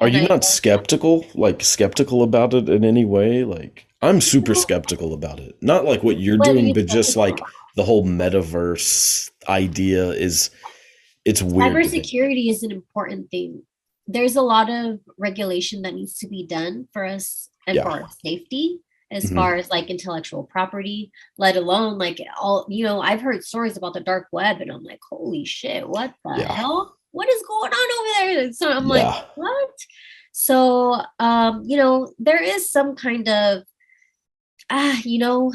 are 0.00 0.08
you 0.08 0.22
I- 0.22 0.26
not 0.26 0.44
skeptical? 0.44 1.26
Like 1.34 1.62
skeptical 1.62 2.22
about 2.22 2.54
it 2.54 2.68
in 2.68 2.84
any 2.84 3.04
way? 3.04 3.44
Like, 3.44 3.86
I'm 4.00 4.20
super 4.20 4.54
skeptical 4.54 5.14
about 5.14 5.38
it. 5.38 5.56
Not 5.62 5.84
like 5.84 6.02
what 6.02 6.18
you're 6.18 6.38
What 6.38 6.46
doing, 6.46 6.68
you 6.68 6.74
but 6.74 6.86
just 6.86 7.16
like 7.16 7.38
the 7.76 7.84
whole 7.84 8.04
metaverse 8.04 9.30
idea 9.48 10.10
is. 10.10 10.50
It's 11.24 11.42
weird. 11.42 11.72
cybersecurity 11.74 12.50
is 12.50 12.62
an 12.62 12.72
important 12.72 13.30
thing. 13.30 13.62
There's 14.06 14.36
a 14.36 14.42
lot 14.42 14.68
of 14.70 14.98
regulation 15.18 15.82
that 15.82 15.94
needs 15.94 16.18
to 16.18 16.28
be 16.28 16.46
done 16.46 16.88
for 16.92 17.04
us 17.04 17.48
and 17.66 17.76
Yeah. 17.76 17.84
for 17.84 17.90
our 17.90 18.08
safety 18.24 18.80
as 19.12 19.24
Mhm. 19.30 19.34
far 19.36 19.56
as 19.56 19.70
like 19.70 19.88
intellectual 19.90 20.44
property, 20.44 21.12
let 21.38 21.54
alone 21.56 21.98
like 21.98 22.20
all 22.40 22.66
you 22.68 22.84
know, 22.84 23.00
I've 23.00 23.20
heard 23.20 23.44
stories 23.44 23.76
about 23.76 23.94
the 23.94 24.00
dark 24.00 24.28
web 24.32 24.60
and 24.60 24.70
I'm 24.72 24.82
like, 24.82 25.00
holy 25.08 25.44
shit, 25.44 25.88
what 25.88 26.14
the 26.24 26.40
Yeah. 26.40 26.52
hell? 26.52 26.96
What 27.12 27.28
is 27.28 27.42
going 27.46 27.72
on 27.72 27.88
over 27.98 28.34
there? 28.42 28.52
So 28.52 28.70
I'm 28.72 28.88
Yeah. 28.88 28.94
like, 28.94 29.36
what? 29.36 29.70
So 30.32 31.02
um, 31.20 31.62
you 31.64 31.76
know, 31.76 32.12
there 32.18 32.42
is 32.42 32.70
some 32.70 32.96
kind 32.96 33.28
of 33.28 33.62
ah, 34.70 34.98
you 35.04 35.18
know, 35.18 35.52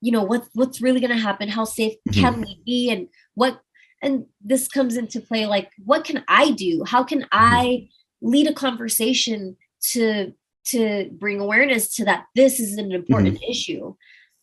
you 0.00 0.12
know, 0.12 0.24
what 0.24 0.46
what's 0.54 0.82
really 0.82 1.00
gonna 1.00 1.16
happen? 1.16 1.48
How 1.48 1.64
safe 1.64 1.94
Mm-hmm. 2.08 2.20
can 2.20 2.40
we 2.42 2.60
be? 2.66 2.90
And 2.90 3.08
what 3.34 3.60
and 4.04 4.26
this 4.40 4.68
comes 4.68 4.96
into 4.96 5.20
play 5.20 5.46
like 5.46 5.70
what 5.84 6.04
can 6.04 6.22
i 6.28 6.50
do 6.52 6.84
how 6.86 7.02
can 7.02 7.22
Mm-hmm. 7.22 7.54
i 7.54 7.88
lead 8.22 8.46
a 8.46 8.54
conversation 8.54 9.56
to 9.92 10.32
to 10.64 11.10
bring 11.18 11.40
awareness 11.40 11.94
to 11.96 12.04
that 12.04 12.26
this 12.34 12.60
is 12.60 12.78
an 12.78 12.92
important 12.92 13.36
Mm-hmm. 13.36 13.50
issue 13.50 13.94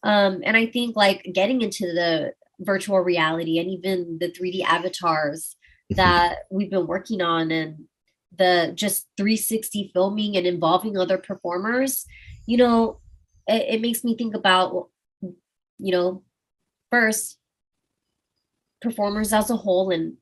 um 0.03 0.41
and 0.43 0.57
i 0.57 0.65
think 0.65 0.95
like 0.95 1.21
getting 1.33 1.61
into 1.61 1.85
the 1.85 2.33
virtual 2.59 2.99
reality 2.99 3.57
and 3.59 3.69
even 3.69 4.17
the 4.19 4.29
3d 4.31 4.63
avatars 4.63 5.55
Mhm. 5.91 5.97
that 5.97 6.35
we've 6.51 6.69
been 6.71 6.87
working 6.87 7.21
on 7.21 7.51
and 7.51 7.85
the 8.37 8.71
just 8.75 9.07
360 9.17 9.91
filming 9.93 10.37
and 10.37 10.45
involving 10.47 10.95
other 10.97 11.17
performers 11.17 12.05
you 12.45 12.57
know 12.57 12.99
it, 13.47 13.75
it 13.75 13.81
makes 13.81 14.03
me 14.03 14.15
think 14.15 14.33
about 14.35 14.89
you 15.79 15.91
know 15.91 16.23
first 16.91 17.37
performers 18.81 19.31
as 19.33 19.49
a 19.49 19.55
whole 19.55 19.91
and 19.91 20.13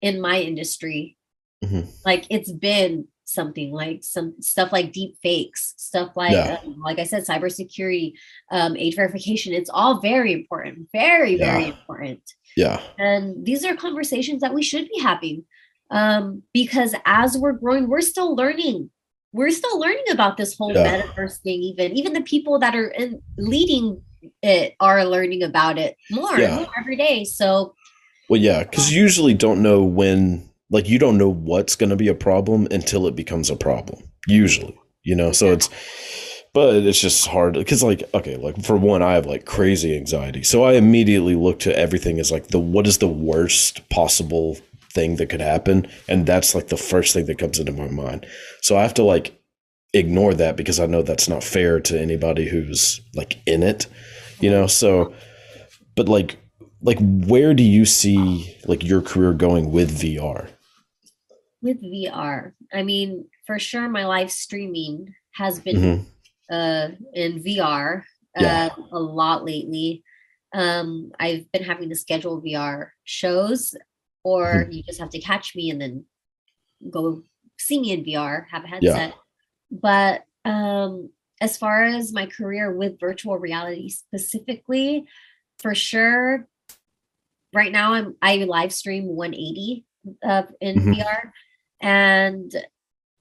in 0.00 0.20
my 0.20 0.40
industry 0.40 1.16
Mhm. 1.64 1.88
like 2.04 2.24
it's 2.30 2.52
been 2.52 3.08
something 3.24 3.72
like 3.72 4.02
some 4.04 4.34
stuff 4.40 4.72
like 4.72 4.92
deep 4.92 5.16
fakes 5.22 5.74
stuff 5.76 6.16
like 6.16 6.32
Yeah. 6.32 6.60
um, 6.64 6.80
like 6.80 6.98
i 7.00 7.04
said 7.04 7.24
cybersecurity 7.26 8.12
um, 8.52 8.76
age 8.76 8.94
verification 8.94 9.52
it's 9.52 9.68
all 9.68 10.00
very 10.00 10.32
important 10.32 10.88
very 10.92 11.36
very 11.36 11.66
important 11.68 12.22
Yeah, 12.56 12.80
and 12.98 13.44
these 13.44 13.64
are 13.64 13.74
conversations 13.76 14.40
that 14.40 14.54
we 14.54 14.62
should 14.62 14.88
be 14.88 15.00
having 15.00 15.44
um, 15.90 16.42
because 16.54 16.94
as 17.04 17.36
we're 17.36 17.52
growing 17.52 17.88
we're 17.88 18.00
still 18.00 18.34
learning 18.36 18.88
we're 19.32 19.50
still 19.50 19.78
learning 19.78 20.08
about 20.10 20.36
this 20.36 20.56
whole 20.56 20.72
Yeah. 20.72 21.02
metaverse 21.02 21.38
thing 21.42 21.60
even 21.60 21.96
even 21.98 22.12
the 22.14 22.22
people 22.22 22.58
that 22.60 22.74
are 22.76 22.88
in 22.88 23.20
leading 23.36 24.00
it 24.42 24.74
are 24.80 25.04
learning 25.04 25.42
about 25.42 25.76
it 25.78 25.96
more 26.10 26.38
Yeah. 26.38 26.54
more 26.56 26.68
every 26.80 26.96
day 26.96 27.24
so 27.24 27.74
Well, 28.28 28.40
yeah, 28.40 28.62
because 28.62 28.92
you 28.92 29.00
usually 29.00 29.34
don't 29.34 29.62
know 29.62 29.82
when, 29.82 30.48
like, 30.70 30.88
you 30.88 30.98
don't 30.98 31.18
know 31.18 31.30
what's 31.30 31.76
going 31.76 31.90
to 31.90 31.96
be 31.96 32.08
a 32.08 32.14
problem 32.14 32.68
until 32.70 33.06
it 33.06 33.16
becomes 33.16 33.50
a 33.50 33.56
problem. 33.56 34.02
Usually, 34.26 34.78
you 35.02 35.16
know, 35.16 35.32
so 35.32 35.52
it's, 35.52 35.70
but 36.52 36.74
it's 36.76 37.00
just 37.00 37.26
hard 37.26 37.54
because, 37.54 37.82
like, 37.82 38.02
okay, 38.14 38.36
like 38.36 38.62
for 38.62 38.76
one, 38.76 39.02
I 39.02 39.14
have 39.14 39.26
like 39.26 39.44
crazy 39.46 39.96
anxiety, 39.96 40.42
so 40.42 40.64
I 40.64 40.74
immediately 40.74 41.34
look 41.34 41.60
to 41.60 41.78
everything 41.78 42.18
as 42.18 42.32
like 42.32 42.48
the 42.48 42.58
what 42.58 42.86
is 42.86 42.98
the 42.98 43.08
worst 43.08 43.88
possible 43.90 44.58
thing 44.92 45.16
that 45.16 45.28
could 45.28 45.40
happen, 45.40 45.86
and 46.08 46.26
that's 46.26 46.54
like 46.54 46.68
the 46.68 46.76
first 46.76 47.14
thing 47.14 47.26
that 47.26 47.38
comes 47.38 47.58
into 47.58 47.72
my 47.72 47.88
mind. 47.88 48.26
So 48.60 48.76
I 48.76 48.82
have 48.82 48.94
to 48.94 49.04
like 49.04 49.38
ignore 49.94 50.34
that 50.34 50.56
because 50.56 50.80
I 50.80 50.86
know 50.86 51.02
that's 51.02 51.28
not 51.28 51.44
fair 51.44 51.80
to 51.80 52.00
anybody 52.00 52.48
who's 52.48 53.00
like 53.14 53.38
in 53.46 53.62
it, 53.62 53.86
you 54.40 54.50
know. 54.50 54.66
So, 54.66 55.14
but 55.96 56.08
like 56.08 56.36
like 56.82 56.98
where 57.00 57.54
do 57.54 57.62
you 57.62 57.84
see 57.84 58.56
like 58.66 58.84
your 58.84 59.02
career 59.02 59.32
going 59.32 59.70
with 59.72 59.90
VR? 60.00 60.48
with 61.60 61.82
vr 61.82 62.52
i 62.72 62.84
mean 62.84 63.24
for 63.44 63.58
sure 63.58 63.88
my 63.88 64.06
live 64.06 64.30
streaming 64.30 65.12
has 65.32 65.58
been 65.58 65.76
Mhm. 65.76 66.06
uh 66.52 66.88
in 67.14 67.42
VR 67.42 68.04
Yeah. 68.38 68.68
uh, 68.78 68.82
a 68.92 68.98
lot 69.00 69.44
lately. 69.44 70.04
Um, 70.54 71.10
I've 71.18 71.50
been 71.50 71.64
having 71.64 71.88
to 71.88 71.96
schedule 71.96 72.40
VR 72.40 72.90
shows, 73.04 73.74
or 74.22 74.44
Mm-hmm. 74.46 74.72
you 74.72 74.82
just 74.84 75.00
have 75.00 75.10
to 75.10 75.18
catch 75.20 75.56
me 75.56 75.70
and 75.70 75.80
then 75.80 76.04
go 76.88 77.22
see 77.58 77.80
me 77.80 77.90
in 77.92 78.04
VR, 78.04 78.46
have 78.52 78.62
a 78.64 78.68
headset. 78.68 79.14
But 79.72 80.24
um, 80.44 81.10
as 81.40 81.58
far 81.58 81.82
as 81.82 82.12
my 82.12 82.26
career 82.26 82.72
with 82.72 83.00
virtual 83.00 83.36
reality 83.36 83.88
specifically, 83.88 85.04
for 85.58 85.74
sure, 85.74 86.46
right 87.52 87.72
now 87.72 87.94
I'm 87.94 88.16
I 88.22 88.44
live 88.44 88.72
stream 88.72 89.06
180 89.06 89.84
uh, 90.22 90.42
in 90.60 90.76
Mhm. 90.80 90.94
VR, 90.94 91.32
and 91.80 92.52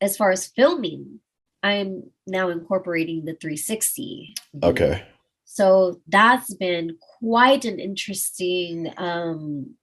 as 0.01 0.15
far 0.17 0.32
as 0.32 0.47
filming, 0.47 1.19
I'm 1.63 2.11
now 2.28 2.49
incorporating 2.49 3.25
the 3.25 3.34
360. 3.36 4.36
Okay. 4.63 5.05
So 5.45 6.01
that's 6.07 6.53
been 6.53 6.97
quite 7.19 7.65
an 7.65 7.80
interesting 7.80 8.93
um 8.97 9.75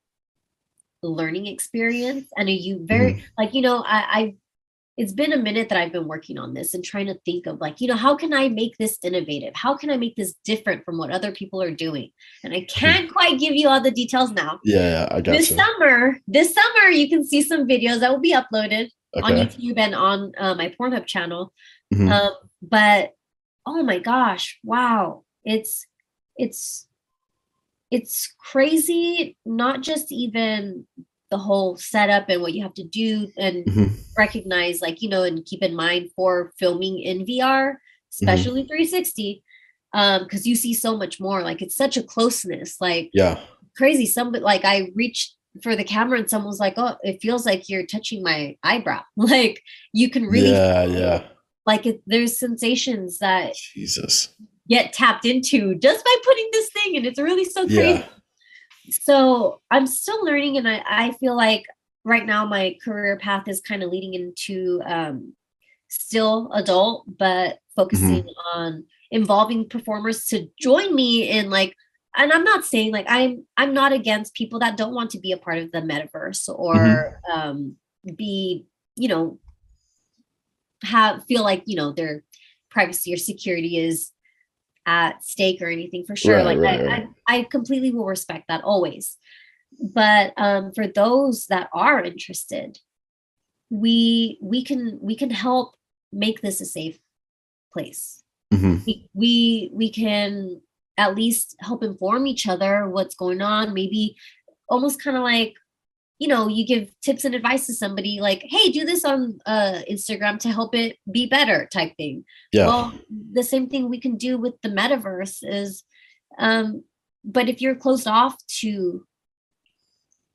learning 1.02 1.46
experience. 1.46 2.26
And 2.36 2.48
a 2.48 2.52
you 2.52 2.80
very 2.86 3.24
like, 3.36 3.54
you 3.54 3.60
know, 3.60 3.82
I, 3.86 3.98
I 4.20 4.34
it's 4.96 5.12
been 5.12 5.32
a 5.32 5.36
minute 5.36 5.68
that 5.68 5.78
I've 5.78 5.92
been 5.92 6.06
working 6.06 6.38
on 6.38 6.54
this 6.54 6.72
and 6.72 6.84
trying 6.84 7.06
to 7.06 7.18
think 7.24 7.46
of 7.46 7.60
like, 7.60 7.80
you 7.80 7.88
know, 7.88 7.96
how 7.96 8.14
can 8.14 8.32
I 8.32 8.48
make 8.48 8.76
this 8.78 8.98
innovative? 9.02 9.52
How 9.54 9.76
can 9.76 9.90
I 9.90 9.96
make 9.96 10.14
this 10.14 10.34
different 10.44 10.84
from 10.84 10.98
what 10.98 11.10
other 11.10 11.32
people 11.32 11.60
are 11.60 11.72
doing? 11.72 12.10
And 12.44 12.54
I 12.54 12.60
can't 12.62 13.12
quite 13.12 13.40
give 13.40 13.54
you 13.54 13.68
all 13.68 13.80
the 13.80 13.90
details 13.90 14.30
now. 14.30 14.60
Yeah, 14.64 15.08
I 15.10 15.20
got 15.20 15.32
This 15.32 15.48
summer, 15.48 16.18
this 16.28 16.54
summer, 16.54 16.90
you 16.90 17.08
can 17.08 17.24
see 17.24 17.42
some 17.42 17.66
videos 17.66 18.00
that 18.00 18.10
will 18.10 18.20
be 18.20 18.34
uploaded 18.34 18.88
on 19.22 19.32
YouTube 19.32 19.78
and 19.78 19.94
on 19.94 20.32
uh, 20.38 20.54
my 20.54 20.74
Pornhub 20.78 21.06
channel. 21.06 21.52
Mhm. 21.92 22.10
Um, 22.10 22.32
but 22.62 23.14
oh 23.66 23.82
my 23.82 23.98
gosh, 23.98 24.58
wow, 24.62 25.24
it's 25.44 25.86
it's 26.36 26.86
it's 27.90 28.32
crazy. 28.38 29.36
Not 29.44 29.82
just 29.82 30.12
even 30.12 30.86
the 31.34 31.38
whole 31.48 31.76
setup 31.76 32.26
and 32.28 32.40
what 32.40 32.54
you 32.54 32.62
have 32.62 32.74
to 32.74 32.84
do 32.84 33.26
and 33.36 33.64
Mhm. 33.66 33.90
recognize, 34.16 34.80
like 34.80 35.02
you 35.02 35.08
know, 35.08 35.24
and 35.24 35.44
keep 35.44 35.62
in 35.64 35.74
mind 35.74 36.10
for 36.14 36.52
filming 36.60 37.00
in 37.00 37.26
VR, 37.26 37.74
especially 38.12 38.62
360, 38.68 39.42
um, 39.94 40.22
because 40.22 40.46
you 40.46 40.54
see 40.54 40.72
so 40.74 40.96
much 40.96 41.18
more. 41.18 41.42
Like 41.42 41.60
it's 41.60 41.74
such 41.76 41.96
a 41.96 42.04
closeness, 42.04 42.76
like 42.80 43.10
Yeah. 43.12 43.40
crazy. 43.76 44.06
Some 44.06 44.30
like 44.30 44.64
I 44.64 44.92
reached 44.94 45.34
for 45.62 45.74
the 45.74 45.82
camera 45.84 46.18
and 46.20 46.30
someone 46.30 46.48
was 46.54 46.60
like, 46.60 46.74
"Oh, 46.76 46.94
it 47.02 47.20
feels 47.20 47.44
like 47.46 47.68
you're 47.68 47.86
touching 47.86 48.22
my 48.22 48.56
eyebrow." 48.62 49.02
Like 49.16 49.60
you 49.92 50.08
can 50.08 50.24
really, 50.26 50.52
yeah, 50.52 50.84
yeah. 50.84 51.18
Like 51.66 51.84
it, 51.86 52.00
there's 52.06 52.38
sensations 52.38 53.18
that 53.18 53.54
Jesus. 53.74 54.28
get 54.68 54.92
tapped 54.92 55.24
into 55.24 55.74
just 55.86 56.04
by 56.04 56.14
putting 56.24 56.48
this 56.52 56.70
thing, 56.76 56.96
and 56.96 57.06
it's 57.06 57.18
really 57.20 57.44
so 57.44 57.66
crazy. 57.66 57.98
Yeah. 58.00 58.08
So 58.90 59.60
I'm 59.70 59.86
still 59.86 60.24
learning, 60.24 60.56
and 60.58 60.68
I 60.68 60.82
I 60.86 61.12
feel 61.12 61.36
like 61.36 61.64
right 62.04 62.26
now 62.26 62.44
my 62.44 62.76
career 62.84 63.16
path 63.16 63.48
is 63.48 63.60
kind 63.60 63.82
of 63.82 63.90
leading 63.90 64.14
into 64.14 64.80
um, 64.86 65.34
still 65.88 66.52
adult, 66.52 67.04
but 67.18 67.58
focusing 67.74 68.26
on 68.54 68.84
involving 69.10 69.68
performers 69.68 70.26
to 70.26 70.48
join 70.58 70.94
me 70.94 71.28
in 71.28 71.50
like 71.50 71.76
and 72.16 72.32
i'm 72.32 72.44
not 72.44 72.64
saying 72.64 72.92
like 72.92 73.06
i'm 73.08 73.44
i'm 73.56 73.74
not 73.74 73.92
against 73.92 74.34
people 74.34 74.58
that 74.58 74.76
don't 74.76 74.94
want 74.94 75.10
to 75.10 75.20
be 75.20 75.32
a 75.32 75.36
part 75.36 75.58
of 75.58 75.70
the 75.72 75.80
metaverse 75.80 76.48
or 76.48 77.20
um 77.32 77.76
be 78.16 78.64
you 78.96 79.08
know 79.08 79.38
have 80.82 81.24
feel 81.26 81.42
like 81.42 81.62
you 81.66 81.76
know 81.76 81.92
their 81.92 82.22
privacy 82.70 83.12
or 83.14 83.16
security 83.16 83.78
is 83.78 84.10
at 84.86 85.24
stake 85.24 85.62
or 85.62 85.68
anything 85.68 86.04
for 86.04 86.16
sure. 86.16 86.36
Right, 86.36 86.44
like 86.44 86.58
right, 86.58 86.80
I, 86.80 86.84
right. 86.84 87.08
I 87.28 87.38
i 87.38 87.42
completely 87.44 87.90
will 87.90 88.06
respect 88.06 88.44
that 88.48 88.64
always. 88.64 89.16
But 89.80 90.32
um 90.36 90.72
for 90.72 90.86
those 90.86 91.46
that 91.46 91.68
are 91.72 92.02
interested 92.02 92.78
we 93.70 94.38
we 94.40 94.62
can 94.62 94.98
we 95.00 95.16
can 95.16 95.30
help 95.30 95.74
make 96.12 96.40
this 96.42 96.60
a 96.60 96.66
safe 96.66 96.98
place. 97.72 98.22
Hmm 98.52 98.78
we 98.86 99.08
we 99.14 99.70
we 99.72 99.90
can 99.90 100.60
at 100.96 101.14
least 101.14 101.56
help 101.60 101.82
inform 101.82 102.26
each 102.26 102.46
other 102.46 102.88
what's 102.88 103.14
going 103.14 103.42
on 103.42 103.74
maybe 103.74 104.16
almost 104.68 105.02
kind 105.02 105.16
of 105.16 105.22
like 105.22 105.54
you 106.18 106.28
know 106.28 106.46
you 106.48 106.64
give 106.66 106.88
tips 107.02 107.24
and 107.24 107.34
advice 107.34 107.66
to 107.66 107.74
somebody 107.74 108.20
like 108.20 108.44
hey 108.48 108.70
do 108.70 108.84
this 108.84 109.04
on 109.04 109.38
uh 109.46 109.80
instagram 109.90 110.38
to 110.38 110.48
help 110.50 110.74
it 110.74 110.96
be 111.10 111.26
better 111.26 111.68
type 111.72 111.96
thing 111.96 112.24
Yeah. 112.52 112.66
well 112.66 112.92
the 113.32 113.42
same 113.42 113.68
thing 113.68 113.88
we 113.88 114.00
can 114.00 114.16
do 114.16 114.38
with 114.38 114.54
the 114.62 114.68
metaverse 114.68 115.38
is 115.42 115.82
um 116.38 116.84
but 117.24 117.48
if 117.48 117.60
you're 117.60 117.74
closed 117.74 118.06
off 118.06 118.36
to 118.60 119.04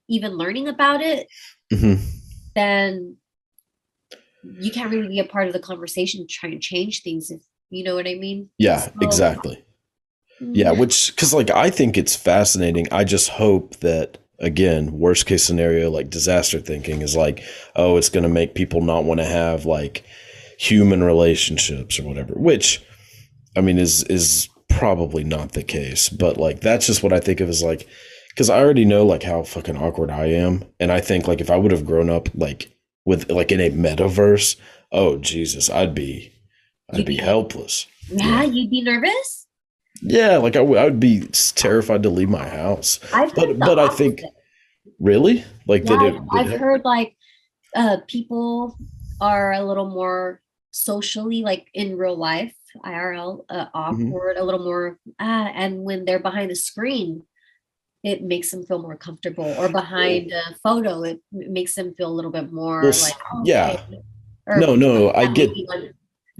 even 0.09 0.33
learning 0.37 0.67
about 0.67 1.01
it 1.01 1.27
hmm 1.73 1.95
then 2.55 3.15
you 4.59 4.71
can't 4.71 4.89
really 4.91 5.07
be 5.07 5.19
a 5.19 5.25
part 5.25 5.47
of 5.47 5.53
the 5.53 5.59
conversation 5.59 6.25
trying 6.29 6.51
to 6.53 6.59
change 6.59 7.03
things 7.03 7.29
if 7.31 7.41
you 7.69 7.83
know 7.83 7.95
what 7.95 8.07
i 8.07 8.15
mean 8.15 8.49
Yeah, 8.57 8.79
So- 8.79 8.91
exactly. 9.01 9.63
Yeah, 10.53 10.71
which 10.71 11.13
because 11.13 11.33
like 11.33 11.49
I 11.49 11.69
think 11.69 11.97
it's 11.97 12.15
fascinating. 12.15 12.87
I 12.93 13.03
just 13.03 13.27
hope 13.27 13.75
that 13.81 14.19
again, 14.39 14.91
worst 14.99 15.25
case 15.25 15.43
scenario, 15.43 15.89
like 15.89 16.09
disaster 16.09 16.59
thinking 16.59 17.01
is 17.01 17.15
like, 17.15 17.43
oh, 17.75 17.97
it's 17.97 18.09
going 18.09 18.23
to 18.23 18.29
make 18.29 18.55
people 18.55 18.81
not 18.81 19.03
want 19.03 19.19
to 19.19 19.25
have 19.25 19.65
like 19.65 20.03
human 20.57 21.03
relationships 21.03 21.99
or 21.99 22.03
whatever. 22.03 22.33
Which, 22.33 22.83
I 23.55 23.61
mean, 23.61 23.77
is 23.77 24.03
is 24.03 24.49
probably 24.69 25.23
not 25.23 25.53
the 25.53 25.63
case. 25.63 26.09
But 26.09 26.37
like 26.37 26.61
that's 26.61 26.87
just 26.87 27.03
what 27.03 27.13
I 27.13 27.19
think 27.19 27.39
of 27.39 27.49
as 27.49 27.63
like, 27.63 27.87
because 28.29 28.49
I 28.49 28.59
already 28.59 28.85
know 28.85 29.05
like 29.05 29.23
how 29.23 29.43
fucking 29.43 29.77
awkward 29.77 30.11
I 30.11 30.27
am, 30.27 30.63
and 30.79 30.91
I 30.91 31.01
think 31.01 31.27
like 31.27 31.41
if 31.41 31.49
I 31.49 31.57
would 31.57 31.71
have 31.71 31.85
grown 31.85 32.09
up 32.09 32.29
like 32.33 32.71
with 33.05 33.29
like 33.31 33.51
in 33.51 33.59
a 33.59 33.71
metaverse, 33.71 34.55
oh 34.91 35.17
Jesus, 35.17 35.69
I'd 35.69 35.95
be, 35.95 36.33
I'd 36.91 36.97
be 36.97 37.03
be- 37.03 37.17
helpless. 37.17 37.85
yeah 38.09 38.43
you'd 38.43 38.71
be 38.71 38.81
nervous 38.81 39.38
Yeah, 40.01 40.37
like 40.37 40.55
I, 40.55 40.59
w- 40.59 40.77
I 40.79 40.85
would 40.85 40.99
be 40.99 41.27
terrified 41.55 42.03
to 42.03 42.09
leave 42.09 42.29
my 42.29 42.47
house. 42.47 42.99
i've 43.13 43.33
But- 43.35 43.59
but 43.59 43.79
I 43.79 43.89
think. 43.89 44.21
Really? 44.99 45.43
Like 45.67 45.83
yeah, 45.87 45.97
that? 45.97 46.05
It, 46.15 46.21
I've 46.31 46.51
it- 46.51 46.59
heard 46.59 46.83
like 46.83 47.15
uh 47.75 47.97
people 48.07 48.75
are 49.21 49.53
a 49.53 49.63
little 49.63 49.89
more 49.89 50.41
socially 50.71 51.41
like 51.43 51.67
in 51.73 51.97
real 51.97 52.15
life 52.17 52.53
irl 52.85 53.45
uh, 53.49 53.65
Mm-hmm. 53.65 53.77
awkward 53.77 54.37
a 54.37 54.43
little 54.43 54.63
more 54.63 54.99
uh, 55.19 55.47
and 55.55 55.83
when 55.83 56.05
they're 56.05 56.19
behind 56.19 56.51
the 56.51 56.55
screen 56.55 57.23
it 58.03 58.23
makes 58.23 58.49
them 58.51 58.63
feel 58.65 58.79
more 58.81 58.95
comfortable 58.95 59.45
or 59.59 59.67
behind 59.69 60.31
a 60.31 60.55
photo 60.63 61.03
it 61.03 61.19
makes 61.31 61.75
them 61.75 61.93
feel 61.95 62.09
a 62.09 62.15
little 62.17 62.31
bit 62.31 62.51
more 62.51 62.81
Well, 62.81 62.91
like 63.01 63.13
oh, 63.33 63.41
yeah. 63.45 63.81
okay. 63.89 64.01
Or 64.47 64.57
No, 64.57 64.75
no, 64.75 65.11
I 65.13 65.27
get- 65.31 65.49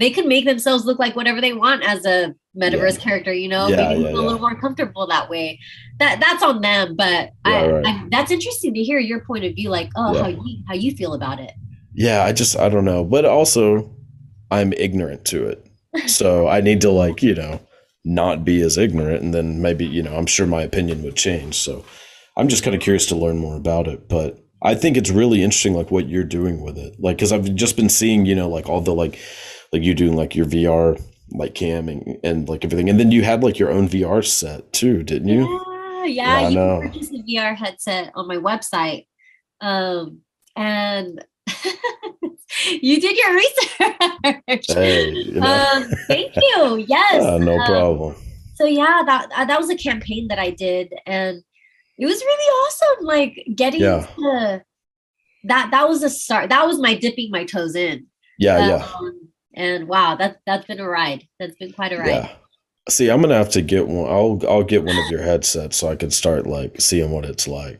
they 0.00 0.10
can 0.10 0.26
make 0.26 0.44
themselves 0.46 0.84
look 0.84 0.98
like 0.98 1.14
whatever 1.14 1.40
they 1.40 1.52
want 1.52 1.84
as 1.84 2.04
a 2.06 2.34
metaverse 2.60 2.98
character 2.98 3.32
you 3.32 3.48
know 3.48 3.68
Yeah, 3.68 3.76
maybe 3.76 4.02
yeah, 4.02 4.12
a 4.12 4.22
little 4.26 4.40
more 4.40 4.58
comfortable 4.60 5.06
that 5.06 5.30
way 5.30 5.60
that 6.00 6.18
that's 6.20 6.42
on 6.42 6.60
them 6.62 6.96
but 6.96 7.30
I, 7.44 7.68
Right. 7.68 7.86
I 7.86 8.06
that's 8.10 8.32
interesting 8.32 8.74
to 8.74 8.82
hear 8.82 8.98
your 8.98 9.20
point 9.24 9.44
of 9.44 9.54
view 9.54 9.68
like 9.70 9.90
oh 9.96 10.14
Yeah. 10.14 10.22
how 10.22 10.28
you 10.28 10.62
how 10.66 10.74
you 10.74 10.90
feel 10.96 11.14
about 11.14 11.38
it 11.38 11.52
yeah, 11.92 12.22
I 12.24 12.32
just 12.32 12.56
I 12.56 12.68
don't 12.68 12.84
know, 12.84 13.04
but 13.04 13.24
also 13.24 13.94
I'm 14.50 14.72
ignorant 14.74 15.24
to 15.26 15.46
it, 15.48 15.66
so 16.06 16.46
I 16.48 16.60
need 16.60 16.80
to 16.82 16.90
like 16.90 17.20
you 17.22 17.34
know 17.34 17.60
not 18.04 18.44
be 18.44 18.60
as 18.62 18.78
ignorant, 18.78 19.22
and 19.22 19.34
then 19.34 19.60
maybe 19.60 19.86
you 19.86 20.02
know 20.02 20.16
I'm 20.16 20.26
sure 20.26 20.46
my 20.46 20.62
opinion 20.62 21.02
would 21.02 21.16
change. 21.16 21.56
So 21.56 21.84
I'm 22.36 22.48
just 22.48 22.62
kind 22.62 22.76
of 22.76 22.80
curious 22.80 23.06
to 23.06 23.16
learn 23.16 23.38
more 23.38 23.56
about 23.56 23.88
it, 23.88 24.08
but. 24.08 24.38
I 24.62 24.74
think 24.74 24.98
it's 24.98 25.08
really 25.08 25.42
interesting, 25.42 25.72
like 25.72 25.90
what 25.90 26.10
you're 26.10 26.22
doing 26.22 26.60
with 26.60 26.76
it, 26.76 26.94
like 27.00 27.16
because 27.16 27.32
I've 27.32 27.54
just 27.54 27.76
been 27.76 27.88
seeing, 27.88 28.26
you 28.26 28.34
know, 28.34 28.46
like 28.46 28.68
all 28.68 28.82
the 28.82 28.92
like, 28.92 29.18
like 29.72 29.82
you 29.82 29.94
doing 29.94 30.16
like 30.16 30.34
your 30.34 30.46
VR 30.46 30.98
like 31.32 31.54
camming 31.54 32.18
and 32.24 32.48
like 32.48 32.64
everything, 32.64 32.88
and 32.90 32.98
then 32.98 33.10
you 33.12 33.22
had 33.22 33.42
like 33.42 33.58
your 33.58 33.70
own 33.70 33.88
VR 33.88 34.22
set 34.26 34.72
too, 34.72 35.02
didn't 35.02 35.28
you? 35.28 35.42
yeah 35.42 36.04
yeah, 36.06 36.40
Yeah, 36.40 36.46
I 36.46 36.48
you 36.48 36.56
know. 36.56 36.80
can 36.80 36.90
purchase 36.90 37.10
a 37.12 37.22
vr 37.22 37.54
headset 37.56 38.10
on 38.14 38.26
my 38.26 38.36
website 38.36 39.06
um 39.60 40.20
and 40.56 41.22
you 42.80 43.00
did 43.00 43.16
your 43.16 43.34
research 43.34 44.66
Hey, 44.68 45.10
you 45.10 45.40
know. 45.40 45.46
um 45.46 45.84
thank 46.08 46.34
you 46.36 46.84
yes 46.88 47.22
Ah, 47.26 47.36
no 47.38 47.58
um, 47.58 47.66
problem. 47.66 48.14
so 48.54 48.64
yeah 48.64 49.02
that 49.04 49.28
uh, 49.36 49.44
that 49.44 49.60
was 49.60 49.68
a 49.70 49.76
campaign 49.76 50.26
that 50.28 50.38
i 50.38 50.50
did 50.50 50.92
and 51.06 51.42
it 51.98 52.06
was 52.06 52.20
really 52.22 52.50
awesome 52.62 53.04
like 53.04 53.46
getting 53.54 53.82
Yeah. 53.82 54.06
to 54.18 54.62
that 55.44 55.70
that 55.70 55.86
was 55.88 56.02
a 56.02 56.08
start 56.10 56.48
that 56.48 56.66
was 56.66 56.78
my 56.80 56.94
dipping 56.94 57.30
my 57.30 57.44
toes 57.44 57.74
in 57.76 58.06
Yeah, 58.38 58.66
yeah. 58.66 58.84
Um, 58.98 59.19
and 59.54 59.88
wow 59.88 60.14
that 60.14 60.40
that's 60.46 60.66
been 60.66 60.80
a 60.80 60.88
ride 60.88 61.26
that's 61.38 61.56
been 61.56 61.72
quite 61.72 61.92
a 61.92 61.98
ride 61.98 62.08
Yeah. 62.08 62.32
See, 62.88 63.10
I'm 63.10 63.20
gonna 63.20 63.34
have 63.34 63.50
to 63.50 63.62
get 63.62 63.86
one. 63.86 64.10
I'll 64.10 64.40
I'll 64.48 64.64
get 64.64 64.84
one 64.84 64.96
of 64.96 65.10
your 65.10 65.22
headsets 65.22 65.76
so 65.76 65.88
I 65.88 65.96
can 65.96 66.10
start 66.10 66.46
like 66.46 66.80
seeing 66.80 67.10
what 67.10 67.24
it's 67.24 67.46
like. 67.46 67.78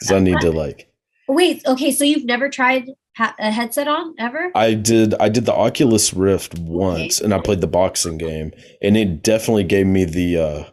Because 0.00 0.12
I 0.12 0.18
need 0.20 0.40
to 0.40 0.50
like. 0.50 0.90
wait 1.28 1.62
okay 1.66 1.90
so 1.90 2.04
you've 2.04 2.24
never 2.24 2.48
tried 2.48 2.88
ha- 3.16 3.34
a 3.38 3.50
headset 3.50 3.88
on 3.88 4.14
ever 4.18 4.50
I 4.54 4.74
did 4.74 5.14
I 5.20 5.28
did 5.28 5.44
the 5.44 5.54
Oculus 5.54 6.14
Rift 6.14 6.58
once, 6.58 7.20
and 7.20 7.34
I 7.34 7.40
played 7.40 7.60
the 7.60 7.66
boxing 7.66 8.16
game, 8.18 8.52
and 8.82 8.96
it 8.96 9.22
definitely 9.22 9.64
gave 9.64 9.86
me 9.86 10.04
the 10.04 10.38
uh, 10.38 10.64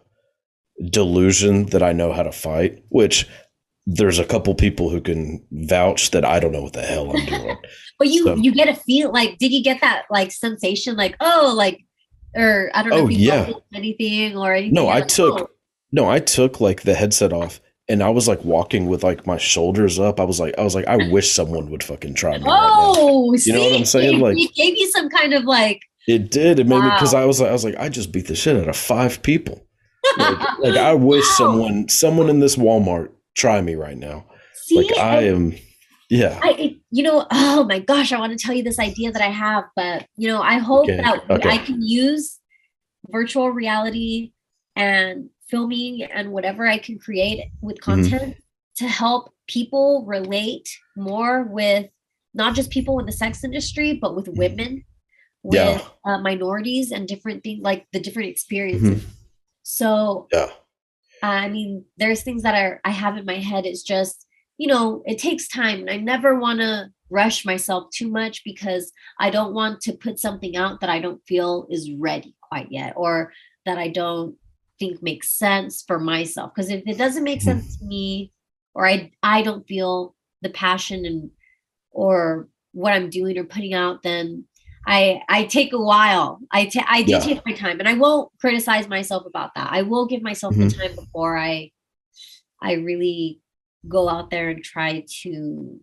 delusion 0.90 1.68
that 1.68 1.84
I 1.84 1.94
know 1.94 2.14
how 2.14 2.24
to 2.24 2.32
fight. 2.32 2.84
Which 2.90 3.28
there's 3.86 4.20
a 4.20 4.26
couple 4.26 4.54
people 4.56 4.90
who 4.90 5.02
can 5.02 5.46
vouch 5.52 6.12
that 6.12 6.24
I 6.26 6.40
don't 6.40 6.52
know 6.54 6.62
what 6.64 6.74
the 6.74 6.82
hell 6.84 7.10
I'm 7.16 7.26
doing. 7.26 7.58
but 8.00 8.08
you 8.10 8.24
so- 8.24 8.36
you 8.36 8.54
get 8.54 8.70
a 8.70 8.76
feel 8.76 9.12
like 9.12 9.38
did 9.40 9.52
you 9.52 9.62
get 9.64 9.82
that 9.82 10.04
like 10.10 10.32
sensation 10.32 10.96
like 10.96 11.16
oh 11.20 11.54
like 11.58 11.80
or 12.36 12.72
i 12.74 12.82
don't 12.82 12.90
know 12.92 12.98
Oh, 13.00 13.08
if 13.08 13.12
you 13.12 13.28
yeah. 13.28 13.52
anything 13.76 14.38
or 14.38 14.54
anything 14.54 14.74
No, 14.74 14.88
I 14.88 15.00
like, 15.00 15.08
took 15.10 15.40
oh, 15.42 15.50
no, 15.92 16.10
I 16.10 16.20
took 16.20 16.60
like 16.62 16.82
the 16.84 16.94
headset 16.96 17.32
off 17.34 17.60
and 17.90 18.02
I 18.02 18.10
was 18.10 18.28
like 18.28 18.44
walking 18.46 18.88
with 18.88 19.04
like 19.04 19.28
my 19.28 19.38
shoulders 19.38 20.00
up. 20.00 20.20
I 20.20 20.24
was 20.24 20.40
like, 20.40 20.56
I 20.58 20.64
was 20.64 20.74
like, 20.74 20.88
I 20.88 20.98
wish 21.12 21.32
someone 21.32 21.70
would 21.70 21.84
fucking 21.84 22.14
try 22.16 22.38
me 22.38 22.46
right 22.46 22.48
oh 22.48 23.36
You 23.46 23.52
know 23.54 23.60
what 23.66 23.76
I'm 23.76 23.86
saying? 23.86 24.20
Like- 24.22 24.40
it 24.40 24.54
gave 24.56 24.76
you 24.78 24.90
some 24.92 25.10
kind 25.10 25.34
of 25.34 25.44
like. 25.44 25.82
It 26.08 26.32
did. 26.32 26.60
It 26.60 26.68
made 26.68 26.82
me 26.82 26.90
because 26.90 27.14
I 27.14 27.26
was 27.26 27.40
like, 27.40 27.50
I 27.50 27.54
was 27.54 27.64
like, 27.64 27.76
I 27.78 27.90
just 27.90 28.12
beat 28.12 28.28
the 28.28 28.36
shit 28.36 28.56
out 28.58 28.68
of 28.70 28.76
five 28.78 29.22
people. 29.22 29.68
Like, 30.18 30.60
like 30.60 30.78
I 30.78 30.94
wish 30.94 31.26
Wow. 31.26 31.36
someone, 31.38 31.90
someone 31.90 32.30
in 32.30 32.40
this 32.40 32.56
Walmart 32.56 33.10
try 33.36 33.62
me 33.62 33.76
right 33.76 33.98
now. 33.98 34.26
see 34.54 34.78
Like 34.78 34.98
I 34.98 35.22
and- 35.24 35.54
am, 35.54 35.60
Yeah. 36.10 36.40
I, 36.44 36.78
you 36.92 37.04
know, 37.04 37.26
oh 37.32 37.64
my 37.66 37.80
gosh, 37.80 38.12
I 38.12 38.20
want 38.20 38.38
to 38.38 38.44
tell 38.46 38.56
you 38.56 38.64
this 38.64 38.80
idea 38.80 39.12
that 39.12 39.22
I 39.22 39.30
have, 39.32 39.66
but 39.76 40.06
you 40.16 40.28
know, 40.28 40.42
I 40.42 40.58
hope 40.58 40.84
Okay, 40.84 40.98
that 40.98 41.30
okay. 41.30 41.50
I 41.50 41.58
can 41.58 41.82
use 41.82 42.40
virtual 43.10 43.50
reality 43.52 44.32
and 44.76 45.30
filming 45.50 46.04
and 46.04 46.32
whatever 46.32 46.68
I 46.68 46.78
can 46.78 46.98
create 47.00 47.52
with 47.62 47.78
Mm-hmm. 47.80 48.10
content 48.10 48.36
to 48.78 48.88
help 48.88 49.32
people 49.48 50.04
relate 50.08 50.68
more 50.96 51.44
with 51.44 51.90
not 52.34 52.56
just 52.56 52.70
people 52.72 53.00
in 53.00 53.06
the 53.06 53.12
sex 53.12 53.44
industry, 53.44 53.94
but 54.02 54.16
with 54.16 54.28
women, 54.30 54.84
with 55.44 55.60
Mm-hmm. 55.60 55.80
Yeah. 56.06 56.14
uh, 56.14 56.20
minorities 56.20 56.92
and 56.92 57.08
different 57.08 57.44
things 57.44 57.62
like 57.62 57.86
the 57.94 58.00
different 58.00 58.30
experiences. 58.30 59.04
So 59.64 60.28
Yeah. 60.32 60.50
I 61.24 61.50
mean, 61.50 61.86
there's 61.98 62.22
things 62.24 62.44
that 62.44 62.56
are 62.56 62.82
I 62.84 62.92
have 62.92 63.18
in 63.18 63.26
my 63.26 63.38
head. 63.38 63.66
It's 63.66 63.84
just, 63.84 64.28
you 64.58 64.68
know, 64.68 65.02
it 65.06 65.18
takes 65.18 65.48
time, 65.48 65.80
and 65.80 65.90
I 65.90 65.98
never 65.98 66.38
want 66.38 66.60
to 66.60 66.90
rush 67.10 67.46
myself 67.46 67.86
too 67.94 68.10
much 68.10 68.44
because 68.44 68.92
I 69.20 69.30
don't 69.30 69.54
want 69.54 69.82
to 69.82 69.94
put 69.94 70.20
something 70.20 70.58
out 70.58 70.82
that 70.82 70.90
I 70.90 71.00
don't 71.00 71.22
feel 71.28 71.68
is 71.70 71.92
ready 71.94 72.36
quite 72.42 72.68
yet, 72.72 72.94
or 72.98 73.32
that 73.66 73.78
I 73.78 73.88
don't 73.88 74.36
think 74.80 75.02
makes 75.02 75.32
sense 75.32 75.84
for 75.88 76.00
myself. 76.00 76.52
Because 76.54 76.70
if 76.70 76.84
it 76.86 76.98
doesn't 76.98 77.24
make 77.24 77.42
sense 77.42 77.78
to 77.78 77.86
me, 77.86 78.34
or 78.74 78.86
I 78.86 79.12
I 79.24 79.44
don't 79.44 79.68
feel 79.68 80.16
the 80.42 80.50
passion 80.50 81.06
and 81.06 81.32
or 81.92 82.50
what 82.74 82.94
I'm 82.94 83.10
doing 83.10 83.38
or 83.38 83.46
putting 83.46 83.74
out, 83.74 84.04
then 84.04 84.46
I 84.86 85.22
I 85.30 85.46
take 85.46 85.74
a 85.74 85.82
while. 85.82 86.40
I 86.52 86.66
ta- 86.66 86.86
I 86.88 87.04
do 87.04 87.14
Yeah. 87.14 87.20
take 87.20 87.46
my 87.46 87.54
time, 87.54 87.80
and 87.80 87.88
I 87.88 87.94
won't 87.94 88.32
criticize 88.40 88.88
myself 88.90 89.26
about 89.26 89.52
that. 89.56 89.70
I 89.72 89.82
will 89.84 90.06
give 90.08 90.22
myself 90.22 90.56
Mhm. 90.56 90.70
the 90.70 90.76
time 90.78 90.96
before 90.96 91.38
I 91.38 91.72
I 92.62 92.74
really 92.74 93.42
go 93.88 94.08
out 94.10 94.30
there 94.30 94.50
and 94.50 94.64
try 94.64 95.06
to 95.24 95.80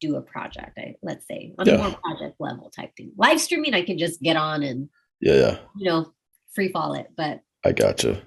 do 0.00 0.16
a 0.16 0.22
project. 0.22 0.78
I, 0.78 0.94
let's 1.02 1.26
say 1.26 1.54
on 1.58 1.66
Yeah. 1.66 1.74
a 1.74 1.78
more 1.78 1.98
project 2.02 2.36
level 2.40 2.70
type 2.70 2.94
thing. 2.96 3.12
Live 3.16 3.40
streaming, 3.40 3.74
I 3.74 3.82
can 3.82 3.98
just 3.98 4.20
get 4.20 4.36
on 4.36 4.62
and 4.62 4.88
Yeah. 5.20 5.34
Yeah. 5.34 5.58
you 5.76 5.84
know 5.88 6.12
free 6.54 6.70
fall 6.70 6.94
it, 6.94 7.08
but 7.16 7.40
I 7.64 7.72
gotcha. 7.72 8.22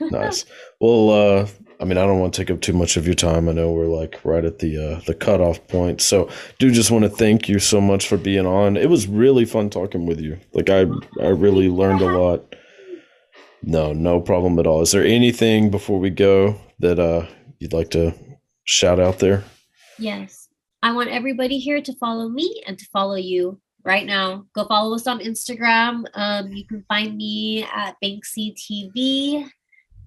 Nice. 0.00 0.44
Well, 0.80 1.10
uh, 1.10 1.48
I 1.80 1.84
mean, 1.84 1.98
I 1.98 2.06
don't 2.06 2.20
want 2.20 2.34
to 2.34 2.40
take 2.40 2.50
up 2.50 2.60
too 2.60 2.72
much 2.72 2.96
of 2.96 3.06
your 3.06 3.14
time. 3.14 3.48
I 3.48 3.52
know 3.52 3.72
we're 3.72 3.86
like 3.86 4.20
right 4.24 4.44
at 4.44 4.58
the 4.58 4.76
uh, 4.76 5.00
the 5.06 5.14
cutoff 5.14 5.66
point. 5.68 6.00
So, 6.00 6.28
do 6.58 6.70
just 6.70 6.90
want 6.90 7.04
to 7.04 7.10
thank 7.10 7.48
you 7.48 7.58
so 7.58 7.80
much 7.80 8.08
for 8.08 8.16
being 8.16 8.46
on. 8.46 8.76
It 8.76 8.90
was 8.90 9.06
really 9.06 9.44
fun 9.44 9.70
talking 9.70 10.06
with 10.06 10.20
you. 10.20 10.38
Like, 10.52 10.70
I 10.70 10.86
I 11.20 11.28
really 11.28 11.68
learned 11.68 12.00
a 12.00 12.18
lot. 12.18 12.54
No, 13.62 13.92
no 13.92 14.20
problem 14.20 14.58
at 14.58 14.66
all. 14.66 14.82
Is 14.82 14.92
there 14.92 15.04
anything 15.04 15.70
before 15.70 15.98
we 15.98 16.10
go 16.10 16.60
that 16.78 16.98
uh, 16.98 17.26
you'd 17.58 17.72
like 17.72 17.90
to 17.90 18.14
shout 18.64 19.00
out 19.00 19.18
there? 19.18 19.44
Yes. 19.98 20.48
I 20.82 20.92
want 20.92 21.10
everybody 21.10 21.58
here 21.58 21.82
to 21.82 21.92
follow 21.96 22.28
me 22.28 22.62
and 22.66 22.78
to 22.78 22.86
follow 22.92 23.16
you 23.16 23.60
right 23.84 24.06
now. 24.06 24.44
Go 24.54 24.64
follow 24.66 24.94
us 24.94 25.08
on 25.08 25.18
Instagram. 25.18 26.04
Um, 26.14 26.52
you 26.52 26.64
can 26.66 26.84
find 26.88 27.16
me 27.16 27.64
at 27.64 27.96
Banksy 28.02 28.54
TV 28.54 29.48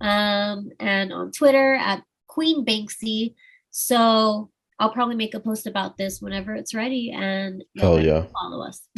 um, 0.01 0.69
and 0.79 1.13
on 1.13 1.31
Twitter 1.31 1.75
at 1.75 2.03
Queen 2.27 2.65
Banksy. 2.65 3.35
So 3.71 4.49
I'll 4.79 4.91
probably 4.91 5.15
make 5.15 5.35
a 5.35 5.39
post 5.39 5.67
about 5.67 5.97
this 5.97 6.21
whenever 6.21 6.55
it's 6.55 6.73
ready 6.73 7.11
and 7.11 7.63
Hell 7.77 8.01
yeah. 8.01 8.25
follow 8.33 8.65
us. 8.65 8.81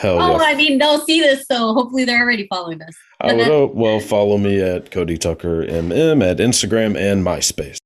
Hell 0.00 0.20
oh, 0.20 0.40
yeah. 0.40 0.44
I 0.44 0.54
mean, 0.54 0.78
they'll 0.78 1.04
see 1.04 1.20
this, 1.20 1.44
so 1.50 1.72
hopefully 1.72 2.04
they're 2.04 2.20
already 2.20 2.48
following 2.48 2.82
us. 2.82 2.94
I 3.20 3.34
would 3.34 3.46
hope. 3.46 3.74
Well, 3.74 4.00
follow 4.00 4.38
me 4.38 4.60
at 4.60 4.90
Cody 4.90 5.16
Tucker 5.16 5.64
MM 5.64 6.28
at 6.28 6.38
Instagram 6.38 6.96
and 6.98 7.24
MySpace. 7.24 7.79